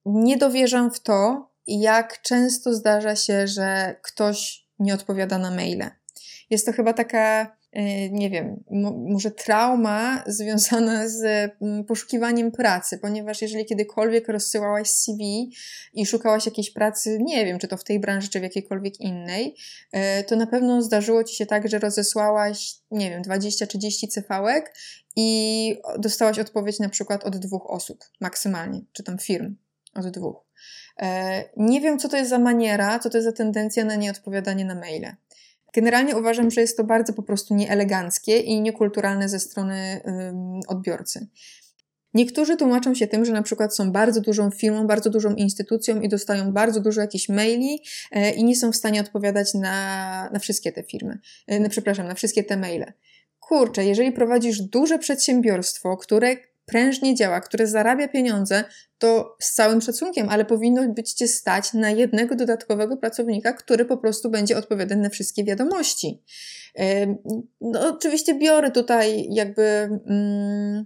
nie 0.05 0.37
dowierzam 0.37 0.91
w 0.91 0.99
to, 0.99 1.49
jak 1.67 2.21
często 2.21 2.73
zdarza 2.73 3.15
się, 3.15 3.47
że 3.47 3.95
ktoś 4.01 4.67
nie 4.79 4.93
odpowiada 4.93 5.37
na 5.37 5.51
maile. 5.51 5.89
Jest 6.49 6.65
to 6.65 6.73
chyba 6.73 6.93
taka 6.93 7.55
E, 7.73 8.09
nie 8.09 8.29
wiem, 8.29 8.63
może 9.09 9.31
trauma 9.31 10.23
związana 10.27 11.07
z 11.09 11.23
mm, 11.61 11.85
poszukiwaniem 11.85 12.51
pracy, 12.51 12.97
ponieważ 12.97 13.41
jeżeli 13.41 13.65
kiedykolwiek 13.65 14.27
rozsyłałaś 14.27 14.89
CV 14.89 15.51
i 15.93 16.05
szukałaś 16.05 16.45
jakiejś 16.45 16.71
pracy, 16.71 17.17
nie 17.21 17.45
wiem, 17.45 17.59
czy 17.59 17.67
to 17.67 17.77
w 17.77 17.83
tej 17.83 17.99
branży, 17.99 18.29
czy 18.29 18.39
w 18.39 18.43
jakiejkolwiek 18.43 18.99
innej, 18.99 19.55
e, 19.91 20.23
to 20.23 20.35
na 20.35 20.47
pewno 20.47 20.81
zdarzyło 20.81 21.23
ci 21.23 21.35
się 21.35 21.45
tak, 21.45 21.67
że 21.69 21.79
rozesłałaś, 21.79 22.75
nie 22.91 23.09
wiem, 23.09 23.21
20-30 23.21 24.07
cyfałek 24.07 24.75
i 25.15 25.81
dostałaś 25.99 26.39
odpowiedź 26.39 26.79
na 26.79 26.89
przykład 26.89 27.23
od 27.23 27.37
dwóch 27.37 27.69
osób 27.69 28.03
maksymalnie, 28.21 28.81
czy 28.91 29.03
tam 29.03 29.17
firm 29.17 29.55
od 29.93 30.09
dwóch. 30.09 30.45
E, 31.01 31.43
nie 31.57 31.81
wiem, 31.81 31.99
co 31.99 32.09
to 32.09 32.17
jest 32.17 32.29
za 32.29 32.39
maniera, 32.39 32.99
co 32.99 33.09
to 33.09 33.17
jest 33.17 33.27
za 33.27 33.33
tendencja 33.33 33.85
na 33.85 33.95
nieodpowiadanie 33.95 34.65
na 34.65 34.75
maile. 34.75 35.15
Generalnie 35.73 36.17
uważam, 36.17 36.51
że 36.51 36.61
jest 36.61 36.77
to 36.77 36.83
bardzo 36.83 37.13
po 37.13 37.23
prostu 37.23 37.55
nieeleganckie 37.55 38.39
i 38.39 38.61
niekulturalne 38.61 39.29
ze 39.29 39.39
strony 39.39 40.01
odbiorcy. 40.67 41.27
Niektórzy 42.13 42.57
tłumaczą 42.57 42.95
się 42.95 43.07
tym, 43.07 43.25
że 43.25 43.33
na 43.33 43.41
przykład 43.41 43.75
są 43.75 43.91
bardzo 43.91 44.21
dużą 44.21 44.51
firmą, 44.51 44.87
bardzo 44.87 45.09
dużą 45.09 45.35
instytucją 45.35 46.01
i 46.01 46.09
dostają 46.09 46.51
bardzo 46.51 46.79
dużo 46.79 47.01
jakichś 47.01 47.29
maili 47.29 47.83
e, 48.11 48.31
i 48.31 48.43
nie 48.43 48.55
są 48.55 48.71
w 48.71 48.75
stanie 48.75 49.01
odpowiadać 49.01 49.53
na, 49.53 50.29
na 50.33 50.39
wszystkie 50.39 50.71
te 50.71 50.83
firmy. 50.83 51.19
E, 51.47 51.69
przepraszam, 51.69 52.07
na 52.07 52.13
wszystkie 52.13 52.43
te 52.43 52.57
maile. 52.57 52.93
Kurczę, 53.39 53.85
jeżeli 53.85 54.11
prowadzisz 54.11 54.61
duże 54.61 54.99
przedsiębiorstwo, 54.99 55.97
które 55.97 56.35
prężnie 56.73 57.15
działa, 57.15 57.41
które 57.41 57.67
zarabia 57.67 58.07
pieniądze, 58.07 58.63
to 58.97 59.35
z 59.41 59.53
całym 59.53 59.81
szacunkiem, 59.81 60.29
ale 60.29 60.45
powinno 60.45 60.93
być 60.93 61.13
cię 61.13 61.27
stać 61.27 61.73
na 61.73 61.91
jednego 61.91 62.35
dodatkowego 62.35 62.97
pracownika, 62.97 63.53
który 63.53 63.85
po 63.85 63.97
prostu 63.97 64.29
będzie 64.29 64.57
odpowiadać 64.57 64.97
na 64.97 65.09
wszystkie 65.09 65.43
wiadomości. 65.43 66.23
No, 67.61 67.89
oczywiście 67.89 68.39
biorę 68.39 68.71
tutaj 68.71 69.27
jakby 69.29 69.63
mm, 70.09 70.85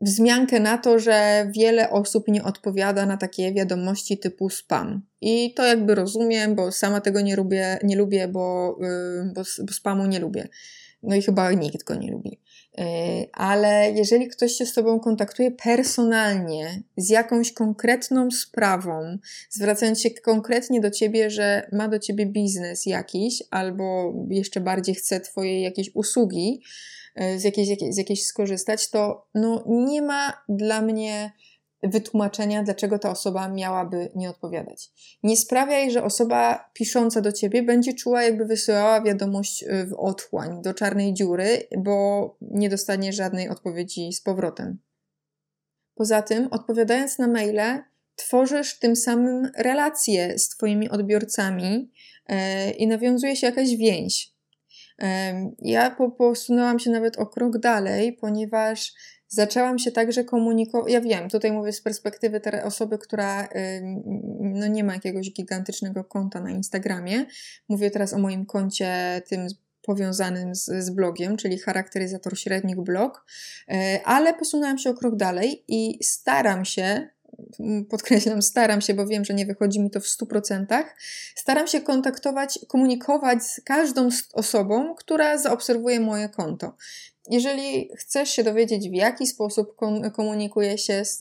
wzmiankę 0.00 0.60
na 0.60 0.78
to, 0.78 0.98
że 0.98 1.46
wiele 1.56 1.90
osób 1.90 2.28
nie 2.28 2.44
odpowiada 2.44 3.06
na 3.06 3.16
takie 3.16 3.52
wiadomości 3.52 4.18
typu 4.18 4.50
spam. 4.50 5.02
I 5.20 5.54
to 5.54 5.64
jakby 5.66 5.94
rozumiem, 5.94 6.54
bo 6.54 6.72
sama 6.72 7.00
tego 7.00 7.20
nie 7.20 7.36
lubię, 7.36 7.78
nie 7.82 7.96
lubię 7.96 8.28
bo, 8.28 8.78
bo, 9.34 9.42
bo 9.66 9.72
spamu 9.72 10.06
nie 10.06 10.18
lubię. 10.18 10.48
No 11.02 11.16
i 11.16 11.22
chyba 11.22 11.52
nikt 11.52 11.84
go 11.84 11.94
nie 11.94 12.10
lubi. 12.10 12.40
E, 12.78 13.26
ale 13.32 13.90
jeżeli 13.90 14.28
ktoś 14.28 14.52
się 14.52 14.66
z 14.66 14.74
Tobą 14.74 15.00
kontaktuje 15.00 15.50
personalnie, 15.50 16.82
z 16.96 17.10
jakąś 17.10 17.52
konkretną 17.52 18.30
sprawą, 18.30 19.18
zwracając 19.50 20.00
się 20.00 20.10
konkretnie 20.10 20.80
do 20.80 20.90
Ciebie, 20.90 21.30
że 21.30 21.68
ma 21.72 21.88
do 21.88 21.98
Ciebie 21.98 22.26
biznes 22.26 22.86
jakiś, 22.86 23.42
albo 23.50 24.14
jeszcze 24.30 24.60
bardziej 24.60 24.94
chce 24.94 25.20
Twojej 25.20 25.62
jakiejś 25.62 25.90
usługi, 25.94 26.62
e, 27.14 27.38
z 27.38 27.44
jakiejś, 27.44 27.68
z 27.90 27.96
jakiejś 27.96 28.24
skorzystać, 28.24 28.90
to 28.90 29.26
no, 29.34 29.64
nie 29.66 30.02
ma 30.02 30.32
dla 30.48 30.82
mnie 30.82 31.32
wytłumaczenia, 31.82 32.62
dlaczego 32.62 32.98
ta 32.98 33.10
osoba 33.10 33.48
miałaby 33.48 34.10
nie 34.14 34.30
odpowiadać. 34.30 34.90
Nie 35.22 35.36
sprawiaj, 35.36 35.90
że 35.90 36.04
osoba 36.04 36.70
pisząca 36.72 37.20
do 37.20 37.32
ciebie 37.32 37.62
będzie 37.62 37.94
czuła, 37.94 38.22
jakby 38.22 38.44
wysyłała 38.44 39.02
wiadomość 39.02 39.62
y, 39.62 39.86
w 39.86 39.94
otchłań, 39.94 40.62
do 40.62 40.74
czarnej 40.74 41.14
dziury, 41.14 41.68
bo 41.78 42.36
nie 42.40 42.70
dostanie 42.70 43.12
żadnej 43.12 43.48
odpowiedzi 43.48 44.12
z 44.12 44.20
powrotem. 44.20 44.78
Poza 45.94 46.22
tym, 46.22 46.48
odpowiadając 46.50 47.18
na 47.18 47.28
maile, 47.28 47.82
tworzysz 48.16 48.78
tym 48.78 48.96
samym 48.96 49.50
relacje 49.58 50.38
z 50.38 50.48
Twoimi 50.48 50.88
odbiorcami 50.88 51.90
yy, 52.28 52.36
i 52.70 52.86
nawiązuje 52.86 53.36
się 53.36 53.46
jakaś 53.46 53.76
więź. 53.76 54.32
Yy, 54.98 55.06
ja 55.58 55.96
posunęłam 56.18 56.78
się 56.78 56.90
nawet 56.90 57.18
o 57.18 57.26
krok 57.26 57.58
dalej, 57.58 58.12
ponieważ 58.12 58.94
zaczęłam 59.28 59.78
się 59.78 59.92
także 59.92 60.24
komunikować. 60.24 60.92
Ja 60.92 61.00
wiem, 61.00 61.28
tutaj 61.28 61.52
mówię 61.52 61.72
z 61.72 61.80
perspektywy 61.80 62.40
tej 62.40 62.62
osoby, 62.62 62.98
która 62.98 63.48
no, 64.40 64.66
nie 64.66 64.84
ma 64.84 64.94
jakiegoś 64.94 65.32
gigantycznego 65.32 66.04
konta 66.04 66.40
na 66.40 66.50
Instagramie. 66.50 67.26
Mówię 67.68 67.90
teraz 67.90 68.12
o 68.12 68.18
moim 68.18 68.46
koncie 68.46 69.22
tym 69.28 69.46
powiązanym 69.82 70.54
z, 70.54 70.64
z 70.64 70.90
blogiem, 70.90 71.36
czyli 71.36 71.58
charakteryzator 71.58 72.38
średnik 72.38 72.80
blog, 72.80 73.26
e, 73.68 74.00
ale 74.04 74.34
posunęłam 74.34 74.78
się 74.78 74.90
o 74.90 74.94
krok 74.94 75.16
dalej 75.16 75.64
i 75.68 76.04
staram 76.04 76.64
się 76.64 77.08
podkreślam, 77.90 78.42
staram 78.42 78.80
się, 78.80 78.94
bo 78.94 79.06
wiem, 79.06 79.24
że 79.24 79.34
nie 79.34 79.46
wychodzi 79.46 79.80
mi 79.80 79.90
to 79.90 80.00
w 80.00 80.04
100%, 80.04 80.84
staram 81.34 81.66
się 81.66 81.80
kontaktować, 81.80 82.58
komunikować 82.68 83.44
z 83.44 83.60
każdą 83.60 84.08
osobą, 84.32 84.94
która 84.94 85.38
zaobserwuje 85.38 86.00
moje 86.00 86.28
konto. 86.28 86.76
Jeżeli 87.30 87.90
chcesz 87.96 88.30
się 88.30 88.44
dowiedzieć, 88.44 88.90
w 88.90 88.94
jaki 88.94 89.26
sposób 89.26 89.76
komunikuję 90.12 90.78
się 90.78 91.04
z, 91.04 91.18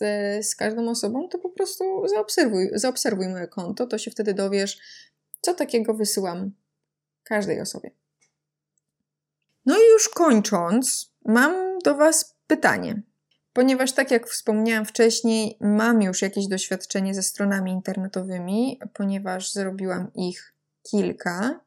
z 0.47 0.55
każdą 0.55 0.89
osobą, 0.89 1.29
to 1.29 1.39
po 1.39 1.49
prostu 1.49 2.07
zaobserwuj, 2.07 2.69
zaobserwuj 2.73 3.27
moje 3.27 3.47
konto, 3.47 3.87
to 3.87 3.97
się 3.97 4.11
wtedy 4.11 4.33
dowiesz, 4.33 4.77
co 5.41 5.53
takiego 5.53 5.93
wysyłam 5.93 6.51
każdej 7.23 7.61
osobie. 7.61 7.91
No 9.65 9.77
i 9.77 9.91
już 9.93 10.09
kończąc, 10.09 11.11
mam 11.25 11.79
do 11.79 11.95
Was 11.95 12.35
pytanie. 12.47 13.01
Ponieważ, 13.53 13.91
tak 13.91 14.11
jak 14.11 14.27
wspomniałam 14.27 14.85
wcześniej, 14.85 15.57
mam 15.61 16.01
już 16.01 16.21
jakieś 16.21 16.47
doświadczenie 16.47 17.13
ze 17.13 17.23
stronami 17.23 17.71
internetowymi, 17.71 18.79
ponieważ 18.93 19.51
zrobiłam 19.51 20.11
ich 20.15 20.53
kilka. 20.91 21.59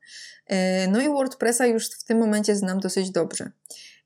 E, 0.47 0.89
no 0.89 1.01
i 1.01 1.09
WordPressa 1.09 1.67
już 1.67 1.91
w 1.91 2.05
tym 2.05 2.19
momencie 2.19 2.57
znam 2.57 2.81
dosyć 2.81 3.11
dobrze. 3.11 3.51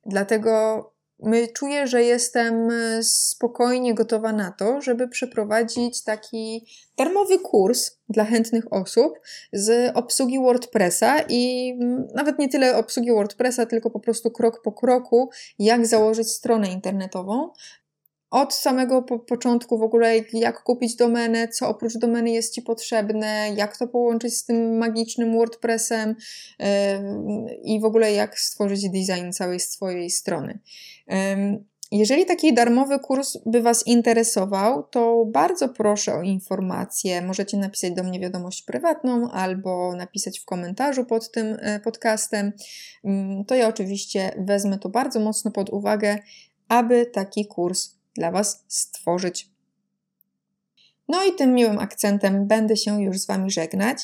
Dlatego 0.06 0.92
my 1.22 1.48
czuję, 1.48 1.86
że 1.86 2.02
jestem 2.02 2.70
e, 2.70 3.02
spokojnie 3.02 3.94
gotowa 3.94 4.32
na 4.32 4.52
to, 4.52 4.80
żeby 4.80 5.08
przeprowadzić 5.08 6.04
taki 6.04 6.66
darmowy 6.96 7.38
kurs 7.38 7.90
dla 8.08 8.24
chętnych 8.24 8.72
osób 8.72 9.20
z 9.52 9.96
obsługi 9.96 10.38
WordPressa 10.38 11.16
i 11.28 11.74
nawet 12.14 12.38
nie 12.38 12.48
tyle 12.48 12.76
obsługi 12.76 13.12
WordPressa, 13.12 13.66
tylko 13.66 13.90
po 13.90 14.00
prostu 14.00 14.30
krok 14.30 14.62
po 14.62 14.72
kroku, 14.72 15.30
jak 15.58 15.86
założyć 15.86 16.30
stronę 16.30 16.68
internetową. 16.68 17.50
Od 18.32 18.54
samego 18.54 19.02
po 19.02 19.18
początku 19.18 19.78
w 19.78 19.82
ogóle, 19.82 20.18
jak 20.32 20.62
kupić 20.62 20.96
domenę, 20.96 21.48
co 21.48 21.68
oprócz 21.68 21.98
domeny 21.98 22.30
jest 22.30 22.54
Ci 22.54 22.62
potrzebne, 22.62 23.50
jak 23.56 23.76
to 23.76 23.88
połączyć 23.88 24.36
z 24.36 24.44
tym 24.44 24.78
magicznym 24.78 25.32
WordPressem 25.32 26.16
yy, 26.58 26.66
i 27.64 27.80
w 27.80 27.84
ogóle 27.84 28.12
jak 28.12 28.38
stworzyć 28.38 28.88
design 28.90 29.32
całej 29.32 29.60
swojej 29.60 30.10
strony. 30.10 30.58
Yy, 31.08 31.16
jeżeli 31.92 32.26
taki 32.26 32.54
darmowy 32.54 32.98
kurs 32.98 33.38
by 33.46 33.62
Was 33.62 33.86
interesował, 33.86 34.82
to 34.82 35.24
bardzo 35.26 35.68
proszę 35.68 36.14
o 36.14 36.22
informacje. 36.22 37.22
Możecie 37.22 37.56
napisać 37.56 37.92
do 37.92 38.02
mnie 38.02 38.20
wiadomość 38.20 38.62
prywatną 38.62 39.30
albo 39.30 39.96
napisać 39.96 40.40
w 40.40 40.44
komentarzu 40.44 41.04
pod 41.04 41.30
tym 41.30 41.56
e, 41.60 41.80
podcastem. 41.80 42.52
To 43.46 43.54
ja 43.54 43.68
oczywiście 43.68 44.34
wezmę 44.38 44.78
to 44.78 44.88
bardzo 44.88 45.20
mocno 45.20 45.50
pod 45.50 45.70
uwagę, 45.70 46.18
aby 46.68 47.06
taki 47.06 47.46
kurs 47.46 48.01
dla 48.14 48.30
Was 48.30 48.64
stworzyć. 48.68 49.52
No 51.08 51.24
i 51.24 51.32
tym 51.32 51.54
miłym 51.54 51.78
akcentem 51.78 52.46
będę 52.46 52.76
się 52.76 53.02
już 53.02 53.18
z 53.18 53.26
Wami 53.26 53.50
żegnać. 53.50 53.98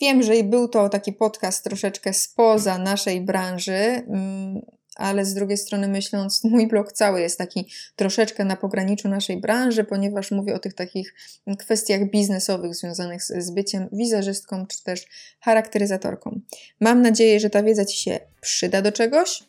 Wiem, 0.00 0.22
że 0.22 0.44
był 0.44 0.68
to 0.68 0.88
taki 0.88 1.12
podcast 1.12 1.64
troszeczkę 1.64 2.12
spoza 2.12 2.78
naszej 2.78 3.20
branży, 3.20 3.72
mm, 3.72 4.60
ale 4.96 5.24
z 5.24 5.34
drugiej 5.34 5.58
strony 5.58 5.88
myśląc, 5.88 6.44
mój 6.44 6.66
blog 6.66 6.92
cały 6.92 7.20
jest 7.20 7.38
taki 7.38 7.68
troszeczkę 7.96 8.44
na 8.44 8.56
pograniczu 8.56 9.08
naszej 9.08 9.40
branży, 9.40 9.84
ponieważ 9.84 10.30
mówię 10.30 10.54
o 10.54 10.58
tych 10.58 10.74
takich 10.74 11.14
kwestiach 11.58 12.10
biznesowych 12.10 12.74
związanych 12.74 13.22
z, 13.22 13.50
byciem 13.50 13.88
wizerzystką 13.92 14.66
czy 14.66 14.82
też 14.82 15.06
charakteryzatorką. 15.40 16.40
Mam 16.80 17.02
nadzieję, 17.02 17.40
że 17.40 17.50
ta 17.50 17.62
wiedza 17.62 17.84
Ci 17.84 17.98
się 17.98 18.20
przyda 18.40 18.82
do 18.82 18.92
czegoś, 18.92 19.44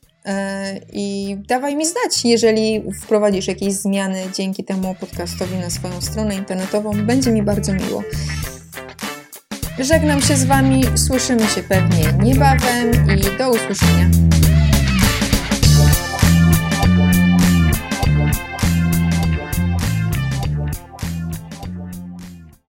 I 0.94 1.38
dawaj 1.48 1.76
mi 1.76 1.86
znać, 1.86 2.26
jeżeli 2.26 2.84
wprowadzisz 3.02 3.48
jakieś 3.48 3.74
zmiany 3.74 4.24
dzięki 4.36 4.64
temu 4.64 4.96
podcastowi 5.00 5.56
na 5.56 5.70
swoją 5.70 6.02
stronę 6.02 6.36
internetową. 6.36 6.92
Będzie 7.06 7.32
mi 7.32 7.44
bardzo 7.44 7.74
miło. 7.74 8.04
Żegnam 9.80 10.22
się 10.22 10.36
z 10.36 10.46
Wami, 10.46 10.84
słyszymy 10.96 11.48
się 11.48 11.64
pewnie 11.64 12.14
niebawem 12.24 12.92
i 13.18 13.38
do 13.38 13.52
usłyszenia. 13.52 14.10